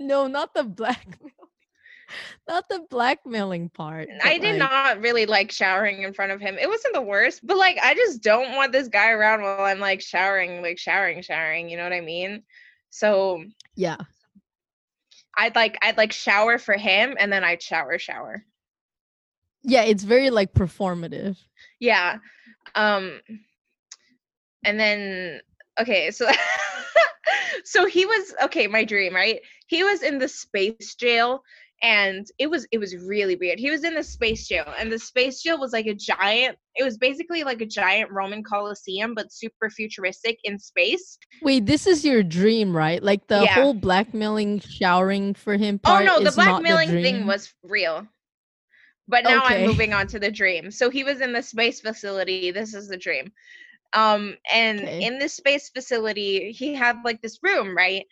No, 0.00 0.26
not 0.26 0.52
the 0.54 0.64
blackmail. 0.64 1.30
Not 2.48 2.68
the 2.68 2.84
blackmailing 2.90 3.70
part. 3.70 4.08
I 4.22 4.38
did 4.38 4.58
like, 4.60 4.70
not 4.70 5.00
really 5.00 5.24
like 5.26 5.50
showering 5.50 6.02
in 6.02 6.12
front 6.12 6.30
of 6.30 6.40
him. 6.40 6.58
It 6.60 6.68
wasn't 6.68 6.94
the 6.94 7.02
worst, 7.02 7.40
but 7.44 7.56
like 7.56 7.78
I 7.82 7.94
just 7.94 8.22
don't 8.22 8.54
want 8.54 8.72
this 8.72 8.88
guy 8.88 9.10
around 9.10 9.42
while 9.42 9.62
I'm 9.62 9.80
like 9.80 10.00
showering, 10.00 10.62
like 10.62 10.78
showering, 10.78 11.22
showering. 11.22 11.70
You 11.70 11.78
know 11.78 11.82
what 11.82 11.94
I 11.94 12.02
mean? 12.02 12.42
So 12.94 13.42
Yeah. 13.74 13.96
I'd 15.36 15.56
like 15.56 15.76
I'd 15.82 15.96
like 15.96 16.12
shower 16.12 16.58
for 16.58 16.74
him, 16.74 17.16
and 17.18 17.32
then 17.32 17.42
I'd 17.42 17.60
shower, 17.60 17.98
shower. 17.98 18.44
Yeah, 19.64 19.82
it's 19.82 20.04
very 20.04 20.30
like 20.30 20.52
performative. 20.52 21.36
Yeah. 21.80 22.18
Um. 22.76 23.20
And 24.62 24.78
then 24.78 25.40
okay, 25.80 26.12
so 26.12 26.30
so 27.64 27.84
he 27.86 28.06
was 28.06 28.32
okay. 28.44 28.68
My 28.68 28.84
dream, 28.84 29.12
right? 29.12 29.40
He 29.66 29.82
was 29.82 30.04
in 30.04 30.18
the 30.18 30.28
space 30.28 30.94
jail 30.94 31.42
and 31.84 32.26
it 32.38 32.48
was 32.48 32.66
it 32.72 32.78
was 32.78 32.96
really 32.96 33.36
weird 33.36 33.58
he 33.58 33.70
was 33.70 33.84
in 33.84 33.94
the 33.94 34.02
space 34.02 34.48
jail 34.48 34.64
and 34.78 34.90
the 34.90 34.98
space 34.98 35.42
jail 35.42 35.60
was 35.60 35.72
like 35.72 35.86
a 35.86 35.94
giant 35.94 36.56
it 36.76 36.82
was 36.82 36.96
basically 36.96 37.44
like 37.44 37.60
a 37.60 37.66
giant 37.66 38.10
roman 38.10 38.42
coliseum 38.42 39.14
but 39.14 39.30
super 39.30 39.68
futuristic 39.70 40.38
in 40.44 40.58
space 40.58 41.18
Wait, 41.42 41.66
this 41.66 41.86
is 41.86 42.04
your 42.06 42.22
dream, 42.22 42.74
right? 42.74 43.02
Like 43.02 43.26
the 43.26 43.40
Yeah. 43.40 43.54
whole 43.54 43.74
blackmailing, 43.74 44.60
showering 44.60 45.34
for 45.34 45.56
him 45.56 45.78
oh 45.84 46.02
no 46.02 46.18
the 46.18 46.32
blackmailing 46.32 46.88
thing 46.88 47.26
was 47.26 47.52
real 47.62 48.06
but 49.08 49.24
now 49.24 49.44
Okay. 49.44 49.56
i'm 49.56 49.66
moving 49.66 49.92
on 49.92 50.06
to 50.06 50.18
the 50.18 50.30
dream 50.30 50.70
so 50.70 50.88
he 50.90 51.04
was 51.04 51.20
in 51.20 51.32
the 51.32 51.42
space 51.42 51.80
facility 51.80 52.50
this 52.50 52.74
is 52.74 52.88
the 52.88 52.96
dream 52.96 53.30
um 53.92 54.34
and 54.52 54.80
Okay. 54.80 55.02
in 55.04 55.18
this 55.18 55.34
space 55.34 55.68
facility 55.68 56.52
he 56.52 56.74
had 56.74 56.96
like 57.04 57.20
this 57.20 57.38
room 57.42 57.76
right 57.76 58.06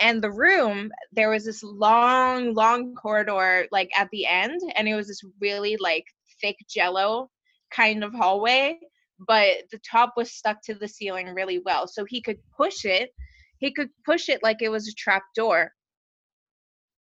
and 0.00 0.22
the 0.22 0.30
room 0.30 0.90
there 1.12 1.30
was 1.30 1.44
this 1.44 1.62
long 1.62 2.54
long 2.54 2.94
corridor 2.94 3.66
like 3.70 3.90
at 3.96 4.08
the 4.10 4.26
end 4.26 4.60
and 4.76 4.88
it 4.88 4.94
was 4.94 5.08
this 5.08 5.22
really 5.40 5.76
like 5.78 6.04
thick 6.40 6.56
jello 6.68 7.30
kind 7.70 8.04
of 8.04 8.12
hallway 8.12 8.78
but 9.26 9.58
the 9.70 9.78
top 9.88 10.14
was 10.16 10.32
stuck 10.32 10.62
to 10.62 10.74
the 10.74 10.88
ceiling 10.88 11.28
really 11.28 11.60
well 11.64 11.86
so 11.86 12.04
he 12.04 12.20
could 12.20 12.38
push 12.56 12.84
it 12.84 13.10
he 13.58 13.72
could 13.72 13.88
push 14.04 14.28
it 14.28 14.42
like 14.42 14.62
it 14.62 14.70
was 14.70 14.88
a 14.88 14.94
trap 14.94 15.22
door 15.34 15.72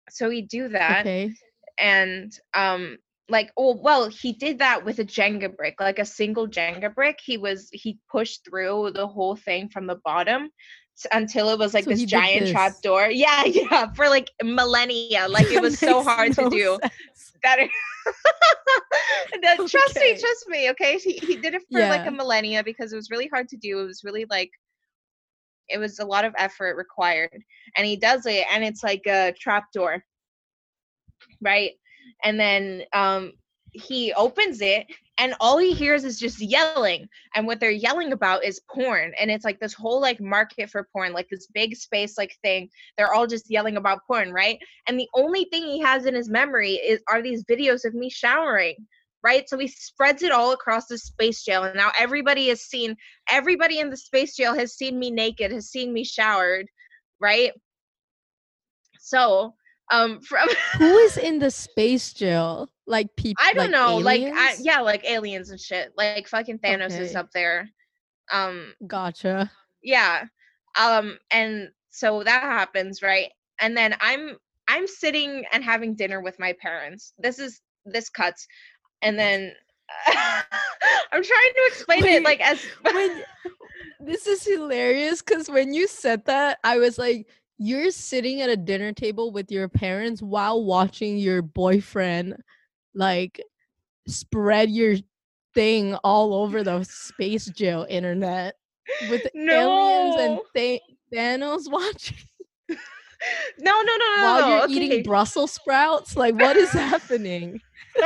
so 0.08 0.28
he'd 0.28 0.48
do 0.48 0.68
that 0.68 1.00
Okay. 1.00 1.32
and 1.78 2.32
um 2.54 2.98
like 3.28 3.52
oh 3.56 3.76
well 3.80 4.08
he 4.08 4.32
did 4.32 4.58
that 4.58 4.84
with 4.84 4.98
a 4.98 5.04
jenga 5.04 5.54
brick 5.54 5.76
like 5.80 5.98
a 6.00 6.04
single 6.04 6.48
jenga 6.48 6.92
brick 6.92 7.18
he 7.24 7.38
was 7.38 7.68
he 7.72 7.98
pushed 8.10 8.44
through 8.44 8.90
the 8.94 9.06
whole 9.06 9.36
thing 9.36 9.68
from 9.68 9.86
the 9.86 10.00
bottom 10.04 10.50
until 11.12 11.48
it 11.50 11.58
was 11.58 11.74
like 11.74 11.84
So 11.84 11.90
this 11.90 12.04
giant 12.04 12.48
trap 12.48 12.80
door. 12.82 13.08
Yeah 13.10 13.44
yeah 13.44 13.92
for 13.92 14.08
like 14.08 14.30
millennia. 14.42 15.26
Like 15.28 15.50
it 15.50 15.60
was 15.62 15.78
so 15.78 16.02
hard 16.02 16.32
to 16.34 16.48
do. 16.50 16.78
sense. 16.82 17.32
that 17.42 17.58
that- 19.42 19.56
trust 19.68 19.96
me 19.96 20.10
Okay. 20.12 20.20
trust 20.20 20.48
me 20.48 20.70
okay? 20.70 20.98
He, 20.98 21.12
he 21.12 21.36
did 21.36 21.54
it 21.54 21.62
for 21.70 21.80
like 21.80 22.06
a 22.06 22.10
millennia 22.10 22.62
because 22.64 22.92
it 22.92 22.96
was 22.96 23.10
really 23.10 23.28
hard 23.28 23.48
to 23.48 23.56
do. 23.56 23.80
It 23.80 23.84
was 23.86 24.02
really 24.04 24.26
like 24.30 24.50
it 25.68 25.78
was 25.78 25.98
a 26.00 26.04
lot 26.04 26.24
of 26.24 26.34
effort 26.36 26.76
required. 26.76 27.42
And 27.76 27.86
he 27.86 27.96
does 27.96 28.26
it 28.26 28.44
and 28.52 28.64
it's 28.64 28.82
like 28.82 29.02
a 29.06 29.32
trap 29.38 29.72
door. 29.72 30.02
Right? 31.40 31.72
And 32.24 32.38
then 32.38 32.82
um 32.92 33.32
he 33.72 34.12
opens 34.14 34.60
it 34.60 34.86
and 35.20 35.34
all 35.38 35.58
he 35.58 35.74
hears 35.74 36.02
is 36.02 36.18
just 36.18 36.40
yelling 36.40 37.06
and 37.34 37.46
what 37.46 37.60
they're 37.60 37.70
yelling 37.70 38.12
about 38.12 38.42
is 38.42 38.62
porn 38.74 39.12
and 39.20 39.30
it's 39.30 39.44
like 39.44 39.60
this 39.60 39.74
whole 39.74 40.00
like 40.00 40.18
market 40.18 40.70
for 40.70 40.88
porn 40.94 41.12
like 41.12 41.28
this 41.28 41.46
big 41.48 41.76
space 41.76 42.16
like 42.16 42.34
thing. 42.42 42.70
They're 42.96 43.12
all 43.12 43.26
just 43.26 43.50
yelling 43.50 43.76
about 43.76 44.00
porn 44.06 44.32
right? 44.32 44.58
And 44.88 44.98
the 44.98 45.08
only 45.14 45.44
thing 45.44 45.64
he 45.64 45.78
has 45.80 46.06
in 46.06 46.14
his 46.14 46.30
memory 46.30 46.72
is 46.72 47.02
are 47.06 47.20
these 47.20 47.44
videos 47.44 47.84
of 47.84 47.94
me 47.94 48.08
showering 48.08 48.76
right? 49.22 49.46
So 49.46 49.58
he 49.58 49.68
spreads 49.68 50.22
it 50.22 50.32
all 50.32 50.52
across 50.52 50.86
the 50.86 50.96
space 50.96 51.44
jail 51.44 51.64
and 51.64 51.76
now 51.76 51.92
everybody 52.00 52.48
has 52.48 52.62
seen 52.62 52.96
everybody 53.30 53.78
in 53.78 53.90
the 53.90 53.98
space 53.98 54.34
jail 54.34 54.54
has 54.54 54.74
seen 54.74 54.98
me 54.98 55.10
naked 55.10 55.52
has 55.52 55.68
seen 55.68 55.92
me 55.92 56.02
showered 56.02 56.66
right? 57.20 57.52
So 58.98 59.54
um 59.90 60.20
from 60.20 60.48
Who 60.78 60.96
is 60.98 61.16
in 61.16 61.38
the 61.38 61.50
space 61.50 62.12
jail? 62.12 62.68
Like 62.86 63.14
people. 63.16 63.42
I 63.44 63.52
don't 63.52 63.70
know, 63.70 63.96
like 63.98 64.22
I, 64.22 64.56
yeah, 64.60 64.80
like 64.80 65.08
aliens 65.08 65.50
and 65.50 65.60
shit. 65.60 65.92
Like 65.96 66.26
fucking 66.26 66.58
Thanos 66.58 66.98
is 66.98 67.14
up 67.14 67.30
there. 67.32 67.68
Um, 68.32 68.74
Gotcha. 68.86 69.50
yeah. 69.82 70.24
Um, 70.78 71.18
and 71.30 71.70
so 71.90 72.22
that 72.22 72.42
happens, 72.42 73.02
right? 73.02 73.30
And 73.60 73.76
then 73.76 73.94
I'm 74.00 74.36
I'm 74.68 74.86
sitting 74.86 75.44
and 75.52 75.64
having 75.64 75.94
dinner 75.94 76.20
with 76.20 76.38
my 76.38 76.54
parents. 76.60 77.12
This 77.18 77.38
is 77.38 77.60
this 77.84 78.08
cuts, 78.08 78.46
and 79.02 79.18
then 79.18 79.52
I'm 80.06 81.22
trying 81.22 81.24
to 81.24 81.64
explain 81.66 82.02
Wait, 82.02 82.14
it 82.16 82.22
like 82.22 82.40
as 82.40 82.64
when 82.82 83.22
this 84.00 84.26
is 84.26 84.44
hilarious 84.44 85.22
because 85.22 85.48
when 85.48 85.74
you 85.74 85.86
said 85.86 86.24
that, 86.26 86.58
I 86.64 86.78
was 86.78 86.98
like, 86.98 87.26
you're 87.62 87.90
sitting 87.90 88.40
at 88.40 88.48
a 88.48 88.56
dinner 88.56 88.90
table 88.90 89.30
with 89.30 89.50
your 89.52 89.68
parents 89.68 90.22
while 90.22 90.64
watching 90.64 91.18
your 91.18 91.42
boyfriend 91.42 92.34
like 92.94 93.38
spread 94.08 94.70
your 94.70 94.96
thing 95.54 95.94
all 95.96 96.32
over 96.32 96.64
the 96.64 96.82
space 96.84 97.44
jail 97.46 97.86
internet 97.90 98.54
with 99.10 99.26
aliens 99.36 100.16
and 100.18 100.40
Th- 100.56 100.80
Thanos 101.12 101.64
watching 101.70 102.16
no, 103.58 103.82
no, 103.82 103.96
no, 103.96 104.16
no, 104.16 104.22
while 104.22 104.40
no. 104.40 104.48
you're 104.48 104.64
okay. 104.64 104.72
eating 104.72 105.02
Brussels 105.02 105.52
sprouts. 105.52 106.16
Like, 106.16 106.34
what 106.34 106.56
is 106.56 106.70
happening? 106.72 107.60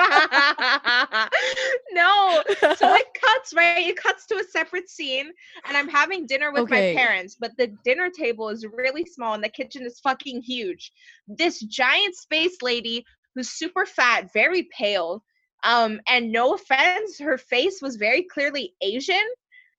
no, 1.93 2.43
so 2.77 2.95
it 2.95 3.07
cuts 3.21 3.55
right? 3.55 3.87
It 3.87 3.97
cuts 3.97 4.27
to 4.27 4.37
a 4.37 4.45
separate 4.45 4.89
scene 4.89 5.31
and 5.67 5.77
i'm 5.77 5.89
having 5.89 6.27
dinner 6.27 6.53
with 6.53 6.65
Okay. 6.65 6.95
my 6.95 6.99
parents 7.01 7.37
but 7.39 7.53
the 7.57 7.69
dinner 7.85 8.11
table 8.11 8.49
is 8.49 8.67
really 8.67 9.05
small 9.05 9.35
and 9.35 9.43
the 9.45 9.49
kitchen 9.49 9.83
is 9.85 10.01
fucking 10.01 10.43
huge. 10.43 10.93
This 11.27 11.61
giant 11.61 12.15
space 12.17 12.57
lady 12.63 13.05
who's 13.35 13.51
super 13.51 13.87
fat 13.87 14.33
very 14.33 14.69
pale 14.77 15.23
um 15.65 16.01
and 16.09 16.33
no 16.33 16.55
offense 16.55 17.19
her 17.19 17.39
face 17.39 17.81
was 17.83 17.97
very 17.97 18.23
clearly 18.23 18.75
asian 18.83 19.27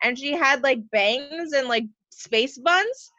and 0.03 0.18
she 0.18 0.34
had 0.34 0.64
like 0.64 0.80
bangs 0.91 1.53
and 1.53 1.68
like 1.68 1.86
space 2.12 2.58
buns. 2.58 3.12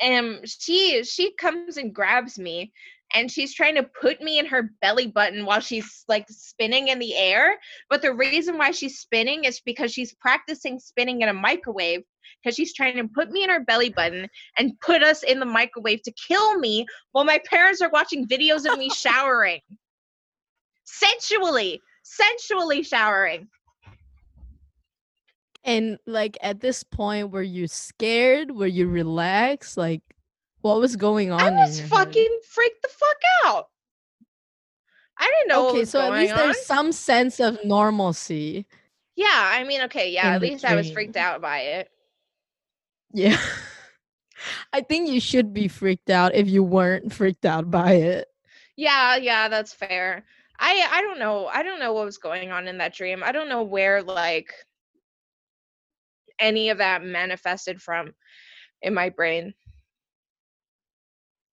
And 0.00 0.40
she 0.48 1.02
she 1.04 1.32
comes 1.34 1.76
and 1.78 1.94
grabs 1.94 2.38
me 2.38 2.72
and 3.14 3.30
she's 3.30 3.54
trying 3.54 3.76
to 3.76 3.88
put 4.00 4.20
me 4.20 4.38
in 4.38 4.46
her 4.46 4.70
belly 4.80 5.06
button 5.06 5.46
while 5.46 5.60
she's 5.60 6.04
like 6.08 6.26
spinning 6.28 6.88
in 6.88 6.98
the 6.98 7.16
air. 7.16 7.56
But 7.88 8.02
the 8.02 8.12
reason 8.12 8.58
why 8.58 8.72
she's 8.72 8.98
spinning 8.98 9.44
is 9.44 9.60
because 9.64 9.92
she's 9.92 10.14
practicing 10.14 10.78
spinning 10.78 11.22
in 11.22 11.28
a 11.28 11.34
microwave 11.34 12.02
because 12.42 12.56
she's 12.56 12.74
trying 12.74 12.96
to 12.96 13.08
put 13.08 13.30
me 13.30 13.44
in 13.44 13.50
her 13.50 13.64
belly 13.64 13.90
button 13.90 14.28
and 14.58 14.78
put 14.80 15.02
us 15.02 15.22
in 15.22 15.40
the 15.40 15.46
microwave 15.46 16.02
to 16.02 16.12
kill 16.28 16.58
me 16.58 16.86
while 17.12 17.24
my 17.24 17.40
parents 17.46 17.80
are 17.80 17.90
watching 17.90 18.26
videos 18.26 18.70
of 18.70 18.78
me 18.78 18.88
showering. 18.94 19.60
Sensually, 20.84 21.80
sensually 22.02 22.82
showering. 22.82 23.48
And 25.64 25.98
like 26.06 26.38
at 26.42 26.60
this 26.60 26.84
point, 26.84 27.32
were 27.32 27.42
you 27.42 27.66
scared? 27.66 28.52
Were 28.52 28.68
you 28.68 28.86
relaxed? 28.86 29.76
Like, 29.76 30.02
what 30.66 30.80
was 30.80 30.96
going 30.96 31.30
on? 31.30 31.40
I 31.40 31.48
in 31.48 31.56
was 31.56 31.80
fucking 31.80 32.40
freaked 32.48 32.82
the 32.82 32.88
fuck 32.88 33.16
out. 33.46 33.68
I 35.18 35.32
didn't 35.38 35.48
know. 35.48 35.64
what 35.64 35.74
Okay, 35.74 35.84
so 35.84 36.00
at 36.00 36.12
least 36.12 36.32
on. 36.32 36.38
there's 36.38 36.66
some 36.66 36.92
sense 36.92 37.40
of 37.40 37.58
normalcy. 37.64 38.66
Yeah, 39.14 39.26
I 39.32 39.64
mean, 39.64 39.82
okay, 39.82 40.10
yeah. 40.10 40.28
At 40.28 40.42
least 40.42 40.64
I 40.64 40.74
was 40.74 40.90
freaked 40.90 41.16
out 41.16 41.40
by 41.40 41.60
it. 41.60 41.88
Yeah. 43.12 43.38
I 44.72 44.82
think 44.82 45.08
you 45.08 45.20
should 45.20 45.54
be 45.54 45.68
freaked 45.68 46.10
out 46.10 46.34
if 46.34 46.48
you 46.48 46.62
weren't 46.62 47.12
freaked 47.12 47.46
out 47.46 47.70
by 47.70 47.92
it. 47.92 48.28
Yeah, 48.76 49.16
yeah, 49.16 49.48
that's 49.48 49.72
fair. 49.72 50.24
I 50.58 50.86
I 50.90 51.00
don't 51.00 51.18
know. 51.18 51.46
I 51.46 51.62
don't 51.62 51.80
know 51.80 51.94
what 51.94 52.04
was 52.04 52.18
going 52.18 52.50
on 52.50 52.68
in 52.68 52.78
that 52.78 52.94
dream. 52.94 53.22
I 53.24 53.32
don't 53.32 53.48
know 53.48 53.62
where 53.62 54.02
like 54.02 54.52
any 56.38 56.68
of 56.68 56.78
that 56.78 57.02
manifested 57.02 57.80
from 57.80 58.12
in 58.82 58.92
my 58.92 59.08
brain. 59.08 59.54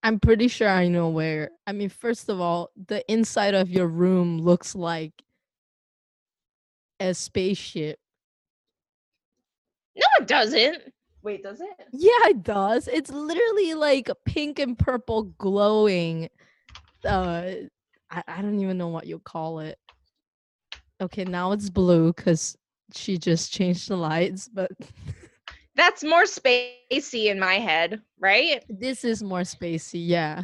I'm 0.03 0.19
pretty 0.19 0.49
sure 0.49 0.67
I 0.67 0.89
know 0.89 1.07
where. 1.09 1.51
I 1.65 1.71
mean, 1.71 1.89
first 1.89 2.27
of 2.27 2.41
all, 2.41 2.71
the 2.87 3.09
inside 3.11 3.53
of 3.53 3.69
your 3.69 3.87
room 3.87 4.37
looks 4.37 4.75
like 4.75 5.13
a 6.99 7.13
spaceship. 7.13 7.97
No, 9.95 10.05
it 10.19 10.27
doesn't. 10.27 10.93
Wait, 11.21 11.41
does 11.41 11.61
it? 11.61 11.69
Yeah, 11.93 12.29
it 12.29 12.43
does. 12.43 12.89
It's 12.89 13.09
literally 13.09 13.75
like 13.75 14.09
pink 14.25 14.59
and 14.59 14.77
purple 14.77 15.23
glowing. 15.37 16.29
Uh, 17.05 17.51
I, 18.11 18.23
I 18.27 18.41
don't 18.41 18.59
even 18.59 18.77
know 18.77 18.89
what 18.89 19.07
you 19.07 19.19
call 19.19 19.59
it. 19.59 19.79
Okay, 20.99 21.23
now 21.23 21.53
it's 21.53 21.69
blue 21.69 22.11
because 22.11 22.57
she 22.93 23.17
just 23.17 23.53
changed 23.53 23.87
the 23.87 23.95
lights, 23.95 24.49
but 24.49 24.71
That's 25.75 26.03
more 26.03 26.23
spacey 26.23 27.25
in 27.25 27.39
my 27.39 27.55
head, 27.55 28.01
right? 28.19 28.63
this 28.69 29.03
is 29.03 29.23
more 29.23 29.41
spacey, 29.41 30.05
yeah. 30.05 30.43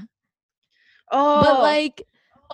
Oh, 1.11 1.41
But 1.41 1.61
like, 1.61 2.03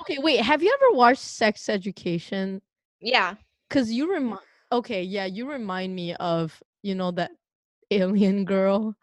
okay, 0.02 0.18
wait, 0.20 0.42
have 0.42 0.62
you 0.62 0.76
ever 0.82 0.98
watched 0.98 1.22
Sex 1.22 1.70
Education? 1.70 2.62
yeah. 3.00 3.36
Cause 3.70 3.90
you 3.92 4.12
remind, 4.14 4.40
okay, 4.72 5.02
yeah, 5.04 5.26
you 5.26 5.50
remind 5.50 5.96
me 5.96 6.14
of 6.16 6.62
you 6.84 6.94
know 6.96 7.12
that 7.12 7.32
alien 7.92 8.46
girl. 8.46 8.96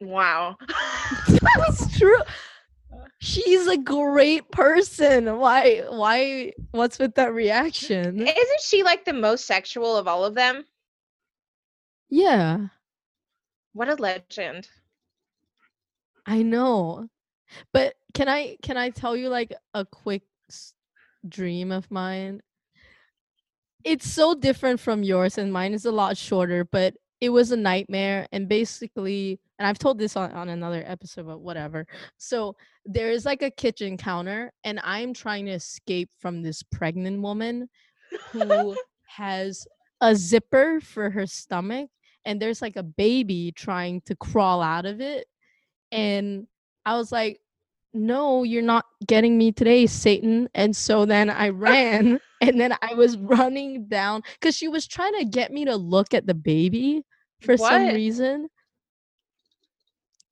Wow. 0.00 0.56
that 1.28 1.64
was 1.68 1.96
true. 1.98 2.20
She's 3.18 3.66
a 3.66 3.76
great 3.78 4.50
person. 4.50 5.38
Why? 5.38 5.84
Why? 5.88 6.52
What's 6.72 6.98
with 6.98 7.14
that 7.14 7.32
reaction? 7.32 8.20
Isn't 8.20 8.60
she 8.62 8.82
like 8.82 9.04
the 9.04 9.12
most 9.14 9.46
sexual 9.46 9.96
of 9.96 10.06
all 10.08 10.24
of 10.24 10.34
them? 10.34 10.64
Yeah, 12.08 12.68
What 13.74 13.88
a 13.90 13.94
legend. 13.96 14.68
I 16.26 16.42
know. 16.42 17.08
But 17.72 17.94
can 18.14 18.28
I 18.28 18.56
can 18.62 18.76
I 18.76 18.90
tell 18.90 19.16
you 19.16 19.28
like 19.28 19.52
a 19.74 19.84
quick 19.84 20.22
s- 20.50 20.74
dream 21.28 21.70
of 21.72 21.90
mine? 21.90 22.40
It's 23.84 24.08
so 24.10 24.34
different 24.34 24.80
from 24.80 25.02
yours 25.02 25.36
and 25.38 25.52
mine 25.52 25.74
is 25.74 25.84
a 25.84 25.92
lot 25.92 26.16
shorter, 26.16 26.64
but 26.64 26.94
it 27.20 27.28
was 27.28 27.52
a 27.52 27.56
nightmare 27.56 28.26
and 28.32 28.48
basically 28.48 29.40
and 29.58 29.68
I've 29.68 29.78
told 29.78 29.98
this 29.98 30.16
on, 30.16 30.32
on 30.32 30.48
another 30.48 30.82
episode, 30.84 31.26
but 31.26 31.38
whatever. 31.40 31.86
So 32.18 32.56
there 32.84 33.10
is 33.10 33.24
like 33.24 33.42
a 33.42 33.50
kitchen 33.50 33.96
counter 33.96 34.52
and 34.64 34.80
I'm 34.82 35.14
trying 35.14 35.46
to 35.46 35.52
escape 35.52 36.10
from 36.18 36.42
this 36.42 36.62
pregnant 36.62 37.22
woman 37.22 37.68
who 38.32 38.76
has 39.06 39.66
a 40.00 40.14
zipper 40.14 40.80
for 40.80 41.10
her 41.10 41.26
stomach 41.26 41.88
and 42.24 42.40
there's 42.40 42.62
like 42.62 42.76
a 42.76 42.82
baby 42.82 43.52
trying 43.52 44.00
to 44.02 44.16
crawl 44.16 44.62
out 44.62 44.86
of 44.86 45.00
it 45.00 45.26
and 45.92 46.46
i 46.84 46.96
was 46.96 47.12
like 47.12 47.40
no 47.92 48.42
you're 48.42 48.62
not 48.62 48.84
getting 49.06 49.38
me 49.38 49.52
today 49.52 49.86
satan 49.86 50.48
and 50.54 50.74
so 50.74 51.04
then 51.04 51.30
i 51.30 51.48
ran 51.48 52.20
and 52.40 52.60
then 52.60 52.76
i 52.82 52.94
was 52.94 53.16
running 53.18 53.86
down 53.86 54.22
because 54.34 54.56
she 54.56 54.68
was 54.68 54.86
trying 54.86 55.16
to 55.18 55.24
get 55.24 55.52
me 55.52 55.64
to 55.64 55.76
look 55.76 56.12
at 56.12 56.26
the 56.26 56.34
baby 56.34 57.02
for 57.40 57.56
some 57.56 57.88
reason. 57.88 58.48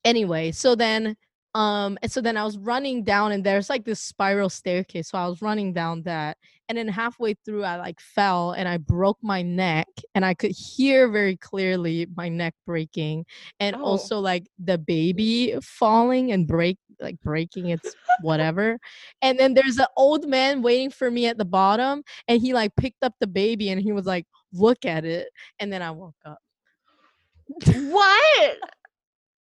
Anyway 0.03 0.51
so 0.51 0.75
then 0.75 1.15
um 1.55 1.97
and 2.01 2.11
so 2.11 2.19
then 2.19 2.35
i 2.35 2.43
was 2.43 2.57
running 2.57 3.03
down 3.03 3.31
and 3.31 3.43
there's 3.43 3.69
like 3.69 3.85
this 3.85 4.01
spiral 4.01 4.49
staircase 4.49 5.09
so 5.09 5.17
i 5.17 5.27
was 5.27 5.41
running 5.41 5.71
down 5.71 6.01
that 6.01 6.37
and 6.69 6.77
then 6.77 6.87
halfway 6.87 7.33
through 7.45 7.63
i 7.63 7.75
like 7.75 7.99
fell 7.99 8.51
and 8.51 8.67
i 8.67 8.77
broke 8.77 9.17
my 9.21 9.41
neck 9.41 9.87
and 10.15 10.25
i 10.25 10.33
could 10.33 10.51
hear 10.51 11.09
very 11.09 11.35
clearly 11.37 12.07
my 12.15 12.29
neck 12.29 12.53
breaking 12.65 13.25
and 13.59 13.75
Oh. 13.75 13.83
also 13.83 14.19
like 14.19 14.47
the 14.63 14.77
baby 14.77 15.55
falling 15.61 16.31
and 16.31 16.47
break 16.47 16.77
like 16.99 17.19
breaking 17.21 17.69
its 17.69 17.93
whatever 18.21 18.79
and 19.21 19.37
then 19.37 19.53
there's 19.53 19.77
an 19.77 19.87
old 19.97 20.27
man 20.27 20.61
waiting 20.61 20.89
for 20.89 21.11
me 21.11 21.25
at 21.27 21.37
the 21.37 21.45
bottom 21.45 22.03
and 22.27 22.41
he 22.41 22.53
like 22.53 22.75
picked 22.75 23.03
up 23.03 23.13
the 23.19 23.27
baby 23.27 23.69
and 23.69 23.81
he 23.81 23.91
was 23.91 24.05
like 24.05 24.25
look 24.53 24.85
at 24.85 25.03
it 25.03 25.29
and 25.59 25.71
then 25.73 25.81
i 25.81 25.91
woke 25.91 26.15
up 26.25 26.37
What? 27.65 28.57